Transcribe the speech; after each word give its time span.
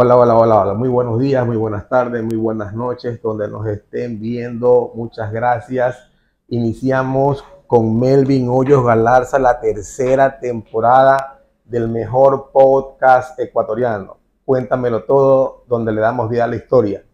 Hola, 0.00 0.16
hola, 0.16 0.36
hola, 0.36 0.60
hola. 0.60 0.74
Muy 0.74 0.88
buenos 0.88 1.18
días, 1.18 1.44
muy 1.44 1.56
buenas 1.56 1.88
tardes, 1.88 2.22
muy 2.22 2.36
buenas 2.36 2.72
noches, 2.72 3.20
donde 3.20 3.48
nos 3.48 3.66
estén 3.66 4.20
viendo. 4.20 4.92
Muchas 4.94 5.32
gracias. 5.32 5.98
Iniciamos 6.46 7.42
con 7.66 7.98
Melvin 7.98 8.48
Hoyos 8.48 8.84
Galarza 8.84 9.40
la 9.40 9.58
tercera 9.58 10.38
temporada 10.38 11.42
del 11.64 11.88
mejor 11.88 12.52
podcast 12.52 13.40
ecuatoriano. 13.40 14.18
Cuéntamelo 14.44 15.02
todo, 15.02 15.64
donde 15.66 15.90
le 15.90 16.00
damos 16.00 16.30
vida 16.30 16.44
a 16.44 16.46
la 16.46 16.54
historia. 16.54 17.04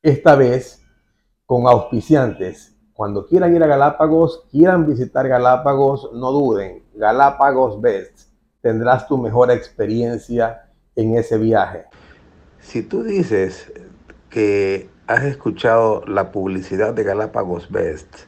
Esta 0.00 0.36
vez 0.36 0.86
con 1.46 1.66
auspiciantes. 1.66 2.76
Cuando 2.92 3.26
quieran 3.26 3.56
ir 3.56 3.64
a 3.64 3.66
Galápagos, 3.66 4.46
quieran 4.52 4.86
visitar 4.86 5.26
Galápagos, 5.26 6.12
no 6.12 6.30
duden. 6.30 6.84
Galápagos 6.94 7.80
Best. 7.80 8.28
Tendrás 8.60 9.08
tu 9.08 9.18
mejor 9.18 9.50
experiencia 9.50 10.68
en 10.96 11.16
ese 11.16 11.38
viaje. 11.38 11.84
Si 12.60 12.82
tú 12.82 13.02
dices 13.02 13.72
que 14.30 14.88
has 15.06 15.24
escuchado 15.24 16.04
la 16.06 16.32
publicidad 16.32 16.94
de 16.94 17.04
Galápagos 17.04 17.70
Best 17.70 18.20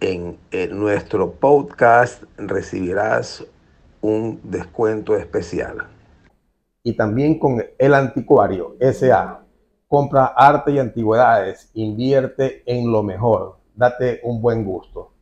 en, 0.00 0.38
nuestro 0.70 1.32
podcast, 1.32 2.22
recibirás 2.36 3.44
un 4.00 4.40
descuento 4.44 5.16
especial. 5.16 5.88
Y 6.82 6.96
también 6.96 7.38
con 7.38 7.64
El 7.78 7.94
Anticuario 7.94 8.76
SA. 8.80 9.42
Compra 9.88 10.26
arte 10.26 10.72
y 10.72 10.78
antigüedades, 10.80 11.70
invierte 11.74 12.62
en 12.66 12.90
lo 12.90 13.04
mejor, 13.04 13.58
date 13.76 14.20
un 14.24 14.42
buen 14.42 14.64
gusto. 14.64 15.12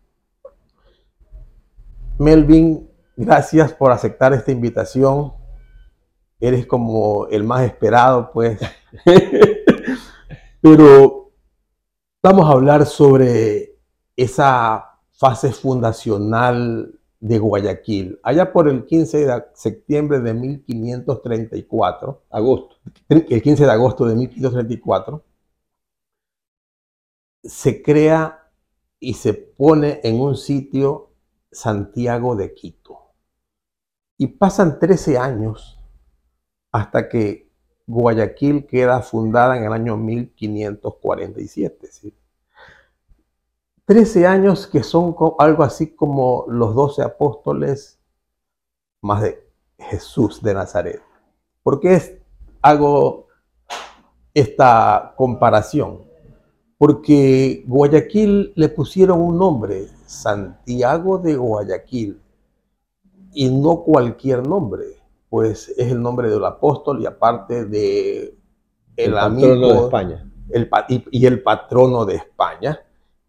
Melvin, 2.19 2.89
gracias 3.15 3.75
por 3.75 3.93
aceptar 3.93 4.33
esta 4.33 4.53
invitación 4.53 5.35
eres 6.47 6.67
como 6.67 7.27
el 7.29 7.45
más 7.45 7.63
esperado, 7.63 8.31
pues. 8.33 8.61
Pero 10.61 11.33
vamos 12.23 12.47
a 12.47 12.53
hablar 12.53 12.87
sobre 12.87 13.79
esa 14.17 15.01
fase 15.13 15.53
fundacional 15.53 16.99
de 17.21 17.39
Guayaquil. 17.39 18.21
Allá 18.23 18.53
por 18.53 18.69
el 18.69 18.85
15 18.85 19.27
de 19.27 19.45
septiembre 19.55 20.21
de 20.21 20.35
1534, 20.35 22.23
agosto, 22.31 22.77
el 23.09 23.43
15 23.43 23.65
de 23.65 23.71
agosto 23.71 24.05
de 24.05 24.15
1534, 24.15 25.25
se 27.43 27.83
crea 27.83 28.51
y 29.01 29.15
se 29.15 29.35
pone 29.35 30.01
en 30.03 30.21
un 30.21 30.37
sitio 30.37 31.11
Santiago 31.51 32.37
de 32.37 32.55
Quito. 32.55 33.15
Y 34.19 34.27
pasan 34.27 34.79
13 34.79 35.19
años 35.19 35.74
hasta 36.75 37.09
que 37.09 37.49
Guayaquil 37.87 38.67
queda 38.67 39.01
fundada 39.01 39.57
en 39.57 39.63
el 39.63 39.73
año 39.73 39.97
1547. 39.97 41.89
Trece 43.85 44.27
años 44.27 44.67
que 44.67 44.83
son 44.83 45.15
algo 45.39 45.63
así 45.63 45.95
como 45.95 46.47
los 46.49 46.75
doce 46.75 47.03
apóstoles 47.03 48.01
más 49.03 49.23
de 49.23 49.49
Jesús 49.79 50.43
de 50.43 50.53
Nazaret. 50.53 51.01
¿Por 51.63 51.79
qué 51.79 52.21
hago 52.61 53.29
esta 54.35 55.15
comparación? 55.17 56.03
Porque 56.77 57.63
Guayaquil 57.69 58.53
le 58.57 58.69
pusieron 58.69 59.21
un 59.21 59.39
nombre, 59.39 59.87
Santiago 60.07 61.19
de 61.19 61.37
Guayaquil, 61.37 62.21
y 63.33 63.49
no 63.49 63.85
cualquier 63.85 64.45
nombre 64.45 65.04
pues 65.35 65.69
es 65.71 65.91
el 65.91 66.01
nombre 66.01 66.31
del 66.31 66.45
apóstol 66.45 67.03
y 67.03 67.07
aparte 67.07 67.65
de 67.65 68.39
el, 68.95 69.19
amigo 69.19 69.73
de 69.73 69.79
España. 69.81 70.33
El, 70.49 70.71
y, 70.89 71.27
el 71.27 71.43
patrono 71.43 72.05
de 72.05 72.15
España. 72.15 72.81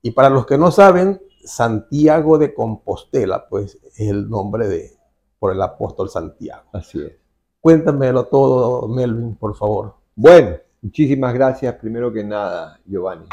Y 0.03 0.12
para 0.12 0.30
los 0.30 0.45
que 0.45 0.56
no 0.56 0.70
saben, 0.70 1.20
Santiago 1.44 2.38
de 2.38 2.53
Compostela, 2.53 3.50
pues 3.50 3.80
es 3.84 4.07
el 4.07 4.30
nombre 4.30 4.68
de 4.68 4.91
por 5.40 5.52
el 5.52 5.59
apóstol 5.59 6.07
Santiago. 6.07 6.66
Así 6.74 7.02
es. 7.02 7.13
Cuéntamelo 7.59 8.25
todo, 8.25 8.88
Melvin, 8.88 9.34
por 9.34 9.56
favor. 9.56 9.96
Bueno, 10.13 10.57
muchísimas 10.84 11.34
gracias 11.34 11.74
primero 11.74 12.13
que 12.13 12.24
nada, 12.24 12.80
Giovanni, 12.85 13.25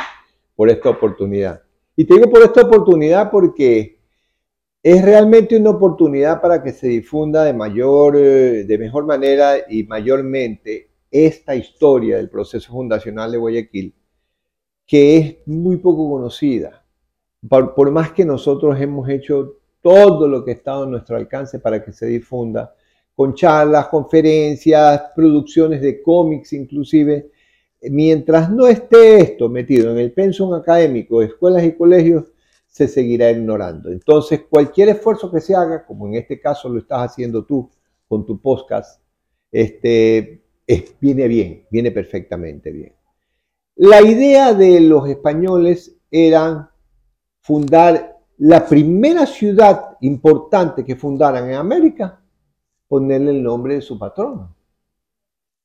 por 0.56 0.70
esta 0.70 0.88
oportunidad. 0.88 1.60
Y 1.94 2.06
te 2.06 2.14
digo 2.14 2.30
por 2.30 2.40
esta 2.40 2.62
oportunidad 2.62 3.30
porque 3.30 4.00
es 4.82 5.04
realmente 5.04 5.56
una 5.56 5.70
oportunidad 5.70 6.40
para 6.40 6.62
que 6.62 6.72
se 6.72 6.88
difunda 6.88 7.44
de 7.44 7.52
mayor, 7.52 8.16
eh, 8.16 8.64
de 8.64 8.78
mejor 8.78 9.06
manera 9.06 9.54
y 9.68 9.84
mayormente 9.84 10.90
esta 11.10 11.54
historia 11.54 12.16
del 12.16 12.28
proceso 12.28 12.72
fundacional 12.72 13.30
de 13.30 13.38
Guayaquil, 13.38 13.94
que 14.86 15.16
es 15.18 15.36
muy 15.46 15.76
poco 15.76 16.10
conocida. 16.10 16.84
Por, 17.48 17.90
más 17.90 18.12
que 18.12 18.24
nosotros 18.24 18.80
hemos 18.80 19.08
hecho 19.08 19.58
todo 19.80 20.26
lo 20.28 20.44
que 20.44 20.52
ha 20.52 20.54
estado 20.54 20.84
en 20.84 20.92
nuestro 20.92 21.16
alcance 21.16 21.58
para 21.58 21.84
que 21.84 21.92
se 21.92 22.06
difunda, 22.06 22.74
con 23.14 23.34
charlas, 23.34 23.88
conferencias, 23.88 25.02
producciones 25.14 25.80
de 25.80 26.02
cómics 26.02 26.52
inclusive, 26.54 27.30
mientras 27.82 28.50
no 28.50 28.66
esté 28.66 29.20
esto 29.20 29.48
metido 29.48 29.92
en 29.92 29.98
el 29.98 30.12
pensum 30.12 30.54
académico 30.54 31.20
de 31.20 31.26
escuelas 31.26 31.64
y 31.64 31.72
colegios, 31.72 32.31
se 32.72 32.88
seguirá 32.88 33.30
ignorando. 33.30 33.90
Entonces, 33.90 34.44
cualquier 34.48 34.88
esfuerzo 34.88 35.30
que 35.30 35.42
se 35.42 35.54
haga, 35.54 35.84
como 35.84 36.06
en 36.06 36.14
este 36.14 36.40
caso 36.40 36.70
lo 36.70 36.78
estás 36.78 37.10
haciendo 37.10 37.44
tú 37.44 37.70
con 38.08 38.24
tu 38.24 38.40
podcast, 38.40 38.98
este, 39.50 40.42
viene 40.98 41.28
bien, 41.28 41.66
viene 41.70 41.90
perfectamente 41.90 42.72
bien. 42.72 42.94
La 43.76 44.00
idea 44.00 44.54
de 44.54 44.80
los 44.80 45.06
españoles 45.06 45.98
era 46.10 46.72
fundar 47.42 48.16
la 48.38 48.66
primera 48.66 49.26
ciudad 49.26 49.98
importante 50.00 50.82
que 50.82 50.96
fundaran 50.96 51.50
en 51.50 51.56
América, 51.56 52.22
ponerle 52.88 53.32
el 53.32 53.42
nombre 53.42 53.74
de 53.74 53.82
su 53.82 53.98
patrono. 53.98 54.56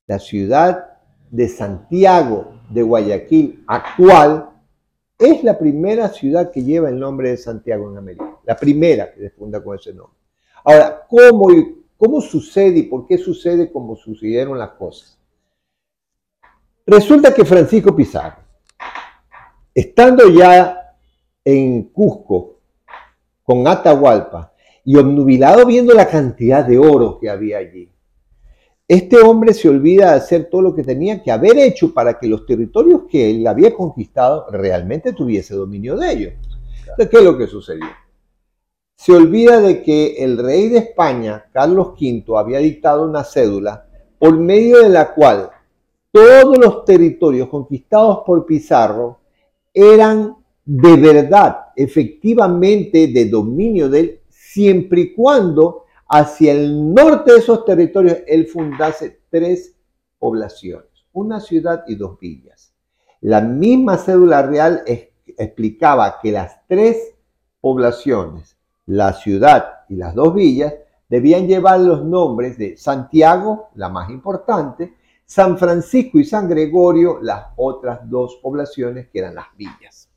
La 0.06 0.18
ciudad 0.18 0.98
de 1.30 1.48
Santiago 1.48 2.52
de 2.68 2.82
Guayaquil 2.82 3.64
actual 3.66 4.57
es 5.18 5.42
la 5.42 5.58
primera 5.58 6.08
ciudad 6.08 6.50
que 6.50 6.62
lleva 6.62 6.88
el 6.88 6.98
nombre 6.98 7.30
de 7.30 7.36
Santiago 7.36 7.90
en 7.90 7.98
América, 7.98 8.38
la 8.44 8.56
primera 8.56 9.12
que 9.12 9.20
se 9.20 9.30
funda 9.30 9.62
con 9.62 9.76
ese 9.76 9.92
nombre. 9.92 10.16
Ahora, 10.64 11.06
¿cómo, 11.08 11.48
cómo 11.96 12.20
sucede 12.20 12.78
y 12.78 12.82
por 12.84 13.06
qué 13.06 13.18
sucede 13.18 13.72
como 13.72 13.96
sucedieron 13.96 14.58
las 14.58 14.70
cosas? 14.70 15.18
Resulta 16.86 17.34
que 17.34 17.44
Francisco 17.44 17.94
Pizarro, 17.94 18.42
estando 19.74 20.28
ya 20.30 20.94
en 21.44 21.84
Cusco 21.84 22.60
con 23.42 23.66
Atahualpa 23.66 24.52
y 24.84 24.96
obnubilado 24.96 25.66
viendo 25.66 25.92
la 25.94 26.08
cantidad 26.08 26.64
de 26.64 26.78
oro 26.78 27.18
que 27.18 27.28
había 27.28 27.58
allí, 27.58 27.92
este 28.88 29.20
hombre 29.20 29.52
se 29.52 29.68
olvida 29.68 30.12
de 30.12 30.16
hacer 30.16 30.48
todo 30.50 30.62
lo 30.62 30.74
que 30.74 30.82
tenía 30.82 31.22
que 31.22 31.30
haber 31.30 31.58
hecho 31.58 31.92
para 31.92 32.18
que 32.18 32.26
los 32.26 32.46
territorios 32.46 33.02
que 33.10 33.30
él 33.30 33.46
había 33.46 33.74
conquistado 33.74 34.46
realmente 34.50 35.12
tuviese 35.12 35.54
dominio 35.54 35.94
de 35.98 36.10
ellos. 36.10 36.32
¿qué 36.96 37.18
es 37.18 37.22
lo 37.22 37.36
que 37.36 37.46
sucedió? 37.46 37.84
Se 38.96 39.12
olvida 39.12 39.60
de 39.60 39.82
que 39.82 40.16
el 40.24 40.38
rey 40.38 40.70
de 40.70 40.78
España, 40.78 41.44
Carlos 41.52 41.88
V, 42.00 42.24
había 42.38 42.58
dictado 42.58 43.04
una 43.04 43.24
cédula 43.24 43.86
por 44.18 44.36
medio 44.38 44.82
de 44.82 44.88
la 44.88 45.12
cual 45.14 45.50
todos 46.10 46.56
los 46.56 46.84
territorios 46.86 47.48
conquistados 47.48 48.20
por 48.24 48.46
Pizarro 48.46 49.20
eran 49.72 50.34
de 50.64 50.96
verdad, 50.96 51.58
efectivamente, 51.76 53.08
de 53.08 53.26
dominio 53.26 53.88
de 53.88 54.00
él, 54.00 54.20
siempre 54.28 55.02
y 55.02 55.14
cuando 55.14 55.84
hacia 56.08 56.52
el 56.52 56.94
norte 56.94 57.32
de 57.32 57.38
esos 57.38 57.64
territorios, 57.64 58.18
él 58.26 58.46
fundase 58.46 59.20
tres 59.30 59.76
poblaciones, 60.18 61.06
una 61.12 61.40
ciudad 61.40 61.84
y 61.86 61.94
dos 61.96 62.18
villas. 62.18 62.72
La 63.20 63.40
misma 63.40 63.98
cédula 63.98 64.42
real 64.42 64.82
explicaba 65.26 66.18
que 66.20 66.32
las 66.32 66.66
tres 66.66 67.14
poblaciones, 67.60 68.56
la 68.86 69.12
ciudad 69.12 69.80
y 69.88 69.96
las 69.96 70.14
dos 70.14 70.34
villas, 70.34 70.74
debían 71.08 71.46
llevar 71.46 71.80
los 71.80 72.04
nombres 72.04 72.58
de 72.58 72.76
Santiago, 72.76 73.70
la 73.74 73.88
más 73.88 74.10
importante, 74.10 74.94
San 75.24 75.58
Francisco 75.58 76.18
y 76.18 76.24
San 76.24 76.48
Gregorio, 76.48 77.18
las 77.20 77.48
otras 77.56 78.08
dos 78.08 78.38
poblaciones 78.42 79.08
que 79.08 79.18
eran 79.18 79.34
las 79.34 79.46
villas. 79.56 80.08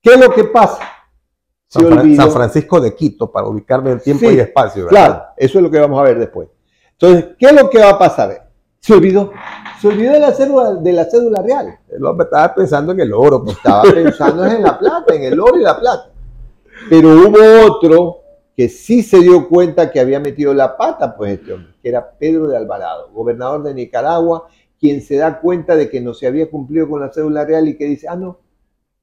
¿Qué 0.00 0.14
es 0.14 0.20
lo 0.20 0.30
que 0.30 0.44
pasa? 0.44 0.99
San, 1.70 2.32
Francisco 2.32 2.80
de 2.80 2.96
Quito, 2.96 3.30
para 3.30 3.46
ubicarme 3.46 3.92
en 3.92 4.00
tiempo 4.00 4.28
y 4.28 4.40
espacio. 4.40 4.88
Claro, 4.88 5.22
eso 5.36 5.58
es 5.58 5.62
lo 5.62 5.70
que 5.70 5.78
vamos 5.78 6.00
a 6.00 6.02
ver 6.02 6.18
después. 6.18 6.48
Entonces, 6.92 7.36
¿qué 7.38 7.46
es 7.46 7.52
lo 7.52 7.70
que 7.70 7.78
va 7.78 7.90
a 7.90 7.98
pasar? 7.98 8.50
Se 8.80 8.92
olvidó. 8.92 9.30
Se 9.80 9.86
olvidó 9.86 10.12
de 10.12 10.18
la 10.18 10.32
cédula, 10.32 10.74
de 10.74 10.92
la 10.92 11.04
cédula 11.04 11.42
real. 11.42 11.78
El 11.88 12.04
hombre 12.04 12.24
estaba 12.24 12.52
pensando 12.56 12.90
en 12.90 13.00
el 13.00 13.12
oro. 13.12 13.44
Pues. 13.44 13.56
Estaba 13.56 13.82
pensando 13.94 14.44
en 14.46 14.62
la 14.64 14.76
plata, 14.76 15.14
en 15.14 15.22
el 15.22 15.38
oro 15.38 15.58
y 15.58 15.62
la 15.62 15.78
plata. 15.78 16.10
Pero 16.88 17.10
hubo 17.10 17.66
otro 17.66 18.16
que 18.56 18.68
sí 18.68 19.04
se 19.04 19.20
dio 19.20 19.48
cuenta 19.48 19.92
que 19.92 20.00
había 20.00 20.18
metido 20.18 20.52
la 20.52 20.76
pata, 20.76 21.16
pues 21.16 21.38
este 21.38 21.52
hombre, 21.52 21.72
que 21.80 21.88
era 21.88 22.10
Pedro 22.18 22.48
de 22.48 22.56
Alvarado, 22.56 23.10
gobernador 23.12 23.62
de 23.62 23.74
Nicaragua, 23.74 24.48
quien 24.80 25.02
se 25.02 25.16
da 25.16 25.40
cuenta 25.40 25.76
de 25.76 25.88
que 25.88 26.00
no 26.00 26.14
se 26.14 26.26
había 26.26 26.50
cumplido 26.50 26.88
con 26.88 27.00
la 27.00 27.12
cédula 27.12 27.44
real 27.44 27.68
y 27.68 27.76
que 27.76 27.84
dice, 27.84 28.08
ah, 28.08 28.16
no, 28.16 28.40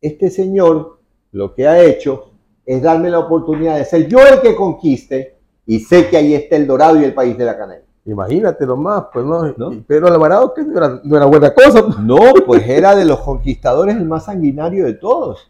este 0.01 0.29
señor 0.29 0.99
lo 1.31 1.55
que 1.55 1.65
ha 1.67 1.81
hecho 1.81 2.33
es 2.67 2.81
darme 2.81 3.09
la 3.09 3.19
oportunidad 3.19 3.77
de 3.77 3.85
ser 3.85 4.07
yo 4.07 4.19
el 4.19 4.41
que 4.41 4.53
conquiste 4.53 5.37
y 5.65 5.79
sé 5.79 6.09
que 6.09 6.17
ahí 6.17 6.35
está 6.35 6.57
el 6.57 6.67
dorado 6.67 6.99
y 6.99 7.05
el 7.05 7.13
país 7.13 7.37
de 7.37 7.45
la 7.45 7.57
canela. 7.57 7.83
Imagínate 8.05 8.65
nomás, 8.65 9.05
pues 9.11 9.25
no, 9.25 9.53
¿No? 9.57 9.83
Pedro 9.87 10.07
Alvarado 10.07 10.53
que 10.53 10.63
no 10.63 10.77
era, 10.77 11.01
no 11.01 11.17
era 11.17 11.25
buena 11.25 11.53
cosa. 11.53 11.81
No, 12.01 12.19
pues 12.45 12.67
era 12.67 12.93
de 12.93 13.05
los 13.05 13.21
conquistadores 13.21 13.95
el 13.95 14.05
más 14.05 14.25
sanguinario 14.25 14.85
de 14.85 14.93
todos. 14.93 15.49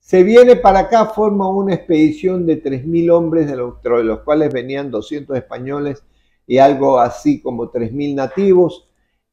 Se 0.00 0.24
viene 0.24 0.56
para 0.56 0.80
acá, 0.80 1.06
forma 1.06 1.48
una 1.48 1.74
expedición 1.74 2.44
de 2.44 2.62
3.000 2.62 3.10
hombres, 3.12 3.46
de 3.46 3.56
los, 3.56 3.80
de 3.82 4.04
los 4.04 4.20
cuales 4.20 4.52
venían 4.52 4.90
200 4.90 5.36
españoles 5.36 6.02
y 6.46 6.58
algo 6.58 6.98
así 6.98 7.40
como 7.40 7.70
3.000 7.70 8.14
nativos. 8.14 8.87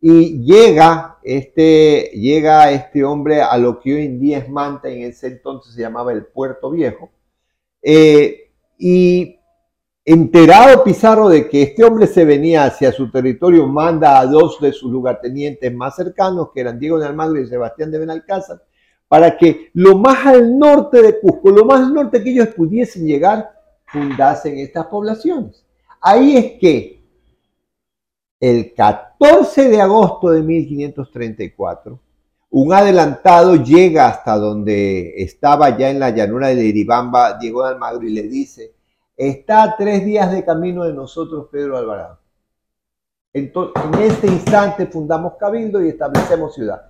Y 0.08 0.44
llega 0.44 1.18
este, 1.24 2.12
llega 2.14 2.70
este 2.70 3.04
hombre 3.04 3.42
a 3.42 3.58
lo 3.58 3.80
que 3.80 3.96
hoy 3.96 4.06
en 4.06 4.20
día 4.20 4.38
es 4.38 4.48
Manta, 4.48 4.88
en 4.88 5.02
ese 5.02 5.26
entonces 5.26 5.74
se 5.74 5.82
llamaba 5.82 6.12
el 6.14 6.28
Puerto 6.28 6.70
Viejo. 6.70 7.10
Eh, 7.82 8.52
y 8.78 9.40
enterado 10.06 10.84
Pizarro 10.84 11.28
de 11.28 11.50
que 11.50 11.64
este 11.64 11.84
hombre 11.84 12.06
se 12.06 12.24
venía 12.24 12.66
hacia 12.66 12.92
su 12.92 13.10
territorio, 13.10 13.66
manda 13.66 14.20
a 14.20 14.28
dos 14.28 14.62
de 14.62 14.74
sus 14.74 14.92
lugartenientes 14.92 15.74
más 15.74 15.96
cercanos, 15.96 16.50
que 16.54 16.62
eran 16.62 16.78
Diego 16.78 17.00
de 17.00 17.08
Almagro 17.08 17.42
y 17.42 17.48
Sebastián 17.48 17.90
de 17.90 17.98
Benalcázar, 17.98 18.62
para 19.08 19.36
que 19.36 19.72
lo 19.74 19.98
más 19.98 20.24
al 20.28 20.60
norte 20.60 21.02
de 21.02 21.20
Cusco, 21.20 21.50
lo 21.50 21.66
más 21.66 21.82
al 21.82 21.96
norte 21.96 22.24
que 22.24 22.30
ellos 22.30 22.50
pudiesen 22.50 23.08
llegar, 23.08 23.50
fundasen 23.88 24.60
estas 24.60 24.86
poblaciones. 24.86 25.66
Ahí 26.00 26.38
es 26.38 26.60
que 26.60 26.95
el 28.40 28.74
14 28.74 29.70
de 29.70 29.82
agosto 29.82 30.30
de 30.30 30.42
1534, 30.42 32.00
un 32.52 32.74
adelantado 32.74 33.56
llega 33.56 34.08
hasta 34.08 34.38
donde 34.38 35.14
estaba 35.18 35.78
ya 35.78 35.90
en 35.90 36.00
la 36.00 36.12
llanura 36.12 36.48
de 36.50 36.64
Iribamba, 36.64 37.38
Diego 37.38 37.64
de 37.64 37.70
Almagro, 37.70 38.08
y 38.08 38.12
le 38.12 38.24
dice, 38.24 38.74
está 39.16 39.64
a 39.64 39.78
tres 39.78 40.06
días 40.06 40.32
de 40.32 40.46
camino 40.46 40.84
de 40.84 40.94
nosotros 40.94 41.48
Pedro 41.52 41.78
Alvarado. 41.78 42.20
Entonces, 43.34 43.84
en 43.84 44.02
este 44.02 44.28
instante 44.28 44.88
fundamos 44.88 45.34
Cabildo 45.38 45.84
y 45.84 45.90
establecemos 45.90 46.54
ciudad 46.56 46.90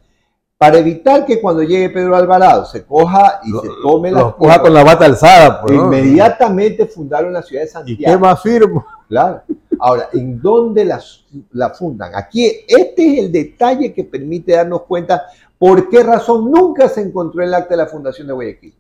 para 0.58 0.78
evitar 0.78 1.26
que 1.26 1.42
cuando 1.42 1.64
llegue 1.64 1.90
Pedro 1.90 2.16
Alvarado 2.16 2.66
se 2.66 2.86
coja 2.86 3.42
y 3.44 3.52
se 3.52 3.70
tome 3.82 4.12
la 4.12 4.32
coja 4.32 4.62
con 4.62 4.74
la 4.74 4.84
bata 4.84 5.06
alzada. 5.06 5.62
Pues, 5.62 5.74
inmediatamente 5.74 6.86
fundaron 6.86 7.34
la 7.34 7.42
ciudad 7.42 7.64
de 7.64 7.68
Santiago. 7.68 8.02
¿Y 8.02 8.06
qué 8.06 8.18
más 8.18 8.42
firmo? 8.42 8.86
Claro. 9.08 9.42
Ahora, 9.88 10.10
¿en 10.14 10.42
dónde 10.42 10.84
la, 10.84 11.70
fundan? 11.70 12.16
Aquí, 12.16 12.48
este 12.68 13.14
es 13.14 13.20
el 13.20 13.32
detalle 13.32 13.94
que 13.94 14.04
permite 14.04 14.54
darnos 14.54 14.82
cuenta 14.82 15.28
por 15.60 15.90
qué 15.90 16.02
razón 16.02 16.50
nunca 16.50 16.90
se 16.90 17.02
encontró 17.02 17.44
el 17.44 17.54
acta 17.54 17.76
de 17.76 17.84
la 17.84 17.86
fundación 17.86 18.26
de 18.26 18.34
Guayaquil. 18.34 18.76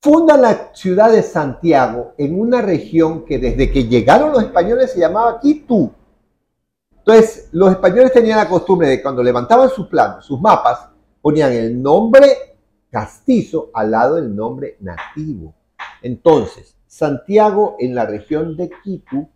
Fundan 0.00 0.42
la 0.42 0.72
ciudad 0.72 1.10
de 1.10 1.24
Santiago 1.24 2.14
en 2.16 2.38
una 2.38 2.62
región 2.62 3.24
que 3.24 3.40
desde 3.40 3.72
que 3.72 3.88
llegaron 3.88 4.30
los 4.30 4.44
españoles 4.44 4.92
se 4.92 5.00
llamaba 5.00 5.40
Quito. 5.40 5.90
Entonces, 6.98 7.48
los 7.50 7.72
españoles 7.72 8.12
tenían 8.12 8.38
la 8.38 8.48
costumbre 8.48 8.86
de 8.86 9.02
cuando 9.02 9.20
levantaban 9.20 9.68
sus 9.68 9.88
planos, 9.88 10.24
sus 10.24 10.40
mapas, 10.40 10.90
ponían 11.20 11.50
el 11.50 11.82
nombre 11.82 12.56
castizo 12.88 13.72
al 13.74 13.90
lado 13.90 14.14
del 14.14 14.36
nombre 14.36 14.76
nativo. 14.78 15.56
Entonces, 16.02 16.76
Santiago 16.86 17.74
en 17.80 17.96
la 17.96 18.06
región 18.06 18.56
de 18.56 18.70
Quito 18.84 19.28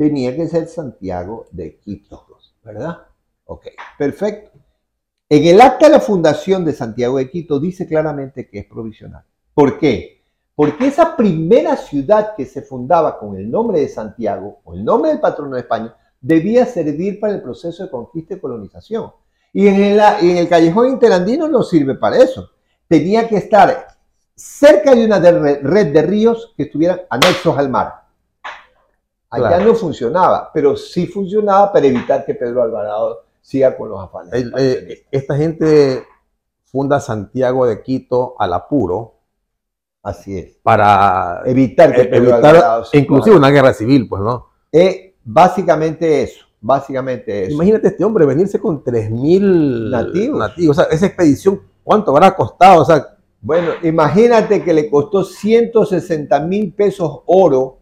tenía 0.00 0.34
que 0.34 0.48
ser 0.48 0.66
Santiago 0.66 1.44
de 1.50 1.76
Quito, 1.76 2.26
¿verdad? 2.64 3.02
Ok, 3.44 3.66
perfecto. 3.98 4.50
En 5.28 5.44
el 5.46 5.60
acta 5.60 5.88
de 5.88 5.92
la 5.92 6.00
fundación 6.00 6.64
de 6.64 6.72
Santiago 6.72 7.18
de 7.18 7.30
Quito 7.30 7.60
dice 7.60 7.86
claramente 7.86 8.48
que 8.48 8.60
es 8.60 8.64
provisional. 8.64 9.22
¿Por 9.52 9.78
qué? 9.78 10.22
Porque 10.54 10.86
esa 10.86 11.14
primera 11.14 11.76
ciudad 11.76 12.34
que 12.34 12.46
se 12.46 12.62
fundaba 12.62 13.18
con 13.18 13.36
el 13.36 13.50
nombre 13.50 13.80
de 13.80 13.88
Santiago, 13.90 14.62
o 14.64 14.72
el 14.72 14.86
nombre 14.86 15.10
del 15.10 15.20
patrono 15.20 15.56
de 15.56 15.60
España, 15.60 15.94
debía 16.18 16.64
servir 16.64 17.20
para 17.20 17.34
el 17.34 17.42
proceso 17.42 17.84
de 17.84 17.90
conquista 17.90 18.32
y 18.32 18.40
colonización. 18.40 19.12
Y 19.52 19.66
en 19.66 20.00
en 20.00 20.36
el 20.38 20.48
callejón 20.48 20.88
interandino 20.88 21.46
no 21.46 21.62
sirve 21.62 21.94
para 21.96 22.16
eso. 22.16 22.52
Tenía 22.88 23.28
que 23.28 23.36
estar 23.36 23.86
cerca 24.34 24.94
de 24.94 25.04
una 25.04 25.18
red 25.18 25.92
de 25.92 26.00
ríos 26.00 26.54
que 26.56 26.62
estuvieran 26.62 27.02
anexos 27.10 27.58
al 27.58 27.68
mar. 27.68 27.99
Allá 29.30 29.60
no 29.60 29.74
funcionaba, 29.74 30.50
pero 30.52 30.76
sí 30.76 31.06
funcionaba 31.06 31.72
para 31.72 31.86
evitar 31.86 32.24
que 32.24 32.34
Pedro 32.34 32.62
Alvarado 32.62 33.24
siga 33.40 33.76
con 33.76 33.88
los 33.88 34.00
afanes. 34.00 34.44
Eh, 34.58 35.06
esta 35.10 35.36
gente 35.36 36.04
funda 36.64 37.00
Santiago 37.00 37.66
de 37.66 37.82
Quito 37.82 38.34
al 38.38 38.52
apuro. 38.52 39.14
Así 40.02 40.38
es. 40.38 40.58
Para 40.62 41.42
evitar 41.44 41.94
que 41.94 42.04
Pedro 42.04 42.34
Alvarado 42.34 42.84
inclusive 42.92 43.36
una 43.36 43.50
guerra 43.50 43.72
civil, 43.72 44.08
pues, 44.08 44.22
¿no? 44.22 44.48
Eh, 44.72 45.10
Básicamente 45.24 46.22
eso, 46.22 46.46
básicamente 46.60 47.44
eso. 47.44 47.54
Imagínate 47.54 47.88
este 47.88 48.04
hombre 48.04 48.24
venirse 48.24 48.58
con 48.58 48.82
3.000 48.82 49.90
nativos. 49.90 50.38
nativos. 50.38 50.78
O 50.78 50.82
sea, 50.82 50.90
esa 50.90 51.06
expedición, 51.06 51.60
¿cuánto 51.84 52.10
habrá 52.10 52.34
costado? 52.34 52.82
O 52.82 52.84
sea, 52.84 53.16
bueno, 53.40 53.72
imagínate 53.82 54.62
que 54.62 54.72
le 54.72 54.90
costó 54.90 55.24
160 55.24 56.40
mil 56.40 56.72
pesos 56.72 57.20
oro 57.26 57.78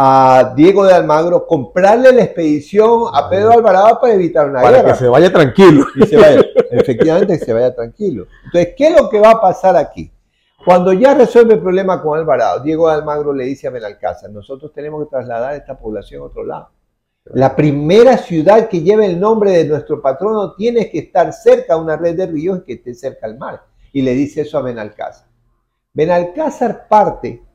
a 0.00 0.52
Diego 0.54 0.84
de 0.84 0.94
Almagro 0.94 1.44
comprarle 1.44 2.12
la 2.12 2.22
expedición 2.22 3.06
a 3.12 3.28
Pedro 3.28 3.50
Alvarado 3.50 3.98
para 4.00 4.14
evitar 4.14 4.48
una 4.48 4.60
guerra. 4.60 4.82
Para 4.82 4.92
que 4.92 4.98
se 5.00 5.08
vaya 5.08 5.32
tranquilo. 5.32 5.86
efectivamente, 6.70 7.36
que 7.36 7.44
se 7.44 7.52
vaya 7.52 7.74
tranquilo. 7.74 8.28
Entonces, 8.44 8.74
¿qué 8.76 8.86
es 8.86 8.96
lo 8.96 9.10
que 9.10 9.18
va 9.18 9.32
a 9.32 9.40
pasar 9.40 9.74
aquí? 9.74 10.08
Cuando 10.64 10.92
ya 10.92 11.14
resuelve 11.14 11.54
el 11.54 11.60
problema 11.60 12.00
con 12.00 12.16
Alvarado, 12.16 12.60
Diego 12.60 12.86
Almagro 12.88 13.32
le 13.32 13.42
dice 13.42 13.66
a 13.66 13.70
Benalcázar, 13.72 14.30
nosotros 14.30 14.72
tenemos 14.72 15.02
que 15.02 15.10
trasladar 15.10 15.56
esta 15.56 15.76
población 15.76 16.22
a 16.22 16.26
otro 16.26 16.44
lado. 16.44 16.70
La 17.24 17.56
primera 17.56 18.18
ciudad 18.18 18.68
que 18.68 18.82
lleva 18.82 19.04
el 19.04 19.18
nombre 19.18 19.50
de 19.50 19.64
nuestro 19.64 20.00
patrono 20.00 20.54
tiene 20.54 20.88
que 20.90 21.00
estar 21.00 21.32
cerca 21.32 21.74
a 21.74 21.76
una 21.76 21.96
red 21.96 22.16
de 22.16 22.26
ríos 22.28 22.60
y 22.60 22.62
que 22.62 22.72
esté 22.74 22.94
cerca 22.94 23.26
al 23.26 23.36
mar. 23.36 23.64
Y 23.92 24.02
le 24.02 24.12
dice 24.12 24.42
eso 24.42 24.58
a 24.58 24.62
Benalcázar. 24.62 25.26
Benalcázar 25.92 26.86
parte 26.86 27.47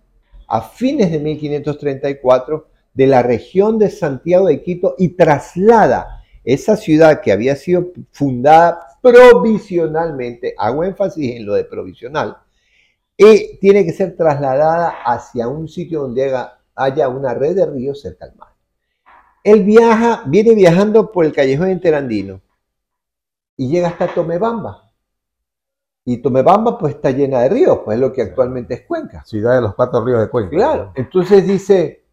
a 0.53 0.61
fines 0.61 1.09
de 1.09 1.17
1534 1.17 2.67
de 2.93 3.07
la 3.07 3.23
región 3.23 3.79
de 3.79 3.89
Santiago 3.89 4.45
de 4.45 4.61
Quito 4.61 4.93
y 4.99 5.09
traslada 5.09 6.23
esa 6.43 6.77
ciudad 6.77 7.21
que 7.21 7.31
había 7.31 7.55
sido 7.55 7.91
fundada 8.11 8.85
provisionalmente, 9.01 10.53
hago 10.55 10.83
énfasis 10.83 11.37
en 11.37 11.47
lo 11.47 11.55
de 11.55 11.63
provisional, 11.63 12.37
y 13.17 13.57
tiene 13.57 13.83
que 13.83 13.93
ser 13.93 14.15
trasladada 14.15 14.89
hacia 15.03 15.47
un 15.47 15.67
sitio 15.67 16.01
donde 16.01 16.31
haya 16.75 17.09
una 17.09 17.33
red 17.33 17.55
de 17.55 17.65
ríos 17.65 18.01
cerca 18.01 18.25
al 18.25 18.35
mar. 18.35 18.49
Él 19.43 19.63
viaja, 19.63 20.21
viene 20.27 20.53
viajando 20.53 21.11
por 21.11 21.25
el 21.25 21.33
callejón 21.33 21.71
interandino 21.71 22.41
y 23.57 23.69
llega 23.69 23.87
hasta 23.87 24.13
Tomebamba. 24.13 24.82
Y 26.05 26.17
Tomebamba 26.17 26.77
pues 26.77 26.95
está 26.95 27.11
llena 27.11 27.41
de 27.41 27.49
ríos, 27.49 27.79
pues 27.85 27.95
es 27.95 28.01
lo 28.01 28.11
que 28.11 28.21
actualmente 28.21 28.73
es 28.73 28.81
Cuenca. 28.81 29.23
Ciudad 29.25 29.55
de 29.55 29.61
los 29.61 29.75
cuatro 29.75 30.03
ríos 30.03 30.19
de 30.19 30.29
Cuenca. 30.29 30.49
Claro, 30.49 30.91
entonces 30.95 31.47
dice, 31.47 32.03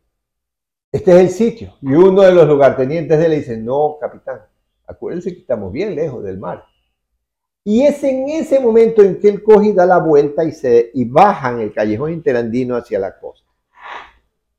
este 0.92 1.12
es 1.12 1.18
el 1.18 1.30
sitio. 1.30 1.74
Y 1.82 1.92
uno 1.92 2.22
de 2.22 2.32
los 2.32 2.46
lugartenientes 2.46 3.18
de 3.18 3.26
él 3.26 3.32
dice, 3.32 3.56
no, 3.56 3.96
capitán, 4.00 4.40
acuérdense 4.86 5.32
que 5.32 5.40
estamos 5.40 5.72
bien 5.72 5.94
lejos 5.94 6.22
del 6.22 6.38
mar. 6.38 6.64
Y 7.64 7.82
es 7.82 8.02
en 8.04 8.28
ese 8.28 8.58
momento 8.58 9.02
en 9.02 9.18
que 9.18 9.28
él 9.28 9.42
coge 9.42 9.68
y 9.68 9.72
da 9.72 9.84
la 9.86 9.98
vuelta 9.98 10.44
y, 10.44 10.52
se, 10.52 10.90
y 10.94 11.04
baja 11.04 11.50
en 11.50 11.60
el 11.60 11.72
callejón 11.72 12.12
interandino 12.12 12.76
hacia 12.76 12.98
la 12.98 13.18
costa. 13.18 13.48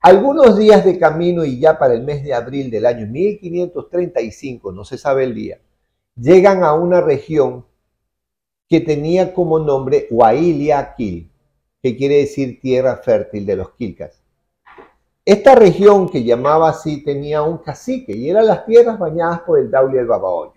Algunos 0.02 0.58
días 0.58 0.84
de 0.84 0.98
camino 0.98 1.46
y 1.46 1.60
ya 1.60 1.78
para 1.78 1.94
el 1.94 2.04
mes 2.04 2.24
de 2.24 2.34
abril 2.34 2.72
del 2.72 2.86
año 2.86 3.08
1535, 3.08 4.72
no 4.72 4.84
se 4.84 4.98
sabe 4.98 5.24
el 5.24 5.36
día, 5.36 5.60
llegan 6.16 6.64
a 6.64 6.74
una 6.74 7.02
región 7.02 7.66
que 8.72 8.80
tenía 8.80 9.34
como 9.34 9.60
nombre 9.60 10.08
Huailiaquil, 10.10 11.30
que 11.84 11.98
quiere 11.98 12.20
decir 12.20 12.62
tierra 12.62 12.96
fértil 12.96 13.46
de 13.46 13.58
los 13.58 13.72
Quilcas. 13.72 14.24
Esta 15.26 15.56
región 15.56 16.08
que 16.08 16.24
llamaba 16.24 16.70
así 16.70 17.04
tenía 17.04 17.44
un 17.44 17.58
cacique 17.58 18.16
y 18.16 18.30
eran 18.30 18.48
las 18.48 18.66
tierras 18.66 18.98
bañadas 18.98 19.42
por 19.42 19.60
el 19.60 19.70
Daule 19.70 19.98
y 19.98 20.00
el 20.00 20.08
Babahoyo 20.08 20.54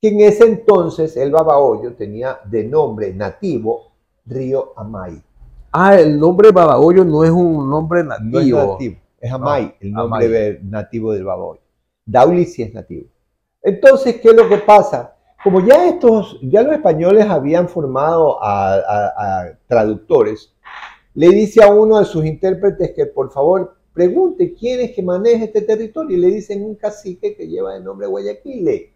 que 0.00 0.08
en 0.10 0.20
ese 0.20 0.44
entonces 0.44 1.16
el 1.16 1.32
Babahoyo 1.32 1.94
tenía 1.94 2.38
de 2.44 2.62
nombre 2.62 3.12
nativo 3.12 3.90
Río 4.24 4.72
Amay. 4.76 5.20
Ah, 5.72 5.98
el 5.98 6.20
nombre 6.20 6.52
Babahoyo 6.52 7.04
no 7.04 7.24
es 7.24 7.30
un 7.30 7.68
nombre 7.68 8.04
nativo. 8.04 8.30
No 8.30 8.40
es 8.40 8.68
nativo, 8.68 8.96
es 9.20 9.32
Amay, 9.32 9.74
el 9.80 9.92
nombre 9.92 10.60
nativo 10.62 11.12
del 11.12 11.24
Babahoyo. 11.24 11.62
Dauli 12.06 12.44
sí 12.44 12.62
es 12.62 12.72
nativo. 12.72 13.06
Entonces, 13.60 14.20
¿qué 14.20 14.28
es 14.28 14.36
lo 14.36 14.48
que 14.48 14.58
pasa? 14.58 15.16
Como 15.42 15.64
ya 15.64 15.88
estos, 15.88 16.38
ya 16.42 16.62
los 16.62 16.74
españoles 16.74 17.26
habían 17.26 17.68
formado 17.68 18.38
a, 18.42 19.52
traductores, 19.66 20.52
le 21.14 21.28
dice 21.28 21.62
a 21.62 21.68
uno 21.68 21.98
de 21.98 22.04
sus 22.04 22.24
intérpretes 22.24 22.92
que 22.94 23.06
por 23.06 23.30
favor 23.30 23.76
pregunte 23.92 24.54
quién 24.54 24.80
es 24.80 24.92
que 24.92 25.02
maneja 25.02 25.44
este 25.44 25.62
territorio 25.62 26.16
y 26.16 26.20
le 26.20 26.28
dicen 26.28 26.64
un 26.64 26.74
cacique 26.74 27.36
que 27.36 27.48
lleva 27.48 27.76
el 27.76 27.84
nombre 27.84 28.06
Guayaquil. 28.06 28.92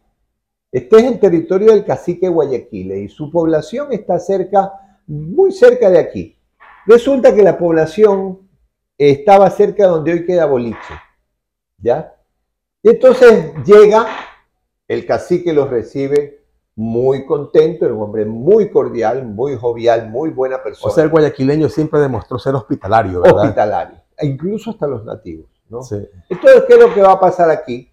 Este 0.70 0.96
es 0.96 1.04
el 1.04 1.20
territorio 1.20 1.72
del 1.72 1.84
cacique 1.84 2.28
Guayaquil 2.28 2.92
y 2.92 3.08
su 3.08 3.30
población 3.30 3.92
está 3.92 4.18
cerca, 4.18 4.72
muy 5.06 5.52
cerca 5.52 5.90
de 5.90 5.98
aquí. 5.98 6.36
Resulta 6.86 7.34
que 7.34 7.42
la 7.42 7.58
población 7.58 8.48
estaba 8.98 9.50
cerca 9.50 9.84
de 9.84 9.88
donde 9.90 10.12
hoy 10.12 10.26
queda 10.26 10.46
Boliche. 10.46 10.94
¿Ya? 11.78 12.14
Entonces 12.82 13.52
llega, 13.64 14.06
el 14.88 15.06
cacique 15.06 15.52
los 15.52 15.70
recibe 15.70 16.42
muy 16.74 17.26
contento, 17.26 17.86
un 17.86 18.02
hombre 18.02 18.24
muy 18.24 18.70
cordial, 18.70 19.26
muy 19.26 19.56
jovial, 19.56 20.08
muy 20.08 20.30
buena 20.30 20.62
persona. 20.62 20.90
O 20.90 20.94
sea, 20.94 21.04
el 21.04 21.10
guayaquileño 21.10 21.68
siempre 21.68 22.00
demostró 22.00 22.38
ser 22.38 22.54
hospitalario, 22.54 23.20
¿verdad? 23.20 23.42
Hospitalario, 23.42 23.98
e 24.16 24.26
incluso 24.26 24.70
hasta 24.70 24.86
los 24.86 25.04
nativos. 25.04 25.46
¿no? 25.68 25.80
Entonces, 25.80 26.64
¿qué 26.66 26.74
es 26.74 26.80
lo 26.80 26.92
que 26.92 27.02
va 27.02 27.12
a 27.12 27.20
pasar 27.20 27.50
aquí? 27.50 27.90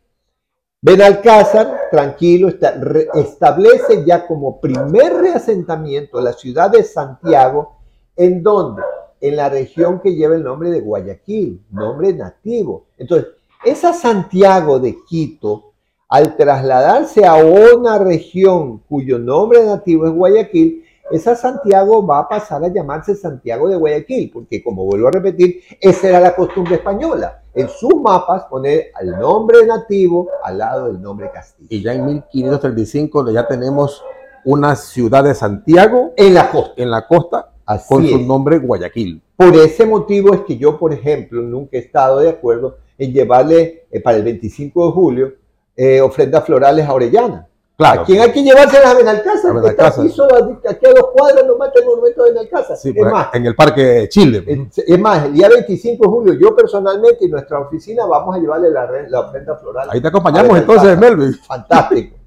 Benalcázar, 0.82 1.90
tranquilo, 1.92 2.48
establece 2.48 4.06
ya 4.06 4.26
como 4.26 4.62
primer 4.62 5.14
reasentamiento 5.14 6.22
la 6.22 6.32
ciudad 6.32 6.70
de 6.70 6.84
Santiago, 6.84 7.80
en 8.16 8.42
donde, 8.42 8.82
en 9.20 9.36
la 9.36 9.50
región 9.50 10.00
que 10.00 10.16
lleva 10.16 10.36
el 10.36 10.44
nombre 10.44 10.70
de 10.70 10.80
Guayaquil, 10.80 11.66
nombre 11.70 12.14
nativo. 12.14 12.86
Entonces, 12.98 13.28
esa 13.66 13.92
Santiago 13.92 14.80
de 14.80 14.96
Quito, 15.06 15.69
al 16.10 16.36
trasladarse 16.36 17.24
a 17.26 17.36
una 17.36 18.00
región 18.00 18.80
cuyo 18.90 19.20
nombre 19.20 19.64
nativo 19.64 20.08
es 20.08 20.12
Guayaquil, 20.12 20.84
esa 21.12 21.36
Santiago 21.36 22.06
va 22.06 22.20
a 22.20 22.28
pasar 22.28 22.64
a 22.64 22.68
llamarse 22.68 23.16
Santiago 23.16 23.70
de 23.70 23.76
Guayaquil, 23.76 24.32
porque 24.32 24.64
como 24.64 24.86
vuelvo 24.86 25.08
a 25.08 25.12
repetir, 25.12 25.62
esa 25.80 26.10
era 26.10 26.20
la 26.20 26.36
costumbre 26.36 26.76
española. 26.76 27.44
En 27.54 27.68
sus 27.70 27.96
mapas 27.96 28.44
poner 28.46 28.92
al 28.94 29.20
nombre 29.20 29.66
nativo 29.66 30.30
al 30.44 30.58
lado 30.58 30.88
del 30.88 31.02
nombre 31.02 31.32
castillo. 31.32 31.68
Y 31.70 31.82
ya 31.82 31.94
en 31.94 32.06
1535 32.06 33.32
ya 33.32 33.48
tenemos 33.48 34.04
una 34.46 34.76
ciudad 34.76 35.24
de 35.24 35.34
Santiago 35.34 36.14
en 36.16 36.34
la 36.34 36.52
costa, 36.52 36.74
en 36.78 36.92
la 36.92 37.08
costa 37.08 37.52
con 37.88 38.08
su 38.08 38.20
nombre 38.20 38.58
Guayaquil. 38.60 39.22
Por 39.36 39.56
ese 39.56 39.86
motivo 39.86 40.34
es 40.34 40.42
que 40.42 40.58
yo, 40.58 40.78
por 40.78 40.92
ejemplo, 40.92 41.42
nunca 41.42 41.78
he 41.78 41.82
estado 41.82 42.20
de 42.20 42.30
acuerdo 42.30 42.78
en 42.98 43.14
llevarle 43.14 43.86
eh, 43.92 44.02
para 44.02 44.18
el 44.18 44.24
25 44.24 44.86
de 44.86 44.92
julio 44.92 45.34
eh, 45.82 46.02
ofrendas 46.02 46.44
florales 46.44 46.86
a 46.86 46.94
Orellana. 46.94 47.48
Claro. 47.78 48.02
¿A 48.02 48.04
quién 48.04 48.22
hay 48.22 48.34
que 48.34 48.44
llevárselas 48.44 48.88
a 48.88 48.94
Benalcázar? 48.96 49.56
A 49.56 49.70
Está 49.70 49.88
aquí, 49.88 50.10
solo, 50.10 50.60
aquí 50.70 50.86
a 50.86 50.90
dos 50.90 51.12
cuadras 51.14 51.48
lo 51.48 51.58
mata 51.58 51.80
el 51.80 51.86
monumento 51.86 52.26
de 52.26 52.32
Benalcázar. 52.32 52.76
Sí, 52.76 52.90
es 52.90 52.96
pues, 52.98 53.10
más, 53.10 53.30
en 53.34 53.46
el 53.46 53.56
Parque 53.56 54.10
Chile. 54.10 54.44
Es, 54.76 55.00
más, 55.00 55.24
el 55.24 55.36
día 55.36 55.48
25 55.48 56.04
de 56.04 56.10
julio, 56.10 56.34
yo 56.34 56.54
personalmente 56.54 57.24
y 57.24 57.30
nuestra 57.30 57.60
oficina 57.60 58.06
vamos 58.06 58.36
a 58.36 58.40
llevarle 58.40 58.72
la, 58.72 58.92
la 59.08 59.22
ofrenda 59.22 59.56
floral. 59.56 59.88
Ahí 59.90 60.02
te 60.02 60.10
acompañamos 60.10 60.58
entonces, 60.58 60.98
Melvin. 60.98 61.34
Fantástico. 61.36 62.18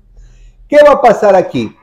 ¿Qué 0.66 0.78
va 0.88 0.92
a 0.94 1.02
pasar 1.02 1.36
aquí? 1.36 1.76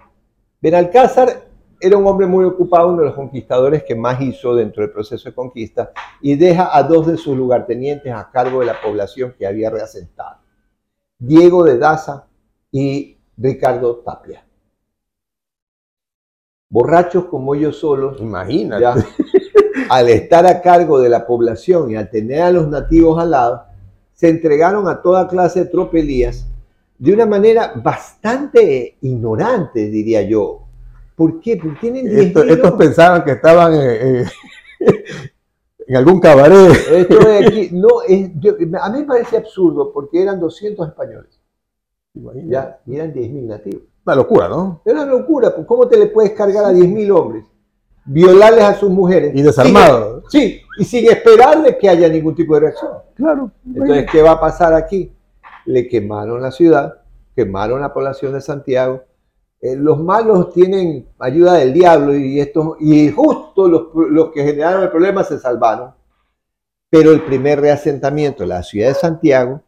Benalcázar 0.59 1.43
era 1.79 1.97
un 1.97 2.07
hombre 2.07 2.25
muy 2.25 2.45
ocupado, 2.45 2.87
uno 2.87 3.01
de 3.01 3.09
los 3.09 3.15
conquistadores 3.15 3.83
que 3.83 3.93
más 3.93 4.19
hizo 4.19 4.55
dentro 4.55 4.81
del 4.81 4.91
proceso 4.91 5.29
de 5.29 5.35
conquista, 5.35 5.91
y 6.19 6.35
deja 6.35 6.75
a 6.75 6.81
dos 6.81 7.05
de 7.05 7.15
sus 7.15 7.37
lugartenientes 7.37 8.11
a 8.11 8.31
cargo 8.31 8.61
de 8.61 8.65
la 8.65 8.81
población 8.81 9.35
que 9.37 9.45
había 9.45 9.69
reasentado. 9.69 10.48
Diego 11.19 11.63
de 11.63 11.77
Daza 11.77 12.25
y 12.71 13.17
Ricardo 13.37 13.97
Tapia. 13.97 14.43
Borrachos 16.71 17.25
como 17.25 17.53
ellos 17.55 17.77
solos, 17.77 18.19
imagínate, 18.19 18.85
al 19.89 20.09
estar 20.09 20.45
a 20.45 20.61
cargo 20.61 20.99
de 20.99 21.09
la 21.09 21.27
población 21.27 21.91
y 21.91 21.95
al 21.95 22.09
tener 22.09 22.41
a 22.41 22.51
los 22.51 22.67
nativos 22.67 23.21
al 23.21 23.31
lado, 23.31 23.65
se 24.13 24.29
entregaron 24.29 24.87
a 24.87 25.01
toda 25.01 25.27
clase 25.27 25.65
de 25.65 25.65
tropelías 25.69 26.47
de 26.97 27.13
una 27.13 27.25
manera 27.25 27.73
bastante 27.75 28.97
ignorante, 29.01 29.87
diría 29.89 30.21
yo, 30.23 30.69
¿Por 31.19 31.41
qué? 31.41 31.57
Porque 31.57 31.77
tienen 31.81 32.17
Estos 32.17 32.71
pensaban 32.77 33.25
que 33.25 33.33
estaban 33.33 33.73
en 35.89 35.95
algún 35.95 36.19
cabaret. 36.19 36.71
Esto 36.91 37.19
de 37.19 37.45
aquí, 37.45 37.69
no, 37.73 37.87
a 38.79 38.89
mí 38.89 38.99
me 38.99 39.05
parece 39.05 39.37
absurdo 39.37 39.91
porque 39.91 40.21
eran 40.21 40.39
200 40.39 40.87
españoles. 40.87 41.41
Ya, 42.45 42.79
y 42.85 42.95
eran 42.95 43.11
10.000 43.11 43.47
nativos. 43.47 43.81
Una 44.05 44.15
locura, 44.15 44.47
¿no? 44.47 44.81
Es 44.85 44.93
una 44.93 45.05
locura. 45.05 45.53
Pues, 45.53 45.65
¿Cómo 45.65 45.87
te 45.87 45.97
le 45.97 46.07
puedes 46.07 46.31
cargar 46.31 46.65
a 46.65 46.71
10.000 46.71 47.11
hombres? 47.11 47.45
Violarles 48.05 48.63
a 48.63 48.73
sus 48.75 48.89
mujeres. 48.89 49.31
Y 49.35 49.41
desarmados. 49.41 50.23
sí, 50.29 50.61
y 50.77 50.83
sin 50.83 51.07
esperarle 51.07 51.77
que 51.77 51.89
haya 51.89 52.07
ningún 52.07 52.35
tipo 52.35 52.53
de 52.53 52.61
reacción. 52.61 52.91
Claro. 53.15 53.51
Entonces, 53.65 54.05
¿qué 54.11 54.21
va 54.21 54.31
a 54.31 54.39
pasar 54.39 54.73
aquí? 54.73 55.11
Le 55.65 55.87
quemaron 55.87 56.41
la 56.41 56.51
ciudad, 56.51 57.01
quemaron 57.35 57.81
la 57.81 57.93
población 57.93 58.33
de 58.33 58.41
Santiago, 58.41 59.03
eh, 59.61 59.75
los 59.75 59.99
malos 59.99 60.53
tienen 60.53 61.07
ayuda 61.19 61.55
del 61.55 61.73
diablo 61.73 62.15
y, 62.15 62.39
estos, 62.39 62.77
y 62.79 63.09
justo 63.09 63.67
los, 63.67 64.31
que 64.31 64.43
generaron 64.43 64.83
el 64.83 64.89
problema 64.89 65.23
se 65.23 65.39
salvaron. 65.39 65.93
Pero 66.89 67.11
el 67.11 67.21
primer 67.23 67.59
reasentamiento 67.59 68.45
la 68.45 68.63
ciudad 68.63 68.89
de 68.89 68.95
Santiago 68.95 69.61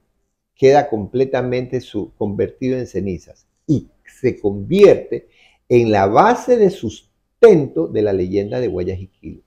queda 0.55 0.89
completamente 0.89 1.81
su, 1.81 2.13
convertido 2.15 2.77
en 2.77 2.87
cenizas 2.87 3.47
y 3.67 3.89
se 4.05 4.39
convierte 4.39 5.27
en 5.67 5.91
la 5.91 6.07
base 6.07 6.57
de 6.57 6.69
sustento 6.69 7.87
de 7.87 8.01
la 8.01 8.13
leyenda 8.13 8.59
de 8.59 8.67
Guayaquil. 8.67 9.43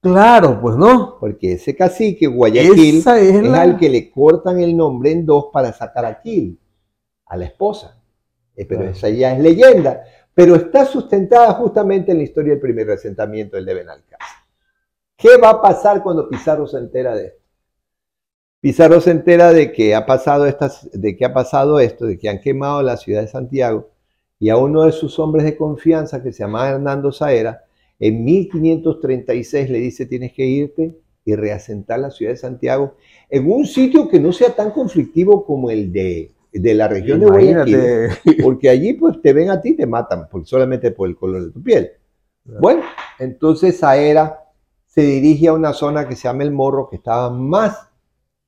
Claro, 0.00 0.60
pues 0.60 0.76
no. 0.76 1.18
Porque 1.20 1.52
ese 1.52 1.76
cacique 1.76 2.26
Guayaquil 2.26 2.98
es, 2.98 3.06
al 3.06 3.78
que 3.78 3.88
le 3.88 4.10
cortan 4.10 4.60
el 4.60 4.76
nombre 4.76 5.12
en 5.12 5.26
dos 5.26 5.46
para 5.52 5.72
sacar 5.72 6.04
a 6.04 6.20
Quil, 6.20 6.58
a 7.26 7.36
la 7.36 7.44
esposa. 7.46 7.99
Eh, 8.60 8.66
pero 8.66 8.84
esa 8.84 9.08
ya 9.08 9.32
es 9.32 9.40
leyenda, 9.40 10.04
pero 10.34 10.54
está 10.54 10.84
sustentada 10.84 11.54
justamente 11.54 12.12
en 12.12 12.18
la 12.18 12.24
historia 12.24 12.52
del 12.52 12.60
primer 12.60 12.90
asentamiento 12.90 13.56
del 13.56 13.64
de 13.64 13.72
Benalcázar. 13.72 14.44
¿Qué 15.16 15.38
va 15.38 15.48
a 15.48 15.62
pasar 15.62 16.02
cuando 16.02 16.28
Pizarro 16.28 16.66
se 16.66 16.76
entera 16.76 17.14
de 17.16 17.28
esto? 17.28 17.40
Pizarro 18.60 19.00
se 19.00 19.12
entera 19.12 19.50
de 19.54 19.72
que 19.72 19.94
ha 19.94 20.04
pasado, 20.04 20.44
estas, 20.44 20.90
de 20.92 21.16
que 21.16 21.24
ha 21.24 21.32
pasado 21.32 21.80
esto, 21.80 22.04
de 22.04 22.18
que 22.18 22.28
han 22.28 22.42
quemado 22.42 22.82
la 22.82 22.98
ciudad 22.98 23.22
de 23.22 23.28
Santiago, 23.28 23.92
y 24.38 24.50
a 24.50 24.58
uno 24.58 24.82
de 24.82 24.92
sus 24.92 25.18
hombres 25.18 25.46
de 25.46 25.56
confianza, 25.56 26.22
que 26.22 26.30
se 26.30 26.40
llama 26.40 26.68
Hernando 26.68 27.12
Saera, 27.12 27.64
en 27.98 28.22
1536 28.22 29.70
le 29.70 29.78
dice, 29.78 30.04
tienes 30.04 30.34
que 30.34 30.44
irte 30.44 31.00
y 31.24 31.34
reasentar 31.34 31.98
la 31.98 32.10
ciudad 32.10 32.32
de 32.32 32.36
Santiago 32.36 32.96
en 33.30 33.50
un 33.50 33.64
sitio 33.64 34.06
que 34.06 34.20
no 34.20 34.32
sea 34.32 34.54
tan 34.54 34.70
conflictivo 34.70 35.46
como 35.46 35.70
el 35.70 35.90
de 35.90 36.32
de 36.52 36.74
la 36.74 36.88
región 36.88 37.20
de 37.20 37.26
Guayaquil, 37.26 38.08
porque 38.42 38.68
allí 38.68 38.94
pues 38.94 39.20
te 39.22 39.32
ven 39.32 39.50
a 39.50 39.60
ti 39.60 39.70
y 39.70 39.76
te 39.76 39.86
matan, 39.86 40.26
solamente 40.44 40.90
por 40.90 41.08
el 41.08 41.16
color 41.16 41.46
de 41.46 41.52
tu 41.52 41.62
piel. 41.62 41.90
Bueno, 42.44 42.82
entonces 43.18 43.78
Saera 43.78 44.40
se 44.86 45.02
dirige 45.02 45.48
a 45.48 45.52
una 45.52 45.72
zona 45.72 46.08
que 46.08 46.16
se 46.16 46.24
llama 46.24 46.42
El 46.42 46.50
Morro, 46.50 46.88
que 46.88 46.96
estaba 46.96 47.30
más 47.30 47.88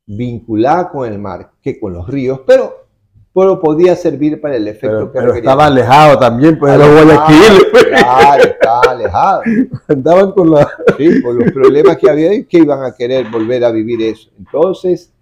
vinculada 0.06 0.90
con 0.90 1.10
el 1.10 1.18
mar 1.18 1.52
que 1.62 1.78
con 1.78 1.92
los 1.92 2.08
ríos, 2.08 2.40
pero, 2.44 2.86
pero 3.32 3.60
podía 3.60 3.94
servir 3.94 4.40
para 4.40 4.56
el 4.56 4.66
efecto 4.66 5.12
que 5.12 5.20
Pero 5.20 5.34
estaba 5.34 5.66
alejado 5.66 6.18
también 6.18 6.58
pues, 6.58 6.76
los 6.76 6.88
Guayaquil. 6.88 7.70
Claro, 7.88 8.42
estaba 8.42 8.80
alejado. 8.88 9.42
Andaban 9.88 10.32
con, 10.32 10.50
la... 10.50 10.68
sí, 10.96 11.20
por 11.20 11.34
los 11.34 11.52
problemas 11.52 11.96
que 11.98 12.10
había 12.10 12.34
y 12.34 12.44
que 12.44 12.58
iban 12.58 12.82
a 12.82 12.92
querer 12.92 13.30
volver 13.30 13.64
a 13.64 13.70
vivir 13.70 14.02
eso. 14.02 14.28
Entonces, 14.36 15.12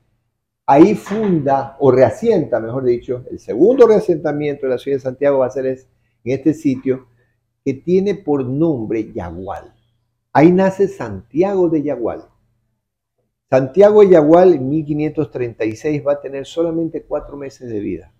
ahí 0.70 0.94
funda 0.94 1.76
o 1.80 1.90
reasienta, 1.90 2.60
mejor 2.60 2.84
dicho, 2.84 3.24
el 3.28 3.40
segundo 3.40 3.88
reasentamiento 3.88 4.66
de 4.66 4.70
la 4.70 4.78
ciudad 4.78 4.98
de 4.98 5.02
Santiago 5.02 5.38
va 5.38 5.46
a 5.46 5.50
ser 5.50 5.66
en 5.66 5.76
este 6.22 6.54
sitio 6.54 7.08
que 7.64 7.74
tiene 7.74 8.14
por 8.14 8.44
nombre 8.44 9.12
Yagual. 9.12 9.74
Ahí 10.32 10.52
nace 10.52 10.86
Santiago 10.86 11.68
de 11.68 11.82
Yagual. 11.82 12.22
Santiago 13.50 14.02
de 14.02 14.10
Yagual 14.10 14.54
en 14.54 14.68
1536 14.68 16.06
va 16.06 16.12
a 16.12 16.20
tener 16.20 16.46
solamente 16.46 17.02
cuatro 17.02 17.36
meses 17.36 17.68
de 17.68 17.80
vida, 17.80 18.12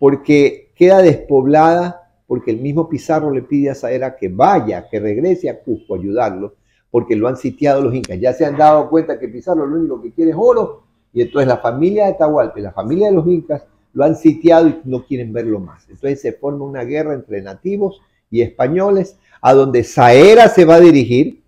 porque 0.00 0.72
queda 0.74 1.00
despoblada, 1.02 2.20
porque 2.26 2.50
el 2.50 2.58
mismo 2.58 2.88
Pizarro 2.88 3.30
le 3.30 3.42
pide 3.42 3.70
a 3.70 3.76
Saera 3.76 4.16
que 4.16 4.28
vaya, 4.28 4.88
que 4.88 4.98
regrese 4.98 5.48
a 5.48 5.62
Cusco 5.62 5.94
a 5.94 5.98
ayudarlo, 5.98 6.56
porque 6.90 7.14
lo 7.14 7.28
han 7.28 7.36
sitiado 7.36 7.80
los 7.80 7.94
incas. 7.94 8.18
Ya 8.18 8.32
se 8.32 8.44
han 8.44 8.56
dado 8.56 8.90
cuenta 8.90 9.20
que 9.20 9.28
Pizarro 9.28 9.64
lo 9.64 9.78
único 9.78 10.02
que 10.02 10.12
quiere 10.12 10.32
es 10.32 10.36
oro 10.36 10.89
y 11.12 11.22
entonces 11.22 11.48
la 11.48 11.58
familia 11.58 12.06
de 12.06 12.14
Tahualpa 12.14 12.58
y 12.58 12.62
la 12.62 12.72
familia 12.72 13.08
de 13.08 13.14
los 13.14 13.26
incas 13.26 13.64
lo 13.92 14.04
han 14.04 14.16
sitiado 14.16 14.68
y 14.68 14.80
no 14.84 15.04
quieren 15.04 15.32
verlo 15.32 15.58
más. 15.58 15.88
Entonces 15.88 16.20
se 16.20 16.32
forma 16.32 16.64
una 16.64 16.84
guerra 16.84 17.14
entre 17.14 17.42
nativos 17.42 18.00
y 18.30 18.42
españoles, 18.42 19.18
a 19.42 19.54
donde 19.54 19.82
Saera 19.82 20.48
se 20.48 20.64
va 20.64 20.76
a 20.76 20.80
dirigir 20.80 21.42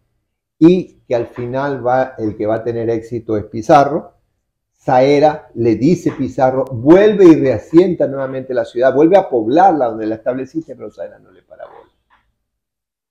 y 0.59 1.01
que 1.07 1.15
al 1.15 1.29
final 1.29 1.87
va, 1.87 2.15
el 2.19 2.37
que 2.37 2.47
va 2.47 2.57
a 2.57 2.65
tener 2.65 2.91
éxito 2.91 3.37
es 3.37 3.45
Pizarro. 3.45 4.15
Saera 4.73 5.49
le 5.55 5.77
dice 5.77 6.11
Pizarro, 6.11 6.65
vuelve 6.65 7.25
y 7.27 7.37
reasienta 7.37 8.09
nuevamente 8.09 8.53
la 8.53 8.65
ciudad, 8.65 8.93
vuelve 8.93 9.17
a 9.17 9.29
poblarla 9.29 9.87
donde 9.87 10.07
la 10.07 10.17
estableciste, 10.17 10.75
pero 10.75 10.91
Saera 10.91 11.21
no 11.21 11.31
le 11.31 11.43
para 11.43 11.67
bola. 11.67 11.91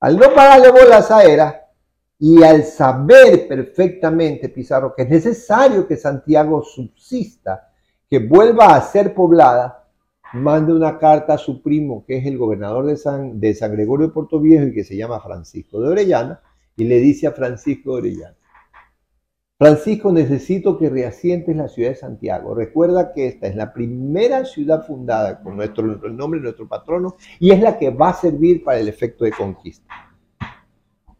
Al 0.01 0.17
no 0.17 0.34
pararle 0.34 0.72
bola 0.72 0.98
a 0.98 1.01
Saera, 1.01 1.61
Y 2.24 2.44
al 2.44 2.66
saber 2.66 3.48
perfectamente, 3.48 4.48
Pizarro, 4.48 4.94
que 4.94 5.01
es 5.01 5.10
necesario 5.10 5.88
que 5.88 5.98
Santiago 5.98 6.62
subsista, 6.62 7.72
que 8.08 8.20
vuelva 8.20 8.75
a 8.75 8.82
ser 8.82 9.16
poblada, 9.16 9.90
manda 10.34 10.72
una 10.72 11.00
carta 11.00 11.34
a 11.34 11.40
su 11.40 11.63
primo, 11.63 12.06
que 12.06 12.18
es 12.18 12.28
el 12.28 12.38
gobernador 12.38 12.86
de 12.86 12.96
San, 12.96 13.40
de 13.40 13.56
San 13.56 13.72
Gregorio 13.72 14.06
de 14.06 14.13
Puerto 14.13 14.40
Viejo 14.40 14.68
y 14.68 14.72
que 14.72 14.84
se 14.84 14.96
llama 14.96 15.20
Francisco 15.20 15.82
de 15.82 15.88
Orellana, 15.90 16.40
y 16.78 16.84
le 16.84 17.00
dice 17.00 17.25
a 17.25 17.32
Francisco 17.32 17.94
de 17.94 18.01
Orellana, 18.01 18.38
Francisco, 19.58 20.12
necesito 20.12 20.78
que 20.78 20.92
reasientes 20.92 21.56
la 21.56 21.70
ciudad 21.70 21.90
de 21.90 21.96
Santiago. 21.96 22.54
Recuerda 22.54 23.13
que 23.13 23.25
esta 23.25 23.48
es 23.48 23.56
la 23.56 23.74
primera 23.74 24.46
ciudad 24.46 24.86
fundada 24.86 25.42
con 25.42 25.58
nuestro 25.58 25.88
nombre 25.88 26.40
nuestro 26.40 26.68
patrono 26.68 27.16
y 27.40 27.50
es 27.50 27.60
la 27.60 27.80
que 27.80 27.90
va 27.90 28.10
a 28.10 28.13
servir 28.13 28.63
para 28.63 28.78
el 28.78 28.88
efecto 28.88 29.25
de 29.25 29.32
conquista. 29.32 30.11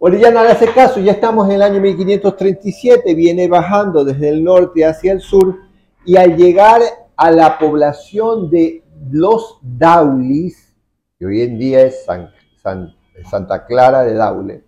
Orellana 0.04 0.44
le 0.44 0.50
hace 0.50 0.74
caso, 0.74 1.00
ya 1.00 1.12
estamos 1.12 1.48
en 1.48 1.54
el 1.54 1.62
año 1.62 1.80
1537, 1.80 3.14
viene 3.14 3.48
bajando 3.48 4.04
desde 4.04 4.30
el 4.30 4.44
norte 4.44 4.84
hacia 4.84 5.12
el 5.12 5.22
sur 5.22 5.60
y 6.06 6.18
al 6.18 6.36
llegar 6.36 6.82
a 7.16 7.30
la 7.30 7.60
población 7.60 8.50
de 8.50 8.84
los 9.12 9.60
Daulis, 9.62 10.74
que 11.20 11.26
hoy 11.28 11.42
en 11.42 11.60
día 11.60 11.84
es 11.84 12.04
Santa 13.30 13.66
Clara 13.68 14.02
de 14.02 14.16
Daule, 14.16 14.64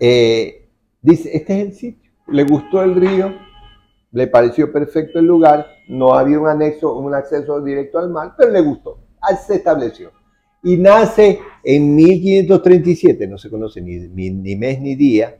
eh, 0.00 0.68
dice, 1.00 1.30
este 1.32 1.60
es 1.60 1.66
el 1.68 1.72
sitio 1.74 2.10
le 2.30 2.44
gustó 2.44 2.82
el 2.82 2.94
río, 2.94 3.32
le 4.12 4.26
pareció 4.26 4.72
perfecto 4.72 5.18
el 5.18 5.26
lugar, 5.26 5.66
no 5.88 6.14
había 6.14 6.38
un 6.38 6.48
anexo, 6.48 6.94
un 6.96 7.14
acceso 7.14 7.60
directo 7.60 7.98
al 7.98 8.10
mar, 8.10 8.34
pero 8.36 8.50
le 8.50 8.60
gustó, 8.60 8.98
se 9.46 9.56
estableció. 9.56 10.10
Y 10.62 10.76
nace 10.76 11.40
en 11.62 11.94
1537, 11.94 13.26
no 13.26 13.38
se 13.38 13.50
conoce 13.50 13.80
ni, 13.80 14.30
ni, 14.30 14.56
mes 14.56 14.80
ni 14.80 14.94
día, 14.94 15.36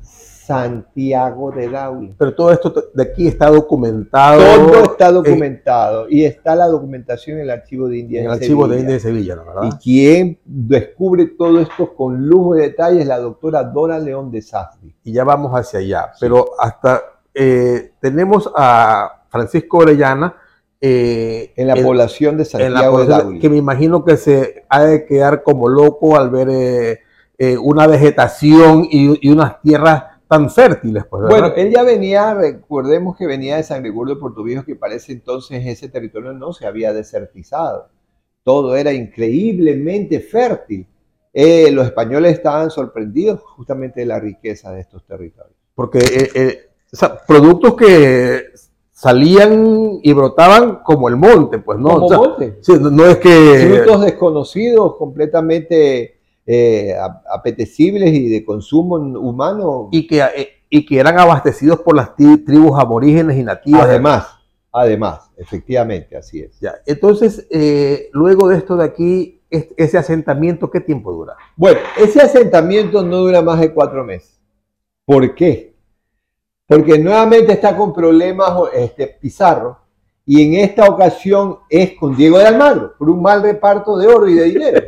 Santiago 0.00 1.50
de 1.52 1.68
Daule. 1.68 2.14
Pero 2.18 2.34
todo 2.34 2.52
esto 2.52 2.90
de 2.92 3.02
aquí 3.02 3.28
está 3.28 3.48
documentado. 3.48 4.40
Todo 4.40 4.84
está 4.92 5.10
documentado 5.10 6.06
y 6.08 6.24
está 6.24 6.54
la 6.54 6.66
documentación 6.66 7.38
en 7.38 7.44
el 7.44 7.50
archivo 7.50 7.88
de 7.88 7.98
India. 7.98 8.20
En 8.20 8.26
el 8.26 8.32
archivo 8.32 8.68
de 8.68 8.80
India 8.80 8.94
de 8.94 9.00
Sevilla, 9.00 9.36
¿verdad? 9.36 9.62
Y 9.64 9.70
quien 9.82 10.38
descubre 10.44 11.26
todo 11.26 11.60
esto 11.60 11.94
con 11.94 12.26
lujo 12.26 12.54
de 12.54 12.62
detalles 12.62 13.02
es 13.02 13.06
la 13.06 13.18
doctora 13.18 13.62
Dora 13.64 13.98
León 13.98 14.30
de 14.30 14.42
Sassi. 14.42 14.94
Y 15.04 15.12
ya 15.12 15.24
vamos 15.24 15.52
hacia 15.52 15.78
allá. 15.78 16.12
Pero 16.20 16.50
hasta 16.58 17.00
eh, 17.34 17.92
tenemos 18.00 18.50
a 18.54 19.24
Francisco 19.28 19.78
Orellana. 19.78 20.36
Eh, 20.84 21.52
en 21.54 21.68
la 21.68 21.76
población 21.76 22.36
de 22.36 22.44
Santiago 22.44 23.00
de 23.00 23.06
Daule. 23.06 23.38
Que 23.38 23.48
me 23.48 23.56
imagino 23.56 24.04
que 24.04 24.16
se 24.16 24.64
ha 24.68 24.82
de 24.82 25.06
quedar 25.06 25.44
como 25.44 25.68
loco 25.68 26.16
al 26.16 26.28
ver 26.30 26.48
eh, 27.38 27.56
una 27.56 27.86
vegetación 27.86 28.88
y, 28.90 29.26
y 29.26 29.30
unas 29.30 29.62
tierras 29.62 30.04
tan 30.32 30.50
fértiles. 30.50 31.04
Pues, 31.08 31.24
bueno, 31.28 31.52
él 31.54 31.70
ya 31.70 31.82
venía, 31.82 32.32
recordemos 32.32 33.16
que 33.18 33.26
venía 33.26 33.58
de 33.58 33.62
San 33.62 33.82
Gregorio 33.82 34.14
de 34.14 34.20
Puerto 34.20 34.42
Viejo, 34.42 34.64
que 34.64 34.74
parece 34.74 35.12
entonces 35.12 35.64
ese 35.66 35.88
territorio 35.88 36.32
no 36.32 36.52
se 36.52 36.66
había 36.66 36.92
desertizado. 36.94 37.90
Todo 38.42 38.74
era 38.74 38.92
increíblemente 38.92 40.20
fértil. 40.20 40.86
Eh, 41.34 41.70
los 41.70 41.86
españoles 41.86 42.32
estaban 42.32 42.70
sorprendidos 42.70 43.40
justamente 43.42 44.00
de 44.00 44.06
la 44.06 44.18
riqueza 44.18 44.72
de 44.72 44.80
estos 44.80 45.06
territorios. 45.06 45.56
Porque 45.74 45.98
eh, 45.98 46.30
eh, 46.34 46.58
productos 47.26 47.76
que 47.76 48.42
salían 49.02 49.98
y 50.00 50.12
brotaban 50.12 50.78
como 50.84 51.08
el 51.08 51.16
monte, 51.16 51.58
pues 51.58 51.76
no. 51.76 51.88
Como 51.88 52.08
monte. 52.08 52.60
no 52.78 53.06
es 53.06 53.16
que. 53.16 53.82
Frutos 53.82 54.04
desconocidos, 54.04 54.96
completamente 54.96 56.20
eh, 56.46 56.94
apetecibles 57.28 58.14
y 58.14 58.28
de 58.28 58.44
consumo 58.44 58.94
humano. 58.94 59.88
Y 59.90 60.06
que, 60.06 60.20
eh, 60.20 60.48
y 60.70 60.86
que 60.86 61.00
eran 61.00 61.18
abastecidos 61.18 61.80
por 61.80 61.96
las 61.96 62.14
tribus 62.14 62.78
aborígenes 62.78 63.36
y 63.36 63.42
nativas. 63.42 63.82
Además, 63.82 64.28
además, 64.70 65.32
efectivamente, 65.36 66.16
así 66.16 66.38
es. 66.38 66.60
Ya. 66.60 66.74
Entonces, 66.86 67.48
eh, 67.50 68.08
luego 68.12 68.48
de 68.48 68.58
esto 68.58 68.76
de 68.76 68.84
aquí, 68.84 69.42
ese 69.50 69.98
asentamiento, 69.98 70.70
¿qué 70.70 70.80
tiempo 70.80 71.12
dura? 71.12 71.34
Bueno, 71.56 71.80
ese 71.98 72.22
asentamiento 72.22 73.02
no 73.02 73.16
dura 73.16 73.42
más 73.42 73.58
de 73.58 73.74
cuatro 73.74 74.04
meses. 74.04 74.40
¿Por 75.04 75.34
qué? 75.34 75.71
Porque 76.72 76.98
nuevamente 76.98 77.52
está 77.52 77.76
con 77.76 77.92
problemas 77.92 78.50
este, 78.72 79.06
Pizarro 79.06 79.78
y 80.24 80.42
en 80.42 80.64
esta 80.64 80.88
ocasión 80.88 81.58
es 81.68 81.92
con 81.98 82.16
Diego 82.16 82.38
de 82.38 82.46
Almagro 82.46 82.94
por 82.96 83.10
un 83.10 83.20
mal 83.20 83.42
reparto 83.42 83.98
de 83.98 84.06
oro 84.06 84.26
y 84.26 84.34
de 84.36 84.44
dinero. 84.44 84.82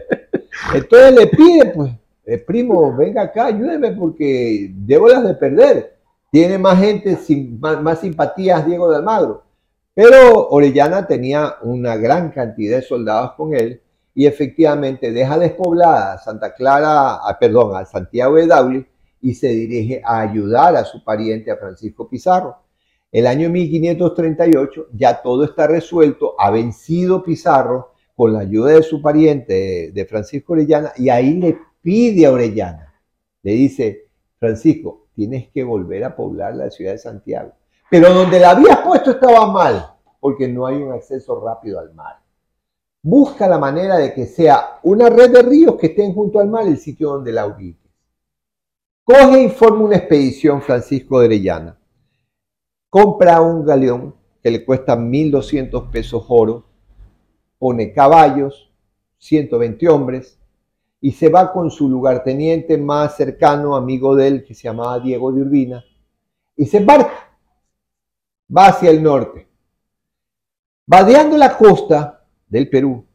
Entonces 0.74 1.14
le 1.14 1.26
pide, 1.26 1.66
pues, 1.66 1.92
el 2.24 2.42
primo, 2.42 2.96
venga 2.96 3.24
acá, 3.24 3.46
ayúdeme 3.46 3.92
porque 3.92 4.70
debo 4.74 5.08
las 5.08 5.24
de 5.24 5.34
perder. 5.34 5.98
Tiene 6.30 6.56
más 6.56 6.80
gente, 6.80 7.18
más, 7.60 8.00
simpatías 8.00 8.64
Diego 8.64 8.88
de 8.88 8.96
Almagro. 8.96 9.42
Pero 9.92 10.48
Orellana 10.48 11.06
tenía 11.06 11.56
una 11.60 11.96
gran 11.96 12.30
cantidad 12.30 12.78
de 12.78 12.82
soldados 12.82 13.32
con 13.32 13.54
él 13.54 13.82
y 14.14 14.24
efectivamente 14.24 15.12
deja 15.12 15.36
despoblada 15.36 16.14
a 16.14 16.18
Santa 16.18 16.54
Clara, 16.54 17.16
a, 17.16 17.38
perdón, 17.38 17.76
a 17.76 17.84
Santiago 17.84 18.36
de 18.36 18.46
Daule 18.46 18.93
y 19.24 19.32
se 19.34 19.48
dirige 19.48 20.02
a 20.04 20.20
ayudar 20.20 20.76
a 20.76 20.84
su 20.84 21.02
pariente, 21.02 21.50
a 21.50 21.56
Francisco 21.56 22.06
Pizarro. 22.06 22.58
El 23.10 23.26
año 23.26 23.48
1538 23.48 24.88
ya 24.92 25.22
todo 25.22 25.44
está 25.44 25.66
resuelto, 25.66 26.34
ha 26.38 26.50
vencido 26.50 27.22
Pizarro, 27.22 27.94
con 28.14 28.34
la 28.34 28.40
ayuda 28.40 28.72
de 28.72 28.82
su 28.82 29.00
pariente, 29.00 29.92
de 29.92 30.04
Francisco 30.04 30.52
Orellana, 30.52 30.92
y 30.98 31.08
ahí 31.08 31.32
le 31.34 31.56
pide 31.80 32.26
a 32.26 32.32
Orellana, 32.32 32.94
le 33.42 33.52
dice, 33.52 34.08
Francisco, 34.38 35.06
tienes 35.14 35.48
que 35.48 35.64
volver 35.64 36.04
a 36.04 36.14
poblar 36.14 36.54
la 36.54 36.70
ciudad 36.70 36.92
de 36.92 36.98
Santiago. 36.98 37.52
Pero 37.90 38.12
donde 38.12 38.38
la 38.38 38.50
habías 38.50 38.80
puesto 38.80 39.12
estaba 39.12 39.50
mal, 39.50 39.86
porque 40.20 40.48
no 40.48 40.66
hay 40.66 40.76
un 40.76 40.92
acceso 40.92 41.40
rápido 41.40 41.80
al 41.80 41.94
mar. 41.94 42.16
Busca 43.02 43.48
la 43.48 43.58
manera 43.58 43.96
de 43.96 44.12
que 44.12 44.26
sea 44.26 44.80
una 44.82 45.08
red 45.08 45.30
de 45.30 45.42
ríos 45.42 45.76
que 45.76 45.86
estén 45.86 46.12
junto 46.12 46.40
al 46.40 46.48
mar 46.48 46.66
el 46.66 46.76
sitio 46.76 47.08
donde 47.08 47.32
la 47.32 47.46
ubiques. 47.46 47.83
Coge 49.04 49.42
y 49.42 49.48
forma 49.50 49.84
una 49.84 49.96
expedición 49.96 50.62
Francisco 50.62 51.20
de 51.20 51.26
Orellana. 51.26 51.78
Compra 52.88 53.40
un 53.42 53.64
galeón 53.64 54.14
que 54.42 54.50
le 54.50 54.64
cuesta 54.64 54.96
1.200 54.96 55.90
pesos 55.90 56.24
oro 56.28 56.64
pone 57.58 57.92
caballos, 57.92 58.70
120 59.18 59.88
hombres, 59.88 60.38
y 61.00 61.12
se 61.12 61.28
va 61.28 61.52
con 61.52 61.70
su 61.70 61.88
lugarteniente 61.88 62.76
más 62.76 63.16
cercano, 63.16 63.76
amigo 63.76 64.14
de 64.14 64.26
él, 64.26 64.44
que 64.44 64.54
se 64.54 64.64
llamaba 64.64 65.00
Diego 65.00 65.32
de 65.32 65.42
Urbina, 65.42 65.84
y 66.56 66.66
se 66.66 66.78
embarca. 66.78 67.36
Va 68.54 68.66
hacia 68.68 68.90
el 68.90 69.02
norte. 69.02 69.48
Vadeando 70.86 71.38
la 71.38 71.56
costa 71.56 72.26
del 72.46 72.68
Perú, 72.68 73.06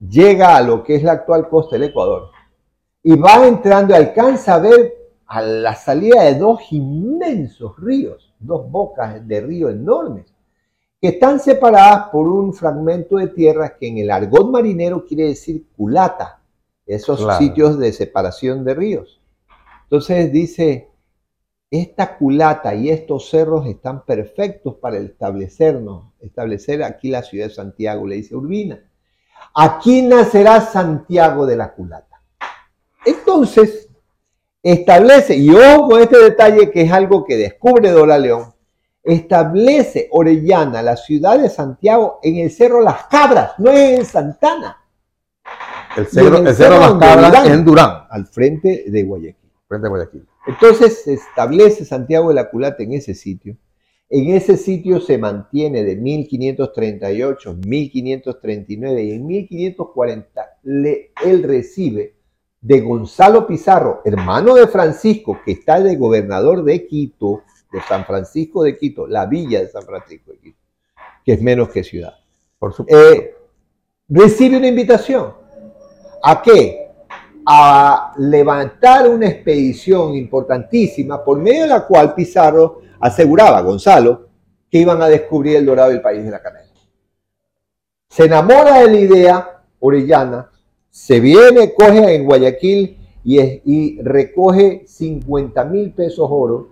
llega 0.00 0.56
a 0.56 0.62
lo 0.62 0.82
que 0.82 0.96
es 0.96 1.02
la 1.02 1.12
actual 1.12 1.48
costa 1.48 1.76
del 1.76 1.90
Ecuador, 1.90 2.30
y 3.08 3.14
va 3.14 3.46
entrando 3.46 3.94
y 3.94 3.96
alcanza 3.96 4.54
a 4.54 4.58
ver 4.58 4.92
a 5.26 5.40
la 5.40 5.76
salida 5.76 6.24
de 6.24 6.34
dos 6.34 6.60
inmensos 6.72 7.78
ríos, 7.78 8.34
dos 8.40 8.68
bocas 8.68 9.24
de 9.28 9.40
río 9.42 9.70
enormes, 9.70 10.34
que 11.00 11.10
están 11.10 11.38
separadas 11.38 12.08
por 12.08 12.26
un 12.26 12.52
fragmento 12.52 13.18
de 13.18 13.28
tierra 13.28 13.76
que 13.78 13.86
en 13.86 13.98
el 13.98 14.10
argot 14.10 14.50
marinero 14.50 15.06
quiere 15.06 15.28
decir 15.28 15.68
culata, 15.76 16.42
esos 16.84 17.24
sitios 17.36 17.78
de 17.78 17.92
separación 17.92 18.64
de 18.64 18.74
ríos. 18.74 19.20
Entonces 19.84 20.32
dice, 20.32 20.90
esta 21.70 22.18
culata 22.18 22.74
y 22.74 22.90
estos 22.90 23.30
cerros 23.30 23.68
están 23.68 24.04
perfectos 24.04 24.78
para 24.78 24.96
establecernos, 24.96 26.12
establecer 26.18 26.82
aquí 26.82 27.10
la 27.10 27.22
ciudad 27.22 27.46
de 27.46 27.54
Santiago, 27.54 28.04
le 28.04 28.16
dice 28.16 28.34
Urbina. 28.34 28.82
Aquí 29.54 30.02
nacerá 30.02 30.60
Santiago 30.60 31.46
de 31.46 31.56
la 31.56 31.72
culata. 31.72 32.15
Entonces, 33.06 33.88
establece, 34.62 35.36
y 35.36 35.48
ojo 35.50 35.88
con 35.88 36.02
este 36.02 36.18
detalle 36.18 36.72
que 36.72 36.82
es 36.82 36.92
algo 36.92 37.24
que 37.24 37.36
descubre 37.36 37.90
Dora 37.90 38.18
León, 38.18 38.52
establece 39.02 40.08
Orellana 40.10 40.82
la 40.82 40.96
ciudad 40.96 41.38
de 41.38 41.48
Santiago 41.48 42.18
en 42.22 42.38
el 42.38 42.50
Cerro 42.50 42.82
Las 42.82 43.04
Cabras, 43.04 43.52
no 43.58 43.70
es 43.70 44.00
en 44.00 44.04
Santana. 44.04 44.76
El 45.96 46.06
Cerro, 46.08 46.38
el 46.38 46.54
cerro, 46.54 46.80
Las 46.80 46.94
Cabras 46.94 47.48
en 47.48 47.64
Durán. 47.64 48.06
Al 48.10 48.26
frente 48.26 48.84
de 48.88 49.02
Guayaquil. 49.04 49.50
Frente 49.68 49.88
Guayaquil. 49.88 50.26
Entonces 50.46 51.04
se 51.04 51.14
establece 51.14 51.84
Santiago 51.84 52.28
de 52.30 52.34
la 52.34 52.50
Culata 52.50 52.82
en 52.82 52.92
ese 52.92 53.14
sitio. 53.14 53.56
En 54.10 54.34
ese 54.34 54.56
sitio 54.56 55.00
se 55.00 55.16
mantiene 55.16 55.84
de 55.84 55.96
1538, 55.96 57.58
1539 57.64 59.02
y 59.02 59.12
en 59.12 59.26
1540 59.26 60.58
le, 60.64 61.12
él 61.24 61.42
recibe 61.44 62.15
de 62.66 62.80
Gonzalo 62.80 63.46
Pizarro, 63.46 64.02
hermano 64.04 64.56
de 64.56 64.66
Francisco, 64.66 65.38
que 65.44 65.52
está 65.52 65.80
de 65.80 65.94
gobernador 65.94 66.64
de 66.64 66.84
Quito, 66.84 67.42
de 67.70 67.80
San 67.82 68.04
Francisco 68.04 68.64
de 68.64 68.76
Quito, 68.76 69.06
la 69.06 69.26
villa 69.26 69.60
de 69.60 69.68
San 69.68 69.84
Francisco 69.84 70.32
de 70.32 70.38
Quito, 70.38 70.58
que 71.24 71.34
es 71.34 71.40
menos 71.40 71.68
que 71.68 71.84
ciudad. 71.84 72.14
Por 72.58 72.72
supuesto. 72.72 73.12
Eh, 73.12 73.36
recibe 74.08 74.56
una 74.56 74.66
invitación. 74.66 75.32
¿A 76.24 76.42
qué? 76.42 76.86
a 77.48 78.12
levantar 78.18 79.08
una 79.08 79.28
expedición 79.28 80.16
importantísima 80.16 81.24
por 81.24 81.38
medio 81.38 81.62
de 81.62 81.68
la 81.68 81.86
cual 81.86 82.12
Pizarro 82.12 82.80
aseguraba 82.98 83.58
a 83.58 83.62
Gonzalo 83.62 84.26
que 84.68 84.78
iban 84.78 85.00
a 85.00 85.06
descubrir 85.06 85.54
el 85.54 85.64
dorado 85.64 85.90
del 85.90 86.02
país 86.02 86.24
de 86.24 86.32
la 86.32 86.42
canela. 86.42 86.66
Se 88.08 88.24
enamora 88.24 88.80
de 88.80 88.90
la 88.90 88.98
idea 88.98 89.62
orellana, 89.78 90.50
se 90.96 91.20
viene, 91.20 91.74
coge 91.74 92.14
en 92.14 92.24
Guayaquil 92.24 92.96
y, 93.22 94.00
recoge 94.00 94.84
50 94.86 95.64
mil 95.66 95.92
pesos 95.92 96.26
oro, 96.30 96.70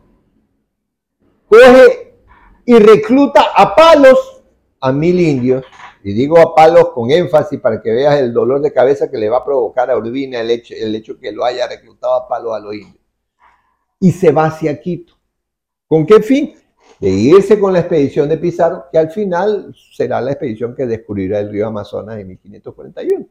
coge 1.46 2.14
y 2.64 2.78
recluta 2.78 3.42
a 3.54 3.76
palos 3.76 4.42
a 4.80 4.92
mil 4.92 5.20
indios, 5.20 5.62
y 6.02 6.14
digo 6.14 6.38
a 6.38 6.54
palos 6.54 6.88
con 6.94 7.10
énfasis 7.10 7.60
para 7.60 7.82
que 7.82 7.92
veas 7.92 8.18
el 8.18 8.32
dolor 8.32 8.62
de 8.62 8.72
cabeza 8.72 9.10
que 9.10 9.18
le 9.18 9.28
va 9.28 9.38
a 9.38 9.44
provocar 9.44 9.90
a 9.90 9.96
Urbina 9.98 10.40
el 10.40 10.50
hecho, 10.50 10.72
el 10.74 10.94
hecho 10.94 11.18
que 11.18 11.30
lo 11.30 11.44
haya 11.44 11.68
reclutado 11.68 12.14
a 12.14 12.26
palos 12.26 12.54
a 12.54 12.60
los 12.60 12.74
indios. 12.74 13.04
Y 14.00 14.10
se 14.10 14.32
va 14.32 14.46
hacia 14.46 14.80
Quito. 14.80 15.18
¿Con 15.86 16.06
qué 16.06 16.22
fin? 16.22 16.54
De 16.98 17.10
irse 17.10 17.60
con 17.60 17.74
la 17.74 17.80
expedición 17.80 18.30
de 18.30 18.38
Pizarro, 18.38 18.86
que 18.90 18.96
al 18.96 19.10
final 19.10 19.74
será 19.92 20.22
la 20.22 20.32
expedición 20.32 20.74
que 20.74 20.86
descubrirá 20.86 21.40
el 21.40 21.50
río 21.50 21.66
Amazonas 21.66 22.18
en 22.18 22.28
1541. 22.28 23.26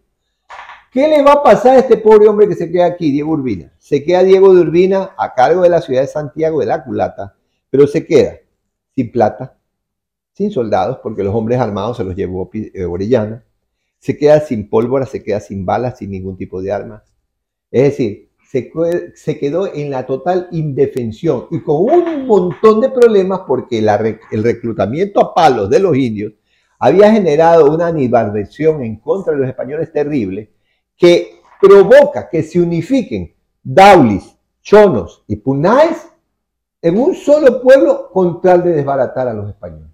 ¿Qué 0.94 1.08
le 1.08 1.24
va 1.24 1.32
a 1.32 1.44
pasar 1.44 1.76
a 1.76 1.80
este 1.80 1.98
pobre 1.98 2.28
hombre 2.28 2.48
que 2.48 2.54
se 2.54 2.70
queda 2.70 2.86
aquí, 2.86 3.12
Diego 3.12 3.32
Urbina? 3.32 3.74
Se 3.80 4.04
queda 4.04 4.22
Diego 4.22 4.54
de 4.54 4.62
Urbina 4.62 5.10
a 5.18 5.34
cargo 5.34 5.64
de 5.64 5.70
la 5.70 5.82
ciudad 5.82 6.02
de 6.02 6.08
Santiago 6.08 6.60
de 6.60 6.68
la 6.68 6.84
Culata, 6.84 7.36
pero 7.72 7.88
se 7.88 8.06
queda 8.06 8.38
sin 8.94 9.12
plata, 9.12 9.58
sin 10.34 10.52
soldados, 10.52 11.00
porque 11.02 11.24
los 11.24 11.34
hombres 11.34 11.60
armados 11.60 11.98
se 11.98 12.04
los 12.04 12.16
llevó 12.16 12.48
eh, 12.54 12.86
Orellana, 12.86 13.44
se 13.98 14.16
queda 14.16 14.40
sin 14.42 14.70
pólvora, 14.70 15.08
se 15.08 15.24
queda 15.24 15.40
sin 15.40 15.66
balas, 15.66 15.98
sin 15.98 16.12
ningún 16.12 16.38
tipo 16.38 16.62
de 16.62 16.72
arma. 16.72 17.04
Es 17.72 17.84
decir, 17.86 18.30
se, 18.48 18.72
se 19.16 19.40
quedó 19.40 19.74
en 19.74 19.90
la 19.90 20.06
total 20.06 20.48
indefensión 20.52 21.48
y 21.50 21.62
con 21.62 21.78
un 21.78 22.28
montón 22.28 22.82
de 22.82 22.90
problemas 22.90 23.42
porque 23.48 23.80
el 23.80 24.44
reclutamiento 24.44 25.20
a 25.22 25.34
palos 25.34 25.72
de 25.72 25.80
los 25.80 25.98
indios 25.98 26.34
había 26.78 27.12
generado 27.12 27.74
una 27.74 27.88
animadversión 27.88 28.84
en 28.84 28.98
contra 28.98 29.34
de 29.34 29.40
los 29.40 29.50
españoles 29.50 29.92
terrible 29.92 30.52
que 30.98 31.42
provoca 31.62 32.30
que 32.30 32.44
se 32.44 32.62
unifiquen 32.62 33.34
Daulis, 33.64 34.38
Chonos 34.62 35.24
y 35.28 35.38
Punáes 35.38 36.10
en 36.82 37.00
un 37.00 37.16
solo 37.16 37.62
pueblo 37.62 38.10
con 38.12 38.42
tal 38.42 38.64
de 38.64 38.72
desbaratar 38.72 39.28
a 39.28 39.34
los 39.34 39.50
españoles. 39.50 39.90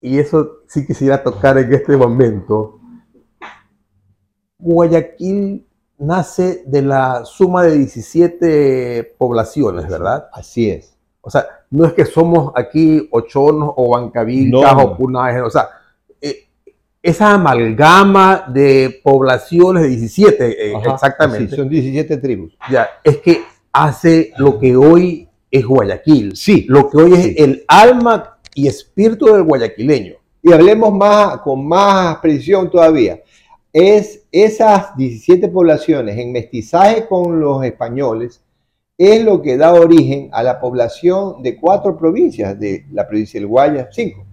Y 0.00 0.18
eso 0.18 0.62
sí 0.66 0.86
quisiera 0.86 1.22
tocar 1.22 1.58
en 1.58 1.72
este 1.72 1.96
momento. 1.96 2.80
Guayaquil 4.58 5.66
nace 5.98 6.64
de 6.66 6.82
la 6.82 7.24
suma 7.24 7.62
de 7.62 7.76
17 7.76 9.14
poblaciones, 9.18 9.88
¿verdad? 9.88 10.28
Así 10.32 10.70
es. 10.70 10.96
O 11.20 11.30
sea, 11.30 11.46
no 11.70 11.84
es 11.84 11.92
que 11.92 12.06
somos 12.06 12.52
aquí 12.56 13.08
Ochonos 13.12 13.74
o 13.76 13.90
Bancavilcas 13.90 14.74
o 14.76 14.96
Punajes, 14.96 15.42
o 15.42 15.50
sea, 15.50 15.68
esa 17.02 17.34
amalgama 17.34 18.44
de 18.48 19.00
poblaciones 19.02 19.84
de 19.84 19.88
17, 19.88 20.70
eh, 20.70 20.74
exactamente. 20.92 21.50
Sí, 21.50 21.56
son 21.56 21.68
17 21.68 22.16
tribus. 22.18 22.56
Ya, 22.70 22.88
es 23.02 23.18
que 23.18 23.42
hace 23.72 24.32
lo 24.36 24.58
que 24.58 24.76
hoy 24.76 25.28
es 25.50 25.64
Guayaquil. 25.64 26.36
Sí. 26.36 26.66
Lo 26.68 26.88
que 26.90 26.98
hoy 26.98 27.12
es 27.14 27.36
el 27.38 27.64
alma 27.66 28.38
y 28.54 28.68
espíritu 28.68 29.26
del 29.26 29.44
guayaquileño. 29.44 30.14
Y 30.42 30.52
hablemos 30.52 30.92
más, 30.92 31.38
con 31.38 31.66
más 31.66 32.18
precisión 32.18 32.70
todavía. 32.70 33.20
Es 33.72 34.24
esas 34.32 34.96
17 34.96 35.48
poblaciones 35.48 36.18
en 36.18 36.32
mestizaje 36.32 37.06
con 37.06 37.40
los 37.40 37.64
españoles 37.64 38.42
es 39.00 39.24
lo 39.24 39.40
que 39.40 39.56
da 39.56 39.72
origen 39.72 40.28
a 40.30 40.42
la 40.42 40.60
población 40.60 41.42
de 41.42 41.56
cuatro 41.56 41.96
provincias, 41.96 42.60
de 42.60 42.84
la 42.92 43.08
provincia 43.08 43.40
del 43.40 43.46
Guaya, 43.46 43.88
cinco, 43.90 44.26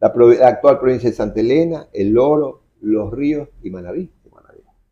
la, 0.00 0.08
actual 0.48 0.78
provincia 0.78 1.10
de 1.10 1.16
Santa 1.16 1.40
Elena, 1.40 1.88
El 1.92 2.16
Oro, 2.18 2.62
Los 2.80 3.12
Ríos 3.12 3.48
y 3.62 3.70
Manaví. 3.70 4.10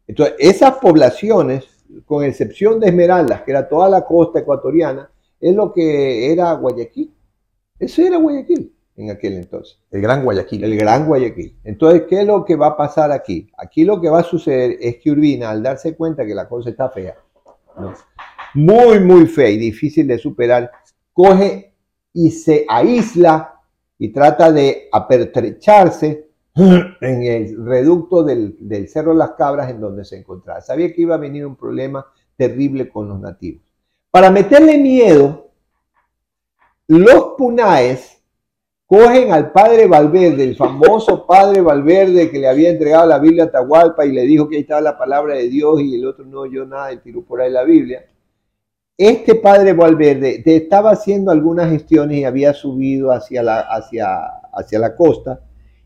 Entonces, 0.07 0.35
esas 0.39 0.75
poblaciones, 0.75 1.65
con 2.07 2.25
excepción 2.25 2.81
de 2.81 2.89
Esmeraldas, 2.89 3.43
que 3.43 3.53
era 3.53 3.69
toda 3.69 3.89
la 3.89 4.05
costa 4.05 4.41
ecuatoriana, 4.41 5.11
es 5.41 5.55
lo 5.55 5.73
que 5.73 6.33
era 6.33 6.53
Guayaquil. 6.53 7.15
Eso 7.79 8.03
era 8.03 8.19
Guayaquil 8.19 8.73
en 8.97 9.11
aquel 9.11 9.35
entonces. 9.35 9.79
El 9.91 10.03
Gran 10.03 10.25
Guayaquil. 10.25 10.65
El 10.65 10.77
Gran 10.77 11.07
Guayaquil. 11.07 11.57
Entonces, 11.65 12.03
¿qué 12.09 12.21
es 12.21 12.27
lo 12.27 12.45
que 12.45 12.57
va 12.57 12.69
a 12.69 12.77
pasar 12.77 13.11
aquí? 13.11 13.49
Aquí 13.57 13.85
lo 13.85 14.01
que 14.01 14.09
va 14.09 14.21
a 14.21 14.25
suceder 14.25 14.77
es 14.81 14.97
que 14.99 15.11
Urbina, 15.11 15.51
al 15.51 15.63
darse 15.63 15.97
cuenta 15.97 16.27
que 16.27 16.35
la 16.35 16.49
cosa 16.49 16.71
está 16.71 16.91
fea, 16.91 17.17
muy, 18.55 19.01
muy 19.01 19.27
fea 19.27 19.49
y 19.49 19.57
difícil 19.57 20.07
de 20.07 20.19
superar, 20.19 20.71
coge 21.13 21.75
y 22.13 22.31
se 22.31 22.65
aísla 22.69 23.52
y 24.03 24.09
trata 24.09 24.51
de 24.51 24.89
apertrecharse 24.91 26.27
en 26.57 27.23
el 27.23 27.65
reducto 27.65 28.25
del, 28.25 28.57
del 28.59 28.89
Cerro 28.89 29.15
Las 29.15 29.31
Cabras 29.39 29.71
en 29.71 29.81
donde 29.81 30.05
se 30.05 30.17
encontraba. 30.19 30.61
Sabía 30.61 30.93
que 30.93 31.03
iba 31.03 31.15
a 31.15 31.19
venir 31.19 31.47
un 31.47 31.55
problema 31.55 32.05
terrible 32.37 32.89
con 32.89 33.09
los 33.09 33.21
nativos. 33.21 33.63
Para 34.11 34.29
meterle 34.29 34.77
miedo, 34.77 35.53
los 36.89 37.35
punaes 37.39 38.21
cogen 38.87 39.33
al 39.33 39.53
padre 39.53 39.87
Valverde, 39.87 40.43
el 40.43 40.57
famoso 40.57 41.25
padre 41.29 41.61
Valverde 41.61 42.29
que 42.29 42.41
le 42.41 42.49
había 42.49 42.71
entregado 42.71 43.07
la 43.07 43.21
Biblia 43.21 43.45
a 43.45 43.47
Atahualpa 43.47 44.05
y 44.05 44.11
le 44.11 44.23
dijo 44.23 44.49
que 44.49 44.57
ahí 44.57 44.63
estaba 44.63 44.81
la 44.81 44.99
palabra 44.99 45.37
de 45.37 45.49
Dios 45.49 45.81
y 45.81 45.95
el 45.95 46.05
otro 46.09 46.25
no 46.25 46.41
oyó 46.41 46.67
nada 46.67 46.93
y 46.93 46.97
tiró 46.97 47.23
por 47.23 47.41
ahí 47.41 47.53
la 47.53 47.63
Biblia. 47.63 48.05
Este 48.97 49.35
padre 49.35 49.73
Valverde 49.73 50.43
estaba 50.45 50.91
haciendo 50.91 51.31
algunas 51.31 51.71
gestiones 51.71 52.19
y 52.19 52.25
había 52.25 52.53
subido 52.53 53.11
hacia 53.11 53.43
la, 53.43 53.61
hacia, 53.61 54.25
hacia 54.53 54.79
la 54.79 54.95
costa 54.95 55.41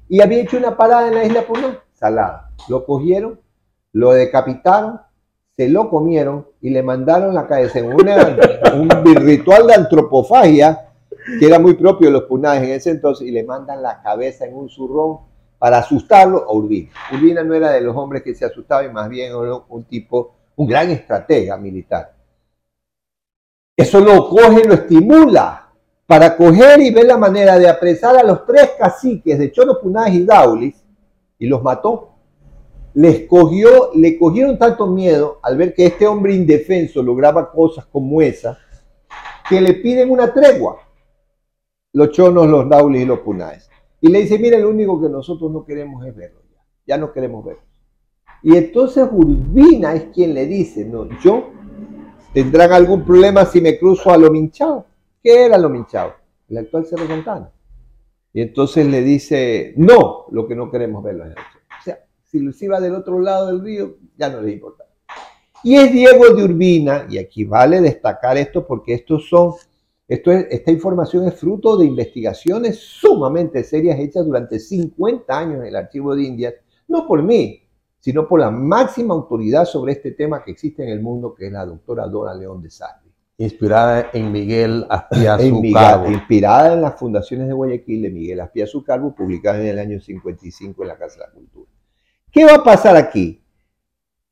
y 0.09 0.21
había 0.21 0.43
hecho 0.43 0.57
una 0.57 0.77
parada 0.77 1.09
en 1.09 1.15
la 1.15 1.25
isla 1.25 1.47
Puná, 1.47 1.79
salada. 1.93 2.51
Lo 2.69 2.85
cogieron, 2.85 3.41
lo 3.93 4.13
decapitaron 4.13 5.01
se 5.57 5.71
lo 5.71 5.89
comieron 5.89 6.47
y 6.61 6.69
le 6.69 6.83
mandaron 6.83 7.35
la 7.35 7.47
cabeza 7.47 7.79
en 7.79 7.87
un 7.95 8.91
ritual 9.17 9.67
de 9.67 9.75
antropofagia 9.75 10.91
que 11.41 11.47
era 11.47 11.59
muy 11.59 11.75
propio 11.75 12.09
de 12.09 12.13
los 12.13 12.25
punajes 12.25 12.63
en 12.69 12.71
ese 12.75 12.91
entonces 12.91 13.27
y 13.27 13.31
le 13.31 13.43
mandan 13.43 13.83
la 13.83 14.03
cabeza 14.03 14.45
en 14.45 14.55
un 14.55 14.69
zurrón 14.69 15.21
para 15.59 15.79
asustarlo 15.79 16.45
a 16.47 16.53
Urbina. 16.53 16.91
Urbina 17.11 17.43
no 17.43 17.55
era 17.55 17.73
de 17.73 17.81
los 17.81 17.97
hombres 17.97 18.23
que 18.23 18.35
se 18.35 18.45
asustaba 18.45 18.85
y 18.85 18.91
más 18.91 19.09
bien 19.09 19.33
era 19.33 19.55
un 19.69 19.85
tipo, 19.85 20.35
un 20.57 20.69
gran 20.69 20.91
estratega 20.91 21.57
militar. 21.57 22.13
Eso 23.77 24.01
lo 24.01 24.29
coge 24.29 24.65
lo 24.65 24.75
estimula 24.75 25.73
para 26.07 26.37
coger 26.37 26.81
y 26.81 26.91
ver 26.91 27.07
la 27.07 27.19
manera 27.19 27.59
de 27.59 27.69
apresar 27.69 28.17
a 28.17 28.23
los 28.23 28.47
tres 28.47 28.71
caciques 28.79 29.39
de 29.39 29.53
Choro 29.53 29.81
Punaj 29.81 30.15
y 30.15 30.25
Daulis 30.25 30.83
y 31.39 31.47
los 31.47 31.63
mató 31.63 32.17
les 32.97 33.29
cogió, 33.29 33.91
le 33.95 34.19
cogieron 34.19 34.59
tanto 34.59 34.87
miedo 34.87 35.39
al 35.43 35.59
ver 35.59 35.75
que 35.75 35.85
este 35.85 36.07
hombre 36.07 36.35
indefenso 36.35 37.03
lograba 37.03 37.53
cosas 37.53 37.85
como 37.85 38.23
esa, 38.23 38.59
que 39.47 39.61
le 39.61 39.75
piden 39.75 40.11
una 40.11 40.33
tregua. 40.33 40.79
Los 41.93 42.13
chonos, 42.13 42.47
los 42.47 42.67
daulis 42.67 43.03
y 43.03 43.05
los 43.05 43.19
punaes. 43.19 43.69
Y 44.01 44.09
le 44.09 44.21
dice, 44.21 44.39
mira, 44.39 44.59
lo 44.59 44.71
único 44.71 44.99
que 44.99 45.11
nosotros 45.11 45.51
no 45.53 45.63
queremos 45.63 46.07
es 46.07 46.17
verlo 46.17 46.41
ya. 46.51 46.63
Ya 46.87 46.97
no 46.97 47.13
queremos 47.13 47.45
verlo. 47.45 47.61
Y 48.43 48.57
entonces 48.57 49.07
Urbina 49.13 49.93
es 49.93 50.05
quien 50.05 50.33
le 50.33 50.47
dice, 50.47 50.87
no, 50.87 51.07
yo 51.21 51.51
tendrán 52.37 52.73
algún 52.73 53.03
problema 53.03 53.47
si 53.47 53.63
me 53.63 53.79
cruzo 53.79 54.11
a 54.11 54.19
lo 54.19 54.31
minchado. 54.31 54.85
¿Qué 55.23 55.47
era 55.47 55.57
lo 55.57 55.71
minchado? 55.71 56.15
El 56.51 56.59
actual 56.59 56.85
Cerro 56.85 57.07
Santana. 57.07 57.51
Y 58.35 58.43
entonces 58.43 58.87
le 58.87 59.01
dice, 59.01 59.73
no, 59.77 60.27
lo 60.31 60.47
que 60.47 60.55
no 60.55 60.71
queremos 60.71 61.03
verlo 61.03 61.25
es 61.25 61.31
eso 61.31 61.57
si 62.27 62.41
los 62.41 62.61
iba 62.63 62.81
del 62.81 62.95
otro 62.95 63.21
lado 63.21 63.47
del 63.47 63.63
río, 63.63 63.97
ya 64.17 64.29
no 64.29 64.43
les 64.43 64.55
importa. 64.55 64.85
Y 65.63 65.77
es 65.77 65.91
Diego 65.91 66.35
de 66.35 66.45
Urbina, 66.45 67.07
y 67.09 67.19
aquí 67.19 67.45
vale 67.45 67.81
destacar 67.81 68.37
esto 68.37 68.67
porque 68.67 68.95
estos 68.95 69.29
son, 69.29 69.55
esto 70.07 70.31
esta 70.31 70.71
información 70.71 71.27
es 71.27 71.35
fruto 71.35 71.77
de 71.77 71.87
investigaciones 71.87 72.79
sumamente 72.79 73.65
serias 73.65 73.99
hechas 73.99 74.27
durante 74.27 74.59
50 74.59 75.39
años 75.39 75.61
en 75.61 75.67
el 75.69 75.77
Archivo 75.77 76.15
de 76.15 76.25
Indias, 76.25 76.55
no 76.89 77.07
por 77.07 77.23
mí, 77.23 77.63
sino 78.07 78.29
por 78.29 78.39
la 78.39 78.53
máxima 78.53 79.15
autoridad 79.15 79.65
sobre 79.65 79.95
este 79.95 80.13
tema 80.13 80.45
que 80.45 80.53
existe 80.53 80.85
en 80.85 80.91
el 80.91 81.01
mundo, 81.01 81.35
que 81.35 81.47
es 81.47 81.53
la 81.53 81.67
doctora 81.67 82.07
Dora 82.07 82.35
León 82.35 82.63
de 82.63 82.71
Sarri. 82.71 83.11
Inspirada 83.37 84.11
en 84.13 84.31
Miguel 84.31 84.87
Aspiazu 84.89 85.61
Carbo. 85.75 86.13
Inspirada 86.13 86.75
en 86.75 86.83
las 86.83 86.97
fundaciones 86.97 87.49
de 87.49 87.55
Guayaquil 87.55 88.03
de 88.03 88.11
Miguel 88.11 88.43
Aspiazu 88.43 88.85
Carbo, 88.85 89.13
publicada 89.13 89.61
en 89.61 89.67
el 89.67 89.81
año 89.81 89.99
55 89.99 90.83
en 90.83 90.89
la 90.89 90.97
Casa 90.97 91.19
de 91.19 91.27
la 91.27 91.33
Cultura. 91.33 91.69
¿Qué 92.31 92.45
va 92.45 92.55
a 92.55 92.63
pasar 92.63 92.95
aquí? 92.95 93.43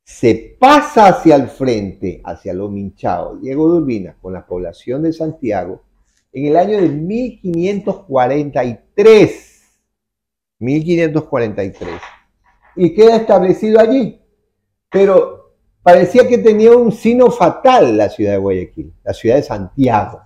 Se 0.05 0.57
pasa 0.61 1.09
hacia 1.09 1.35
el 1.35 1.49
frente, 1.49 2.23
hacia 2.25 2.55
lo 2.55 2.69
minchado, 2.69 3.39
Diego 3.39 3.73
de 3.73 3.79
Urbina, 3.79 4.17
con 4.23 4.35
la 4.35 4.47
población 4.47 5.03
de 5.03 5.13
Santiago, 5.13 5.83
en 6.31 6.47
el 6.47 6.57
año 6.57 6.81
de 6.81 6.91
1543. 6.91 9.51
1543. 10.61 11.91
Y 12.77 12.95
queda 12.95 13.17
establecido 13.17 13.81
allí. 13.81 14.21
Pero 14.91 15.55
parecía 15.83 16.27
que 16.27 16.39
tenía 16.39 16.73
un 16.73 16.93
sino 16.93 17.31
fatal 17.31 17.97
la 17.97 18.09
ciudad 18.09 18.33
de 18.33 18.39
Guayaquil, 18.39 18.95
la 19.03 19.13
ciudad 19.13 19.37
de 19.37 19.43
Santiago. 19.43 20.23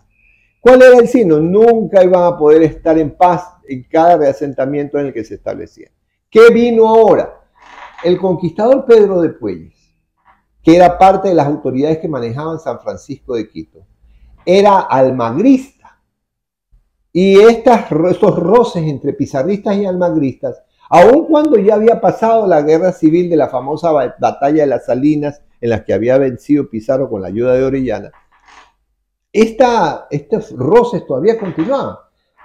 ¿Cuál 0.60 0.82
era 0.82 0.98
el 0.98 1.08
sino? 1.08 1.38
Nunca 1.40 2.02
iban 2.04 2.24
a 2.24 2.36
poder 2.36 2.62
estar 2.62 2.98
en 2.98 3.16
paz 3.16 3.44
en 3.68 3.84
cada 3.84 4.16
reasentamiento 4.16 4.98
en 4.98 5.06
el 5.06 5.12
que 5.12 5.24
se 5.24 5.34
establecía. 5.34 5.90
¿Qué 6.30 6.50
vino 6.52 6.88
ahora? 6.88 7.40
El 8.04 8.18
conquistador 8.18 8.84
Pedro 8.84 9.20
de 9.20 9.30
Puelles, 9.30 9.74
que 10.62 10.76
era 10.76 10.98
parte 10.98 11.28
de 11.28 11.34
las 11.34 11.46
autoridades 11.46 11.98
que 11.98 12.08
manejaban 12.08 12.58
San 12.58 12.80
Francisco 12.80 13.34
de 13.34 13.48
Quito, 13.48 13.86
era 14.44 14.80
almagrista. 14.80 16.00
Y 17.12 17.40
estas, 17.40 17.90
estos 17.90 18.38
roces 18.38 18.82
entre 18.84 19.12
pizarristas 19.12 19.76
y 19.76 19.86
almagristas, 19.86 20.62
aun 20.88 21.26
cuando 21.26 21.58
ya 21.58 21.74
había 21.74 22.00
pasado 22.00 22.46
la 22.46 22.62
guerra 22.62 22.92
civil 22.92 23.28
de 23.28 23.36
la 23.36 23.48
famosa 23.48 23.92
batalla 23.92 24.62
de 24.62 24.68
las 24.68 24.86
Salinas, 24.86 25.42
en 25.60 25.70
la 25.70 25.84
que 25.84 25.92
había 25.92 26.18
vencido 26.18 26.70
Pizarro 26.70 27.10
con 27.10 27.22
la 27.22 27.28
ayuda 27.28 27.54
de 27.54 27.64
Orellana, 27.64 28.12
esta, 29.32 30.06
estos 30.10 30.50
roces 30.52 31.06
todavía 31.06 31.38
continuaban. 31.38 31.96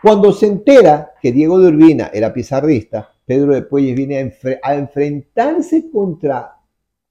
Cuando 0.01 0.33
se 0.33 0.47
entera 0.47 1.13
que 1.21 1.31
Diego 1.31 1.59
de 1.59 1.69
Urbina 1.69 2.11
era 2.13 2.33
pizarrista, 2.33 3.09
Pedro 3.25 3.53
de 3.53 3.61
Puelles 3.61 3.95
viene 3.95 4.35
a, 4.61 4.75
enfrentarse 4.75 5.89
contra, 5.89 6.57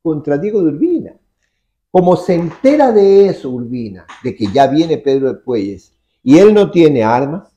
contra 0.03 0.37
Diego 0.37 0.62
de 0.62 0.68
Urbina. 0.68 1.16
Como 1.90 2.16
se 2.16 2.35
entera 2.35 2.92
de 2.92 3.29
eso 3.29 3.51
Urbina, 3.51 4.07
de 4.23 4.35
que 4.37 4.47
ya 4.53 4.66
viene 4.66 4.99
Pedro 4.99 5.33
de 5.33 5.40
Puelles, 5.40 5.95
y 6.23 6.38
él 6.38 6.53
no 6.53 6.71
tiene 6.71 7.03
armas, 7.03 7.57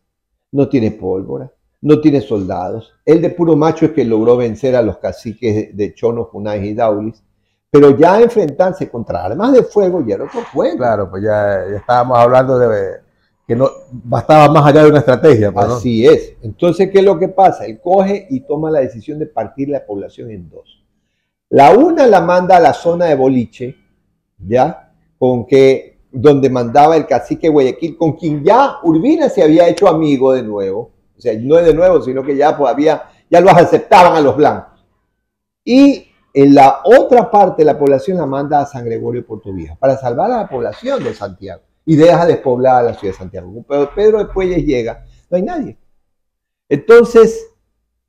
no 0.51 0.69
tiene 0.69 0.91
pólvora, 0.91 1.51
no 1.85 2.01
tiene 2.01 2.19
soldados, 2.19 2.95
él 3.05 3.21
de 3.21 3.29
puro 3.29 3.55
macho 3.55 3.85
es 3.85 3.91
que 3.91 4.03
logró 4.03 4.35
vencer 4.35 4.75
a 4.75 4.81
los 4.81 4.97
caciques 4.97 5.77
de 5.77 5.93
Chono, 5.93 6.25
Funay 6.25 6.69
y 6.69 6.73
Daulis, 6.73 7.21
pero 7.69 7.95
ya 7.95 8.19
enfrentarse 8.19 8.89
contra 8.89 9.23
armas 9.23 9.53
de 9.53 9.61
fuego 9.61 10.03
ya 10.03 10.15
era 10.15 10.23
otro 10.23 10.41
juego. 10.51 10.77
Claro, 10.77 11.11
pues 11.11 11.21
ya, 11.23 11.63
estábamos 11.75 12.17
hablando 12.17 12.57
de 12.57 13.01
que 13.47 13.55
no 13.55 13.69
bastaba 13.91 14.51
más 14.51 14.65
allá 14.65 14.81
de 14.81 14.89
una 14.89 14.97
estrategia. 14.97 15.51
Pues, 15.51 15.65
Así 15.67 16.07
es. 16.07 16.33
Entonces, 16.41 16.89
¿qué 16.89 16.97
es 16.97 17.05
lo 17.05 17.19
que 17.19 17.27
pasa? 17.27 17.67
Él 17.67 17.79
coge 17.79 18.25
y 18.31 18.39
toma 18.39 18.71
la 18.71 18.79
decisión 18.79 19.19
de 19.19 19.27
partir 19.27 19.69
la 19.69 19.85
población 19.85 20.31
en 20.31 20.49
dos. 20.49 20.83
La 21.49 21.69
una 21.69 22.07
la 22.07 22.21
manda 22.21 22.57
a 22.57 22.59
la 22.59 22.73
zona 22.73 23.05
de 23.05 23.15
Boliche, 23.15 23.75
¿ya? 24.39 24.91
Con 25.19 25.45
que, 25.45 25.99
donde 26.11 26.49
mandaba 26.49 26.97
el 26.97 27.05
cacique 27.05 27.47
Guayaquil, 27.47 27.95
con 27.95 28.13
quien 28.13 28.43
ya 28.43 28.77
Urbina 28.81 29.29
se 29.29 29.43
había 29.43 29.67
hecho 29.67 29.87
amigo 29.87 30.33
de 30.33 30.41
nuevo. 30.41 30.94
O 31.17 31.21
sea, 31.21 31.33
no 31.39 31.57
es 31.57 31.65
de 31.65 31.73
nuevo, 31.73 32.01
sino 32.01 32.23
que 32.23 32.35
ya 32.35 32.57
pues, 32.57 32.71
había, 32.71 33.03
ya 33.29 33.41
los 33.41 33.53
aceptaban 33.53 34.15
a 34.15 34.21
los 34.21 34.35
blancos. 34.35 34.85
Y 35.63 36.07
en 36.33 36.53
la 36.53 36.81
otra 36.83 37.31
parte 37.31 37.61
de 37.61 37.65
la 37.65 37.79
población 37.79 38.17
la 38.17 38.25
manda 38.25 38.59
a 38.59 38.65
San 38.65 38.85
Gregorio 38.85 39.21
de 39.21 39.27
Portovieja 39.27 39.75
para 39.75 39.97
salvar 39.97 40.31
a 40.31 40.37
la 40.37 40.49
población 40.49 41.03
de 41.03 41.13
Santiago 41.13 41.61
y 41.85 41.95
deja 41.95 42.25
despoblada 42.25 42.83
la 42.83 42.93
ciudad 42.93 43.13
de 43.13 43.17
Santiago. 43.17 43.65
Pero 43.67 43.89
Pedro 43.95 44.19
después 44.19 44.49
llega, 44.65 45.05
no 45.29 45.37
hay 45.37 45.43
nadie. 45.43 45.77
Entonces, 46.67 47.47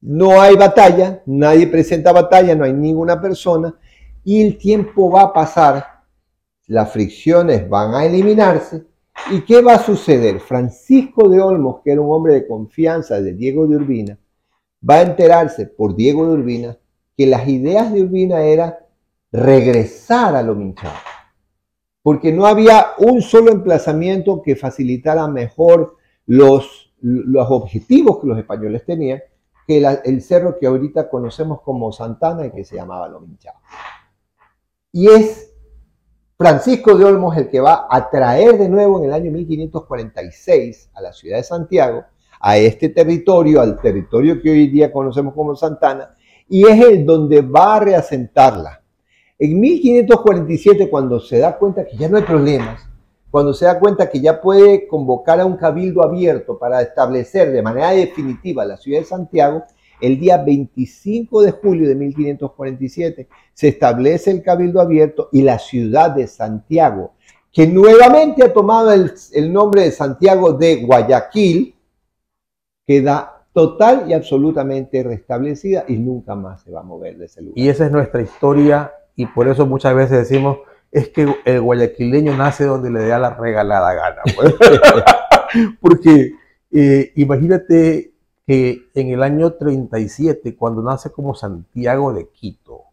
no 0.01 0.41
hay 0.41 0.57
batalla, 0.57 1.23
nadie 1.27 1.67
presenta 1.67 2.13
batalla, 2.13 2.55
no 2.55 2.65
hay 2.65 2.73
ninguna 2.73 3.21
persona 3.21 3.75
y 4.25 4.43
el 4.43 4.59
tiempo 4.59 5.11
va 5.11 5.23
a 5.23 5.33
pasar, 5.33 5.87
las 6.67 6.91
fricciones 6.91 7.69
van 7.69 7.95
a 7.95 8.05
eliminarse. 8.05 8.85
¿Y 9.31 9.41
qué 9.41 9.61
va 9.61 9.75
a 9.75 9.83
suceder? 9.83 10.39
Francisco 10.39 11.29
de 11.29 11.41
Olmos, 11.41 11.81
que 11.83 11.93
era 11.93 12.01
un 12.01 12.13
hombre 12.13 12.35
de 12.35 12.47
confianza 12.47 13.21
de 13.21 13.33
Diego 13.33 13.67
de 13.67 13.77
Urbina, 13.77 14.19
va 14.89 14.97
a 14.97 15.03
enterarse 15.03 15.67
por 15.67 15.97
Diego 15.97 16.29
de 16.29 16.35
Urbina 16.35 16.79
que 17.17 17.27
las 17.27 17.49
ideas 17.49 17.93
de 17.93 18.03
Urbina 18.03 18.43
era 18.43 18.87
regresar 19.33 20.37
a 20.37 20.43
lo 20.43 20.55
minchado, 20.55 20.95
porque 22.03 22.33
no 22.33 22.47
había 22.47 22.89
un 22.99 23.21
solo 23.21 23.51
emplazamiento 23.51 24.43
que 24.43 24.55
facilitara 24.55 25.27
mejor 25.27 25.97
los, 26.27 26.95
los 27.01 27.51
objetivos 27.51 28.21
que 28.21 28.29
los 28.29 28.39
españoles 28.39 28.85
tenían 28.85 29.21
que 29.67 29.85
el 30.05 30.23
cerro 30.23 30.59
que 30.59 30.67
ahorita 30.67 31.11
conocemos 31.11 31.61
como 31.63 31.91
Santana 31.91 32.47
y 32.47 32.53
que 32.53 32.65
se 32.65 32.77
llamaba 32.77 33.09
Lo 33.09 33.21
Minchado. 33.21 33.59
Y 34.93 35.09
es 35.09 35.56
Francisco 36.39 36.95
de 36.95 37.03
Olmos 37.03 37.35
el 37.39 37.49
que 37.49 37.61
va 37.61 37.87
a 37.89 38.11
traer 38.11 38.59
de 38.59 38.69
nuevo 38.69 38.99
en 38.99 39.07
el 39.07 39.15
año 39.15 39.33
1546 39.33 40.91
a 40.93 41.01
la 41.01 41.15
ciudad 41.15 41.39
de 41.39 41.43
Santiago, 41.43 42.05
a 42.39 42.59
este 42.59 42.91
territorio, 42.91 43.63
al 43.63 43.81
territorio 43.81 44.43
que 44.43 44.51
hoy 44.51 44.69
día 44.69 44.93
conocemos 44.93 45.33
como 45.33 45.57
Santana, 45.57 46.15
y 46.47 46.67
es 46.67 46.79
el 46.79 47.07
donde 47.07 47.41
va 47.41 47.77
a 47.77 47.81
reasentarla. 47.81 48.83
En 49.39 49.59
1547, 49.59 50.91
cuando 50.91 51.21
se 51.21 51.39
da 51.39 51.57
cuenta 51.57 51.87
que 51.87 51.97
ya 51.97 52.07
no 52.11 52.19
hay 52.19 52.25
problemas, 52.25 52.87
cuando 53.31 53.55
se 53.55 53.65
da 53.65 53.81
cuenta 53.81 54.11
que 54.11 54.21
ya 54.21 54.39
puede 54.39 54.87
convocar 54.89 55.41
a 55.41 55.47
un 55.47 55.57
cabildo 55.57 56.05
abierto 56.05 56.59
para 56.59 56.83
establecer 56.83 57.51
de 57.51 57.63
manera 57.63 57.93
definitiva 57.93 58.67
la 58.67 58.77
ciudad 58.77 59.01
de 59.01 59.07
Santiago, 59.07 59.65
el 60.01 60.19
día 60.19 60.39
25 60.39 61.43
de 61.43 61.53
julio 61.53 61.89
de 61.89 61.95
1547 61.95 63.29
se 63.53 63.69
establece 63.69 64.31
el 64.31 64.43
cabildo 64.43 64.81
abierto 64.81 65.29
y 65.33 65.43
la 65.43 65.59
ciudad 65.59 66.11
de 66.11 66.27
Santiago, 66.27 67.15
que 67.53 67.67
nuevamente 67.67 68.45
ha 68.45 68.53
tomado 68.53 68.93
el, 68.93 69.13
el 69.33 69.53
nombre 69.53 69.83
de 69.83 69.91
Santiago 69.91 70.53
de 70.53 70.85
Guayaquil, 70.85 71.75
queda 72.87 73.45
total 73.53 74.05
y 74.09 74.13
absolutamente 74.13 75.03
restablecida 75.03 75.85
y 75.89 75.97
nunca 75.97 76.35
más 76.35 76.63
se 76.63 76.71
va 76.71 76.81
a 76.81 76.85
mover 76.85 77.17
de 77.17 77.25
ese 77.25 77.41
lugar. 77.41 77.59
Y 77.59 77.69
esa 77.69 77.87
es 77.87 77.93
nuestra 77.93 78.21
historia 78.21 78.93
y 79.15 79.27
por 79.27 79.49
eso 79.49 79.67
muchas 79.67 79.95
veces 79.95 80.29
decimos, 80.29 80.59
es 80.93 81.09
que 81.09 81.27
el 81.45 81.61
guayaquileño 81.63 82.37
nace 82.37 82.65
donde 82.65 82.91
le 82.91 83.07
da 83.07 83.19
la 83.19 83.35
regalada 83.35 83.95
gana. 83.95 84.23
Pues. 84.37 84.55
Porque 85.81 86.33
eh, 86.71 87.13
imagínate 87.17 88.13
que 88.47 88.89
en 88.95 89.09
el 89.09 89.23
año 89.23 89.55
37, 89.55 90.57
cuando 90.57 90.83
nace 90.83 91.11
como 91.11 91.35
Santiago 91.35 92.13
de 92.13 92.29
Quito, 92.29 92.85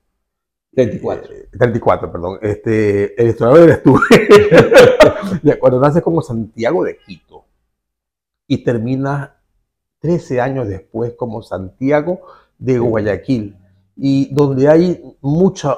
34. 0.74 1.30
34, 1.52 2.08
eh, 2.08 2.12
perdón. 2.12 2.40
Este, 2.42 3.22
el 3.22 3.30
historiador 3.30 3.70
eres 3.70 3.84
tú. 3.84 4.00
cuando 5.60 5.80
nace 5.80 6.02
como 6.02 6.22
Santiago 6.22 6.84
de 6.84 6.98
Quito 6.98 7.46
y 8.48 8.64
termina 8.64 9.36
13 10.00 10.42
años 10.42 10.68
después 10.68 11.14
como 11.14 11.44
Santiago 11.44 12.22
de 12.58 12.80
Guayaquil, 12.80 13.56
y 13.96 14.34
donde 14.34 14.68
hay 14.68 15.18
muchos 15.22 15.78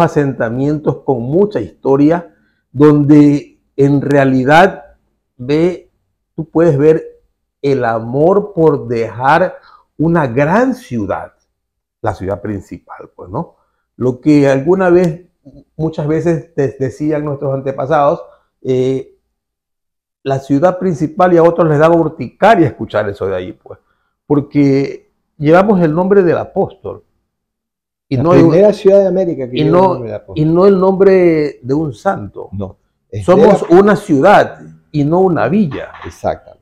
asentamientos 0.00 1.02
con 1.04 1.22
mucha 1.22 1.60
historia, 1.60 2.34
donde 2.72 3.60
en 3.76 4.00
realidad 4.00 4.96
ve, 5.36 5.90
tú 6.34 6.48
puedes 6.48 6.76
ver 6.76 7.11
el 7.62 7.84
amor 7.84 8.52
por 8.52 8.88
dejar 8.88 9.56
una 9.96 10.26
gran 10.26 10.74
ciudad, 10.74 11.32
la 12.02 12.14
ciudad 12.14 12.42
principal, 12.42 13.10
pues, 13.14 13.30
¿no? 13.30 13.56
Lo 13.96 14.20
que 14.20 14.48
alguna 14.48 14.90
vez, 14.90 15.26
muchas 15.76 16.06
veces 16.08 16.52
decían 16.54 17.24
nuestros 17.24 17.54
antepasados, 17.54 18.22
eh, 18.62 19.16
la 20.24 20.40
ciudad 20.40 20.78
principal 20.78 21.32
y 21.32 21.36
a 21.36 21.42
otros 21.42 21.68
les 21.68 21.78
daba 21.78 21.96
urticaria 21.96 22.66
escuchar 22.66 23.08
eso 23.08 23.26
de 23.26 23.36
ahí, 23.36 23.52
pues, 23.52 23.78
porque 24.26 25.12
llevamos 25.38 25.80
el 25.80 25.94
nombre 25.94 26.22
del 26.22 26.38
apóstol. 26.38 27.04
Y 28.08 28.16
la 28.16 28.24
no 28.24 28.30
primera 28.32 28.72
ciudad 28.72 29.00
de 29.00 29.06
América 29.06 29.48
que 29.48 29.58
y 29.58 29.64
no, 29.64 30.04
el 30.04 30.20
y 30.34 30.44
no 30.44 30.66
el 30.66 30.78
nombre 30.78 31.60
de 31.62 31.74
un 31.74 31.94
santo. 31.94 32.50
No. 32.52 32.76
Somos 33.24 33.62
una 33.70 33.96
ciudad 33.96 34.60
y 34.90 35.04
no 35.04 35.20
una 35.20 35.48
villa. 35.48 35.92
Exactamente. 36.04 36.61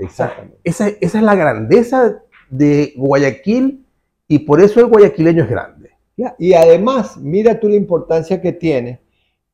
Exactamente. 0.00 0.58
Esa, 0.64 0.88
esa 0.88 1.18
es 1.18 1.24
la 1.24 1.34
grandeza 1.34 2.22
de 2.48 2.94
Guayaquil 2.96 3.86
y 4.26 4.40
por 4.40 4.60
eso 4.60 4.80
el 4.80 4.86
guayaquileño 4.86 5.44
es 5.44 5.50
grande. 5.50 5.90
Y 6.38 6.52
además, 6.52 7.16
mira 7.16 7.58
tú 7.58 7.68
la 7.68 7.76
importancia 7.76 8.40
que 8.40 8.52
tiene 8.52 9.00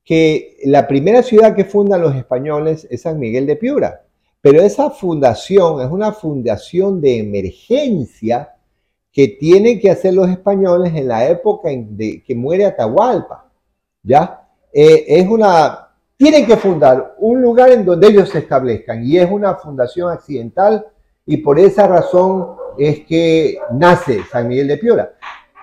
que 0.04 0.56
la 0.64 0.86
primera 0.86 1.22
ciudad 1.22 1.54
que 1.54 1.64
fundan 1.64 2.00
los 2.00 2.14
españoles 2.14 2.86
es 2.90 3.02
San 3.02 3.18
Miguel 3.18 3.46
de 3.46 3.56
Piura, 3.56 4.02
pero 4.40 4.62
esa 4.62 4.90
fundación 4.90 5.80
es 5.80 5.90
una 5.90 6.12
fundación 6.12 7.00
de 7.00 7.18
emergencia 7.18 8.54
que 9.12 9.28
tienen 9.28 9.80
que 9.80 9.90
hacer 9.90 10.14
los 10.14 10.28
españoles 10.28 10.92
en 10.94 11.08
la 11.08 11.28
época 11.28 11.70
en 11.70 11.96
de, 11.96 12.22
que 12.22 12.34
muere 12.34 12.66
Atahualpa, 12.66 13.50
¿ya? 14.02 14.46
Eh, 14.72 15.04
es 15.08 15.26
una, 15.26 15.85
tienen 16.16 16.46
que 16.46 16.56
fundar 16.56 17.14
un 17.18 17.42
lugar 17.42 17.70
en 17.70 17.84
donde 17.84 18.08
ellos 18.08 18.30
se 18.30 18.38
establezcan 18.38 19.04
y 19.04 19.18
es 19.18 19.30
una 19.30 19.54
fundación 19.56 20.10
accidental 20.10 20.86
y 21.26 21.38
por 21.38 21.58
esa 21.58 21.86
razón 21.86 22.56
es 22.78 23.04
que 23.04 23.58
nace 23.72 24.22
San 24.30 24.48
Miguel 24.48 24.68
de 24.68 24.78
Piura, 24.78 25.12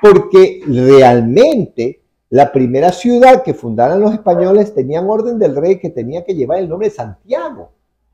porque 0.02 0.62
realmente 0.68 2.02
la 2.30 2.52
primera 2.52 2.92
ciudad 2.92 3.44
que 3.44 3.54
fundaron 3.54 4.02
los 4.02 4.14
españoles 4.14 4.74
tenían 4.74 5.10
orden 5.10 5.40
del 5.40 5.56
rey 5.56 5.80
que 5.80 5.90
tenía 5.90 6.26
que 6.26 6.34
llevar 6.34 6.60
el 6.60 6.70
nombre 6.70 6.90
de 6.90 6.96
Santiago. 6.96 7.72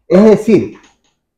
Es 0.07 0.23
decir, 0.23 0.73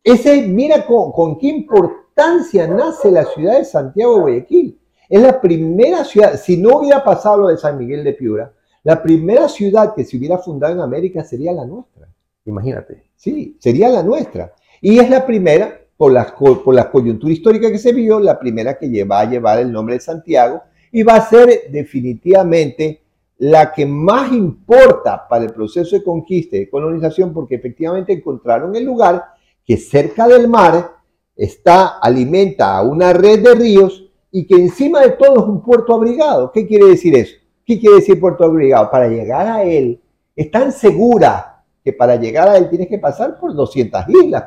ese, 0.04 0.48
mira 0.48 0.86
con, 0.86 1.38
qué 1.38 1.48
importancia 1.48 2.68
nace 2.68 3.12
la 3.12 3.26
ciudad 3.26 3.60
de 3.60 3.66
Santiago 3.66 4.16
de 4.16 4.22
Guayaquil. 4.22 4.80
Es 5.08 5.22
la 5.22 5.40
primera 5.40 6.04
ciudad, 6.04 6.36
si 6.38 6.58
no 6.58 6.80
hubiera 6.80 7.04
pasado 7.04 7.42
lo 7.42 7.48
de 7.50 7.58
San 7.58 7.78
Miguel 7.78 8.04
de 8.04 8.14
Piura, 8.14 8.52
la 8.84 9.02
primera 9.02 9.48
ciudad 9.48 9.94
que 9.96 10.04
se 10.04 10.18
hubiera 10.18 10.38
fundado 10.38 10.74
en 10.74 10.82
América 10.82 11.24
sería 11.24 11.54
la 11.54 11.66
nuestra. 11.66 12.08
Imagínate. 12.46 13.04
Sí, 13.16 13.58
sería 13.60 13.90
la 13.90 14.04
nuestra. 14.04 14.54
Y 14.82 14.98
es 14.98 15.10
la 15.10 15.26
primera, 15.26 15.80
por 15.96 16.12
la, 16.12 16.36
por 16.36 16.74
la 16.74 16.90
coyuntura 16.90 17.32
histórica 17.32 17.72
que 17.72 17.78
se 17.78 17.94
vio, 17.94 18.20
la 18.20 18.40
primera 18.40 18.78
que 18.78 19.04
va 19.04 19.20
a 19.20 19.30
llevar 19.30 19.60
el 19.60 19.72
nombre 19.72 19.96
de 19.96 20.02
Santiago 20.02 20.64
y 20.92 21.04
va 21.04 21.16
a 21.16 21.30
ser 21.30 21.70
definitivamente 21.70 23.02
la 23.38 23.72
que 23.72 23.86
más 23.86 24.32
importa 24.32 25.28
para 25.28 25.46
el 25.46 25.54
proceso 25.54 25.96
de 25.96 26.04
conquista 26.04 26.56
y 26.56 26.62
de 26.62 26.70
colonización 26.70 27.34
porque 27.34 27.56
efectivamente 27.56 28.14
encontraron 28.14 28.76
el 28.76 28.84
lugar 28.84 29.24
que 29.66 29.78
cerca 29.78 30.28
del 30.28 30.48
mar 30.48 30.92
está, 31.36 32.00
alimenta 32.00 32.78
a 32.78 32.84
una 32.84 33.14
red 33.14 33.44
de 33.44 33.56
ríos 33.56 34.10
y 34.32 34.46
que 34.46 34.56
encima 34.56 35.02
de 35.02 35.12
todo 35.12 35.40
es 35.40 35.48
un 35.48 35.62
puerto 35.64 35.94
abrigado. 35.94 36.52
¿Qué 36.52 36.68
quiere 36.68 36.86
decir 36.86 37.16
eso? 37.16 37.36
¿Qué 37.66 37.80
quiere 37.80 37.98
decir 37.98 38.20
puerto 38.20 38.44
abrigado? 38.44 38.90
Para 38.90 39.08
llegar 39.08 39.48
a 39.48 39.64
él 39.64 40.02
es 40.36 40.50
tan 40.50 40.72
segura 40.72 41.64
que 41.84 41.94
para 41.94 42.16
llegar 42.16 42.48
a 42.48 42.58
él 42.58 42.70
tienes 42.70 42.88
que 42.88 43.00
pasar 43.00 43.40
por 43.40 43.54
200 43.54 44.06
islas. 44.10 44.46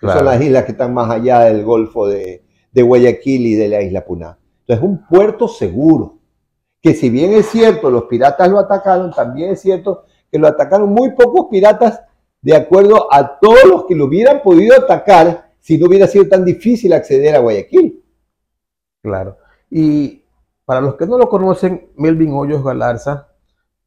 son 0.00 0.24
las 0.24 0.40
islas 0.40 0.64
que 0.64 0.72
están 0.72 0.94
más 0.94 1.10
allá 1.10 1.40
del 1.40 1.64
Golfo 1.64 2.06
de, 2.06 2.44
de 2.72 2.82
Guayaquil 2.82 3.46
y 3.46 3.54
de 3.54 3.68
la 3.68 3.82
isla 3.82 4.04
Puná. 4.04 4.38
Entonces 4.60 4.78
es 4.78 4.82
un 4.82 5.06
puerto 5.06 5.48
seguro. 5.48 6.18
Que 6.80 6.94
si 6.94 7.10
bien 7.10 7.32
es 7.34 7.46
cierto, 7.46 7.90
los 7.90 8.04
piratas 8.04 8.48
lo 8.48 8.58
atacaron, 8.58 9.10
también 9.10 9.50
es 9.50 9.60
cierto 9.60 10.04
que 10.30 10.38
lo 10.38 10.46
atacaron 10.46 10.90
muy 10.90 11.12
pocos 11.12 11.48
piratas 11.50 12.00
de 12.40 12.56
acuerdo 12.56 13.12
a 13.12 13.38
todos 13.38 13.64
los 13.64 13.84
que 13.84 13.94
lo 13.94 14.06
hubieran 14.06 14.42
podido 14.42 14.74
atacar 14.74 15.50
si 15.60 15.76
no 15.76 15.88
hubiera 15.88 16.06
sido 16.06 16.26
tan 16.26 16.44
difícil 16.44 16.92
acceder 16.92 17.34
a 17.34 17.40
Guayaquil. 17.40 18.02
Claro. 19.02 19.36
Y 19.70 20.19
para 20.70 20.82
los 20.82 20.94
que 20.94 21.04
no 21.04 21.18
lo 21.18 21.28
conocen, 21.28 21.90
Melvin 21.96 22.32
Hoyos 22.32 22.62
Galarza, 22.62 23.26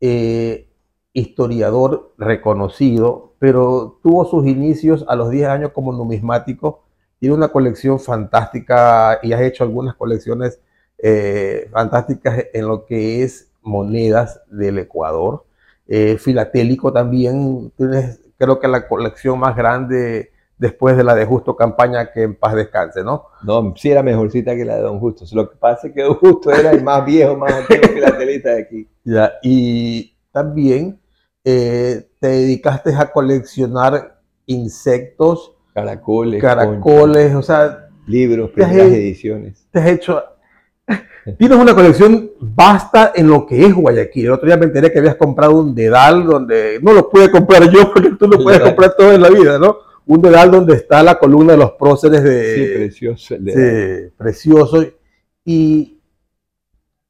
eh, 0.02 0.68
historiador 1.14 2.14
reconocido, 2.18 3.36
pero 3.40 4.02
tuvo 4.04 4.26
sus 4.26 4.46
inicios 4.46 5.06
a 5.08 5.16
los 5.16 5.30
10 5.30 5.48
años 5.48 5.72
como 5.72 5.94
numismático. 5.94 6.84
Tiene 7.20 7.36
una 7.36 7.48
colección 7.48 8.02
fantástica 8.02 9.18
y 9.24 9.32
has 9.32 9.40
hecho 9.40 9.64
algunas 9.64 9.96
colecciones 9.96 10.60
eh, 10.98 11.70
fantásticas 11.72 12.48
en 12.54 12.68
lo 12.68 12.86
que 12.86 13.24
es 13.24 13.50
monedas 13.62 14.42
del 14.52 14.78
Ecuador. 14.78 15.46
Eh, 15.88 16.18
filatélico 16.18 16.92
también, 16.92 17.72
tienes 17.78 18.20
creo 18.38 18.60
que 18.60 18.68
la 18.68 18.90
colección 18.90 19.40
más 19.40 19.56
grande 19.56 20.33
después 20.58 20.96
de 20.96 21.04
la 21.04 21.16
de 21.16 21.26
Justo 21.26 21.56
Campaña 21.56 22.12
que 22.12 22.24
en 22.24 22.36
paz 22.36 22.56
descanse, 22.56 23.04
¿no? 23.04 23.28
No, 23.44 23.74
sí 23.76 23.92
era 23.92 24.04
mejorcita 24.04 24.56
que 24.56 24.66
la 24.66 24.76
de 24.76 24.82
Don 24.82 25.00
Justo. 25.00 25.26
Lo 25.34 25.50
que 25.50 25.58
pasa 25.58 25.88
es 25.88 25.94
que 25.94 26.04
Don 26.04 26.16
Justo 26.16 26.52
era 26.52 26.72
el 26.72 26.84
más 26.84 27.06
viejo, 27.06 27.36
más 27.36 27.54
antiguo 27.54 27.94
que 27.94 28.02
la 28.02 28.18
telita 28.18 28.50
de 28.52 28.62
aquí. 28.62 28.88
Ya, 29.06 29.34
y 29.44 30.16
también 30.32 30.98
eh, 31.44 32.08
te 32.22 32.28
dedicaste 32.28 32.96
a 32.96 33.12
coleccionar 33.12 34.22
insectos, 34.46 35.58
caracoles, 35.74 36.42
caracoles, 36.42 37.36
o 37.36 37.42
sea, 37.42 37.90
libros, 38.08 38.52
primeras 38.52 38.88
ediciones. 38.88 39.68
Te 39.72 39.80
has 39.80 39.88
hecho 39.88 40.24
Tienes 41.38 41.58
una 41.58 41.74
colección 41.74 42.32
vasta 42.40 43.14
en 43.16 43.30
lo 43.30 43.46
que 43.46 43.66
es 43.66 43.74
Guayaquil. 43.74 44.26
El 44.26 44.32
otro 44.32 44.46
día 44.46 44.58
me 44.58 44.66
enteré 44.66 44.92
que 44.92 45.00
habías 45.00 45.16
comprado 45.16 45.56
un 45.56 45.74
dedal 45.74 46.26
donde 46.26 46.80
no 46.82 46.92
lo 46.92 47.10
pude 47.10 47.32
comprar 47.32 47.70
yo 47.70 47.94
porque 47.94 48.12
tú 48.20 48.28
lo 48.28 48.44
puedes 48.44 48.60
comprar 48.60 48.94
todo 48.98 49.14
en 49.14 49.22
la 49.22 49.30
vida, 49.30 49.58
¿no? 49.58 49.78
Un 50.06 50.22
dedal 50.22 50.52
donde 50.52 50.76
está 50.76 51.02
la 51.04 51.18
columna 51.18 51.54
de 51.54 51.60
los 51.60 51.72
próceres 51.74 52.24
de... 52.24 52.56
Sí, 52.56 52.76
precioso. 52.76 53.36
sí, 53.36 54.12
precioso. 54.18 54.86
Y 55.46 56.00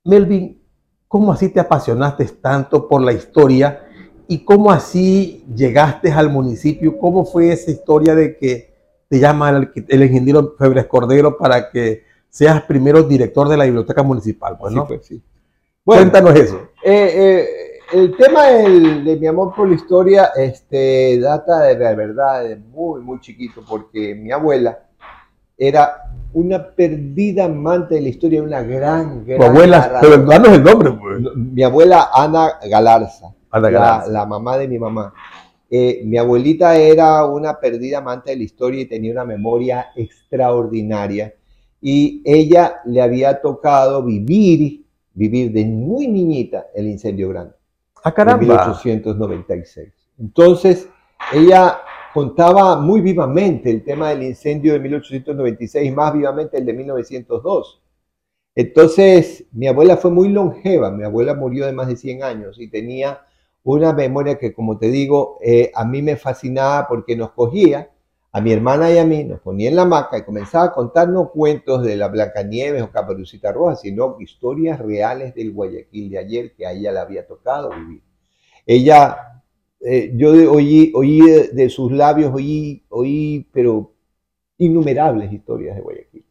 Melvin, 0.03 0.61
¿cómo 1.07 1.31
así 1.31 1.49
te 1.49 1.59
apasionaste 1.59 2.25
tanto 2.41 2.87
por 2.87 3.01
la 3.01 3.13
historia? 3.13 3.87
¿Y 4.27 4.43
cómo 4.43 4.71
así 4.71 5.45
llegaste 5.55 6.11
al 6.11 6.29
municipio? 6.29 6.97
¿Cómo 6.97 7.25
fue 7.25 7.51
esa 7.51 7.71
historia 7.71 8.15
de 8.15 8.37
que 8.37 8.73
te 9.07 9.19
llama 9.19 9.49
el, 9.49 9.71
el 9.87 10.03
ingeniero 10.03 10.55
Febres 10.57 10.85
Cordero 10.87 11.37
para 11.37 11.69
que 11.69 12.03
seas 12.29 12.63
primero 12.63 13.03
director 13.03 13.47
de 13.47 13.57
la 13.57 13.65
biblioteca 13.65 14.01
municipal? 14.03 14.57
Pues, 14.59 14.73
sí, 14.73 14.79
pues, 14.87 15.05
sí. 15.05 15.23
Cuéntanos 15.83 16.35
eso. 16.35 16.69
Eh, 16.83 17.11
eh, 17.13 17.47
el 17.93 18.15
tema 18.17 18.45
de 18.45 19.17
mi 19.19 19.27
amor 19.27 19.53
por 19.55 19.69
la 19.69 19.75
historia 19.75 20.31
este, 20.35 21.19
data 21.19 21.61
de 21.61 21.77
la 21.77 21.93
verdad 21.93 22.43
de 22.43 22.55
muy, 22.55 23.01
muy 23.01 23.19
chiquito, 23.19 23.63
porque 23.67 24.15
mi 24.15 24.31
abuela 24.31 24.87
era 25.57 26.11
una 26.33 26.67
perdida 26.71 27.45
amante 27.45 27.95
de 27.95 28.01
la 28.01 28.09
historia, 28.09 28.41
una 28.41 28.63
gran, 28.63 29.23
gran. 29.25 29.39
Tu 29.39 29.45
abuela, 29.45 29.99
pero 30.01 30.17
danos 30.17 30.49
el 30.49 30.63
nombre, 30.63 30.91
pues. 30.93 31.21
Mi 31.35 31.63
abuela 31.63 32.09
Ana 32.13 32.53
Galarza, 32.67 33.33
La, 33.51 34.25
mamá 34.27 34.57
de 34.57 34.67
mi 34.67 34.79
mamá. 34.79 35.13
Eh, 35.69 36.01
mi 36.05 36.17
abuelita 36.17 36.75
era 36.75 37.25
una 37.25 37.59
perdida 37.59 37.99
amante 37.99 38.31
de 38.31 38.37
la 38.37 38.43
historia 38.43 38.81
y 38.81 38.85
tenía 38.85 39.11
una 39.11 39.25
memoria 39.25 39.87
extraordinaria. 39.95 41.33
Y 41.79 42.21
ella 42.25 42.81
le 42.85 43.01
había 43.01 43.41
tocado 43.41 44.03
vivir, 44.03 44.85
vivir 45.13 45.51
de 45.51 45.65
muy 45.65 46.07
niñita 46.07 46.67
el 46.73 46.87
incendio 46.87 47.29
grande. 47.29 47.53
Ah, 48.03 48.13
caramba. 48.13 48.45
1896. 48.45 49.93
Entonces, 50.19 50.89
ella 51.31 51.79
contaba 52.13 52.77
muy 52.79 53.01
vivamente 53.01 53.71
el 53.71 53.83
tema 53.83 54.09
del 54.09 54.23
incendio 54.23 54.73
de 54.73 54.79
1896, 54.79 55.93
más 55.93 56.13
vivamente 56.13 56.57
el 56.57 56.65
de 56.65 56.73
1902. 56.73 57.81
Entonces, 58.55 59.45
mi 59.51 59.67
abuela 59.67 59.97
fue 59.97 60.11
muy 60.11 60.29
longeva, 60.29 60.91
mi 60.91 61.03
abuela 61.03 61.33
murió 61.33 61.65
de 61.65 61.73
más 61.73 61.87
de 61.87 61.95
100 61.95 62.23
años 62.23 62.59
y 62.59 62.69
tenía 62.69 63.21
una 63.63 63.93
memoria 63.93 64.37
que, 64.37 64.53
como 64.53 64.77
te 64.77 64.89
digo, 64.89 65.39
eh, 65.41 65.71
a 65.73 65.85
mí 65.85 66.01
me 66.01 66.17
fascinaba 66.17 66.87
porque 66.87 67.15
nos 67.15 67.31
cogía, 67.31 67.89
a 68.35 68.41
mi 68.41 68.51
hermana 68.51 68.91
y 68.91 68.97
a 68.97 69.05
mí, 69.05 69.23
nos 69.23 69.39
ponía 69.41 69.69
en 69.69 69.75
la 69.75 69.83
hamaca 69.83 70.17
y 70.17 70.23
comenzaba 70.23 70.65
a 70.65 70.73
contarnos 70.73 71.29
cuentos 71.29 71.83
de 71.83 71.95
la 71.95 72.07
Blancanieves 72.07 72.81
o 72.81 72.89
Caperucita 72.89 73.51
Roja, 73.51 73.75
sino 73.75 74.17
historias 74.19 74.79
reales 74.79 75.35
del 75.35 75.51
Guayaquil 75.51 76.09
de 76.09 76.17
ayer 76.17 76.55
que 76.55 76.65
a 76.65 76.71
ella 76.71 76.91
le 76.91 76.99
había 76.99 77.27
tocado 77.27 77.69
vivir. 77.69 78.01
Ella, 78.65 79.43
eh, 79.79 80.13
yo 80.15 80.31
oí, 80.51 80.91
oí 80.95 81.19
de, 81.21 81.69
sus 81.69 81.91
labios, 81.91 82.33
oí, 82.33 82.83
oí, 82.89 83.47
pero 83.53 83.93
innumerables 84.57 85.31
historias 85.31 85.75
de 85.75 85.81
Guayaquil. 85.83 86.25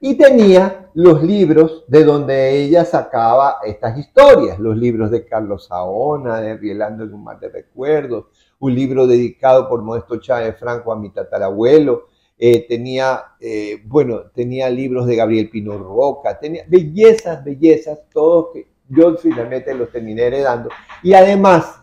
Y 0.00 0.18
tenía 0.18 0.90
los 0.92 1.22
libros 1.22 1.86
de 1.88 2.04
donde 2.04 2.50
ella 2.64 2.84
sacaba 2.84 3.60
estas 3.64 3.96
historias, 3.98 4.58
los 4.58 4.76
libros 4.76 5.10
de 5.10 5.24
Carlos 5.24 5.68
Saona, 5.68 6.42
de 6.42 6.58
Rielando 6.58 7.02
en 7.02 7.14
un 7.14 7.24
mar 7.24 7.40
de 7.40 7.48
recuerdos, 7.48 8.26
un 8.60 8.74
libro 8.74 9.06
dedicado 9.06 9.68
por 9.68 9.82
Modesto 9.82 10.16
Chávez 10.18 10.56
Franco 10.58 10.92
a 10.92 10.96
mi 10.96 11.10
tatarabuelo, 11.10 12.08
eh, 12.36 12.66
tenía, 12.66 13.22
eh, 13.40 13.80
bueno, 13.84 14.22
tenía 14.34 14.68
libros 14.68 15.06
de 15.06 15.16
Gabriel 15.16 15.50
Pino 15.50 15.78
Roca, 15.78 16.38
tenía 16.38 16.64
bellezas, 16.66 17.44
bellezas, 17.44 18.00
todos 18.12 18.48
que 18.52 18.66
yo 18.88 19.16
finalmente 19.16 19.72
los 19.74 19.90
terminé 19.90 20.22
heredando. 20.22 20.68
Y 21.02 21.14
además 21.14 21.80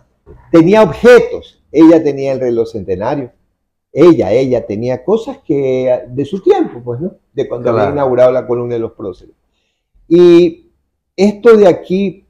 tenía 0.51 0.83
objetos, 0.83 1.63
ella 1.71 2.03
tenía 2.03 2.33
el 2.33 2.39
reloj 2.39 2.67
centenario, 2.69 3.31
ella, 3.93 4.31
ella 4.31 4.65
tenía 4.65 5.03
cosas 5.03 5.39
que 5.39 6.03
de 6.07 6.25
su 6.25 6.41
tiempo, 6.41 6.81
pues, 6.83 6.99
¿no? 6.99 7.15
De 7.33 7.47
cuando 7.47 7.71
había 7.71 7.91
inaugurado 7.91 8.31
la 8.31 8.45
columna 8.45 8.75
de 8.75 8.79
los 8.79 8.93
próceres. 8.93 9.35
Y 10.07 10.71
esto 11.15 11.55
de 11.55 11.67
aquí 11.67 12.25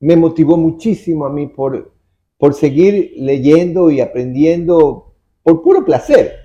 me 0.00 0.16
motivó 0.16 0.56
muchísimo 0.56 1.26
a 1.26 1.30
mí 1.30 1.46
por 1.46 1.92
por 2.38 2.54
seguir 2.54 3.14
leyendo 3.16 3.90
y 3.90 4.00
aprendiendo 4.00 5.14
por 5.42 5.62
puro 5.62 5.84
placer 5.84 6.36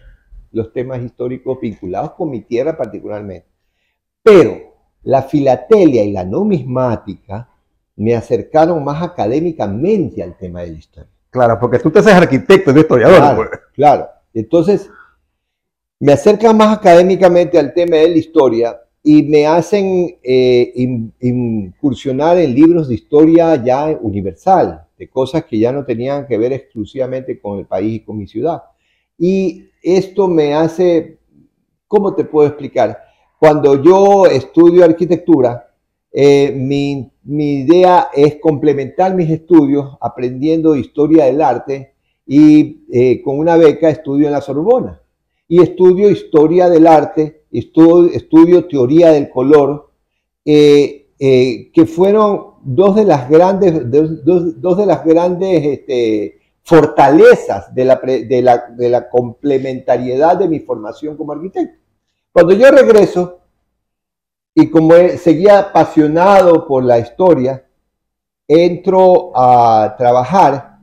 los 0.51 0.71
temas 0.73 1.01
históricos 1.01 1.60
vinculados 1.62 2.12
con 2.12 2.30
mi 2.30 2.41
tierra 2.41 2.77
particularmente. 2.77 3.47
Pero 4.23 4.75
la 5.04 5.23
filatelia 5.23 6.04
y 6.04 6.12
la 6.12 6.23
numismática 6.23 7.49
me 7.95 8.15
acercaron 8.15 8.84
más 8.84 9.01
académicamente 9.01 10.23
al 10.23 10.38
tema 10.38 10.62
de 10.62 10.71
la 10.71 10.77
historia. 10.77 11.10
Claro, 11.30 11.58
porque 11.60 11.80
tú 11.80 11.89
te 11.89 11.99
haces 11.99 12.13
arquitecto, 12.13 12.73
de 12.73 12.82
historiador. 12.82 13.17
Claro, 13.17 13.36
pues. 13.38 13.49
claro. 13.74 14.07
Entonces, 14.34 14.89
me 15.99 16.13
acercan 16.13 16.57
más 16.57 16.78
académicamente 16.78 17.57
al 17.57 17.74
tema 17.74 17.97
de 17.97 18.09
la 18.09 18.18
historia 18.18 18.82
y 19.03 19.24
me 19.24 19.47
hacen 19.47 20.18
eh, 20.24 20.74
incursionar 21.20 22.38
en 22.38 22.53
libros 22.53 22.88
de 22.88 22.95
historia 22.95 23.55
ya 23.63 23.97
universal, 24.01 24.86
de 25.02 25.10
cosas 25.10 25.45
que 25.45 25.58
ya 25.58 25.72
no 25.72 25.84
tenían 25.84 26.28
que 26.28 26.38
ver 26.38 26.54
exclusivamente 26.54 27.41
con 27.41 27.58
el 27.58 27.66
país 27.66 27.95
y 27.95 27.99
con 28.02 28.20
mi 28.20 28.28
ciudad. 28.28 28.62
Y 29.18 29.66
esto 29.82 30.28
me 30.28 30.54
hace, 30.54 31.18
¿cómo 31.88 32.14
te 32.14 32.24
puedo 32.24 32.47
explicar? 32.47 32.99
Cuando 33.39 33.82
yo 33.82 34.28
estudio 34.28 34.86
arquitectura, 34.86 35.74
eh, 36.12 36.54
mi, 36.56 37.12
idea 37.26 38.10
es 38.14 38.36
complementar 38.39 39.16
mis 39.16 39.32
estudios 39.32 39.97
aprendiendo 39.99 40.76
historia 40.76 41.26
del 41.26 41.41
arte 41.41 41.95
y 42.28 42.86
eh, 42.93 43.24
con 43.24 43.39
una 43.39 43.58
beca 43.58 43.89
estudio 43.89 44.28
en 44.28 44.34
la 44.34 44.41
Sorbona. 44.41 45.02
Y 45.47 45.64
estudio 45.64 46.12
historia 46.12 46.70
del 46.70 46.86
arte, 46.86 47.45
estudio, 47.52 48.14
estudio 48.14 48.68
teoría 48.68 49.14
del 49.14 49.32
color 49.32 49.89
eh, 50.45 51.08
eh, 51.18 51.72
que 51.74 51.88
fueron 51.88 52.51
dos 52.64 52.95
de 52.95 53.05
las 53.05 53.30
grandes, 53.30 53.89
dos, 53.91 54.78
de 54.78 54.86
las 54.86 55.03
grandes 55.03 55.66
este, 55.66 56.39
fortalezas 56.64 57.74
de 57.74 57.86
la, 57.86 57.95
de, 57.95 58.41
la, 58.41 58.66
de 58.70 58.89
la 58.89 59.09
complementariedad 59.09 60.38
de 60.38 60.47
mi 60.47 60.59
formación 60.59 61.18
como 61.18 61.34
arquitecto. 61.34 61.80
Cuando 62.32 62.53
yo 62.53 62.72
regreso, 62.72 63.39
y 64.53 64.70
como 64.70 64.93
seguía 65.18 65.59
apasionado 65.59 66.68
por 66.68 66.84
la 66.84 66.99
historia, 66.99 67.66
entro 68.47 69.32
a 69.34 69.95
trabajar 69.97 70.80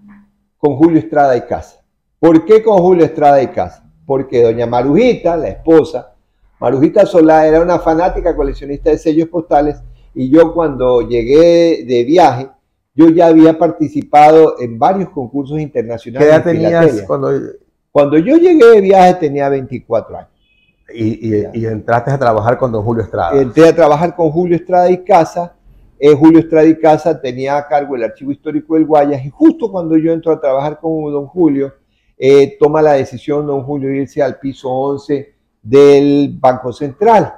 con 0.56 0.76
Julio 0.76 0.98
Estrada 0.98 1.36
y 1.36 1.42
Casa. 1.42 1.82
¿Por 2.18 2.44
qué 2.44 2.62
con 2.62 2.78
Julio 2.78 3.04
Estrada 3.04 3.42
y 3.42 3.48
Casa? 3.48 3.84
Porque 4.06 4.42
doña 4.42 4.66
Marujita, 4.66 5.36
la 5.36 5.48
esposa, 5.48 6.14
Marujita 6.60 7.06
Solá 7.06 7.46
era 7.46 7.60
una 7.60 7.78
fanática 7.78 8.34
coleccionista 8.34 8.90
de 8.90 8.98
sellos 8.98 9.28
postales 9.28 9.76
y 10.14 10.30
yo 10.30 10.52
cuando 10.52 11.02
llegué 11.02 11.84
de 11.84 12.04
viaje, 12.04 12.48
yo 12.94 13.08
ya 13.10 13.28
había 13.28 13.58
participado 13.58 14.56
en 14.60 14.78
varios 14.78 15.10
concursos 15.10 15.60
internacionales. 15.60 16.26
¿Qué 16.26 16.34
edad 16.34 16.44
tenías 16.44 17.02
cuando... 17.02 17.30
Cuando 17.90 18.18
yo 18.18 18.36
llegué 18.36 18.64
de 18.64 18.80
viaje 18.80 19.14
tenía 19.14 19.48
24 19.48 20.16
años. 20.16 20.30
Y, 20.94 21.36
y, 21.52 21.66
entraste 21.66 22.10
a 22.10 22.18
trabajar 22.18 22.56
con 22.56 22.72
don 22.72 22.82
Julio 22.82 23.02
Estrada. 23.02 23.40
Entré 23.40 23.68
a 23.68 23.74
trabajar 23.74 24.14
con 24.14 24.30
Julio 24.30 24.56
Estrada 24.56 24.90
y 24.90 25.04
Casa. 25.04 25.54
Eh, 25.98 26.14
Julio 26.14 26.38
Estrada 26.38 26.66
y 26.66 26.78
Casa 26.78 27.20
tenía 27.20 27.56
a 27.56 27.66
cargo 27.66 27.96
el 27.96 28.04
Archivo 28.04 28.30
Histórico 28.30 28.74
del 28.74 28.86
Guayas 28.86 29.24
y 29.24 29.30
justo 29.30 29.70
cuando 29.70 29.96
yo 29.96 30.12
entro 30.12 30.32
a 30.32 30.40
trabajar 30.40 30.78
con 30.78 31.10
don 31.10 31.26
Julio, 31.26 31.74
eh, 32.16 32.56
toma 32.58 32.80
la 32.80 32.92
decisión 32.92 33.46
don 33.46 33.64
Julio 33.64 33.92
irse 33.92 34.22
al 34.22 34.38
piso 34.38 34.70
11 34.70 35.34
del 35.60 36.38
Banco 36.40 36.72
Central, 36.72 37.34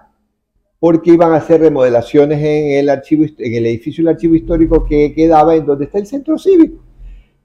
porque 0.81 1.11
iban 1.11 1.33
a 1.33 1.37
hacer 1.37 1.61
remodelaciones 1.61 2.39
en 2.39 2.79
el, 2.79 2.89
archivo, 2.89 3.25
en 3.25 3.55
el 3.55 3.67
edificio 3.67 4.03
del 4.03 4.15
Archivo 4.15 4.35
Histórico 4.35 4.85
que 4.87 5.15
quedaba 5.15 5.55
en 5.55 5.67
donde 5.67 5.85
está 5.85 5.99
el 5.99 6.07
Centro 6.07 6.39
Cívico. 6.39 6.83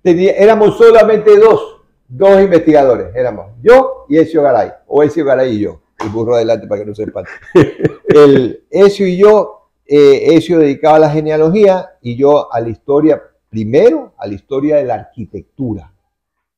éramos 0.03 0.77
solamente 0.77 1.37
dos, 1.37 1.81
dos 2.07 2.41
investigadores, 2.41 3.13
éramos 3.13 3.47
yo 3.61 4.05
y 4.07 4.17
Ezio 4.17 4.41
Garay, 4.41 4.71
o 4.87 5.03
Ezio 5.03 5.25
Garay 5.25 5.53
y 5.53 5.59
yo, 5.59 5.81
el 5.99 6.09
burro 6.09 6.35
adelante 6.35 6.65
para 6.65 6.81
que 6.81 6.87
no 6.87 6.95
sepan. 6.95 7.25
El 8.07 8.63
Ezio 8.69 9.05
y 9.05 9.17
yo, 9.17 9.69
eh, 9.85 10.35
Ezio 10.35 10.59
dedicaba 10.59 10.95
a 10.95 10.99
la 10.99 11.09
genealogía 11.09 11.89
y 12.01 12.15
yo 12.15 12.51
a 12.53 12.61
la 12.61 12.69
historia, 12.69 13.21
primero 13.49 14.13
a 14.17 14.27
la 14.27 14.33
historia 14.33 14.77
de 14.77 14.85
la 14.85 14.95
arquitectura 14.95 15.91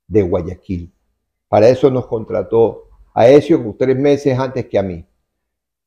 de 0.08 0.22
Guayaquil. 0.22 0.94
Para 1.48 1.70
eso 1.70 1.90
nos 1.90 2.06
contrató 2.06 2.90
a 3.14 3.28
Ezio 3.28 3.76
tres 3.80 3.98
meses 3.98 4.38
antes 4.38 4.68
que 4.68 4.78
a 4.78 4.84
mí. 4.84 5.06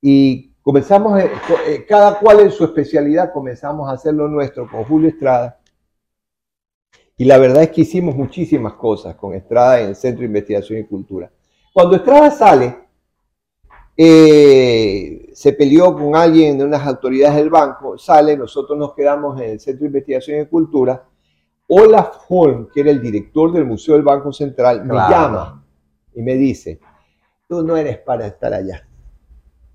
Y 0.02 0.49
comenzamos, 0.62 1.18
eh, 1.20 1.30
eh, 1.66 1.86
cada 1.86 2.18
cual 2.18 2.40
en 2.40 2.50
su 2.50 2.64
especialidad, 2.64 3.32
comenzamos 3.32 3.88
a 3.88 3.92
hacer 3.92 4.14
lo 4.14 4.28
nuestro 4.28 4.68
con 4.68 4.84
Julio 4.84 5.08
Estrada. 5.08 5.58
Y 7.16 7.24
la 7.24 7.38
verdad 7.38 7.62
es 7.64 7.70
que 7.70 7.82
hicimos 7.82 8.16
muchísimas 8.16 8.74
cosas 8.74 9.14
con 9.16 9.34
Estrada 9.34 9.80
en 9.80 9.88
el 9.88 9.96
Centro 9.96 10.20
de 10.20 10.26
Investigación 10.26 10.78
y 10.78 10.84
Cultura. 10.84 11.30
Cuando 11.72 11.96
Estrada 11.96 12.30
sale, 12.30 12.78
eh, 13.96 15.28
se 15.34 15.52
peleó 15.52 15.94
con 15.94 16.16
alguien 16.16 16.56
de 16.56 16.64
unas 16.64 16.86
autoridades 16.86 17.36
del 17.36 17.50
banco, 17.50 17.98
sale, 17.98 18.36
nosotros 18.36 18.78
nos 18.78 18.94
quedamos 18.94 19.38
en 19.40 19.50
el 19.50 19.60
Centro 19.60 19.82
de 19.82 19.88
Investigación 19.88 20.40
y 20.40 20.46
Cultura. 20.46 21.04
Olaf 21.68 22.24
Holm, 22.28 22.68
que 22.72 22.80
era 22.80 22.90
el 22.90 23.00
director 23.00 23.52
del 23.52 23.66
Museo 23.66 23.94
del 23.94 24.02
Banco 24.02 24.32
Central, 24.32 24.84
me 24.84 24.94
llama 24.94 25.64
y 26.14 26.22
me 26.22 26.34
dice, 26.34 26.80
tú 27.46 27.62
no 27.62 27.76
eres 27.76 27.98
para 27.98 28.26
estar 28.26 28.52
allá. 28.52 28.86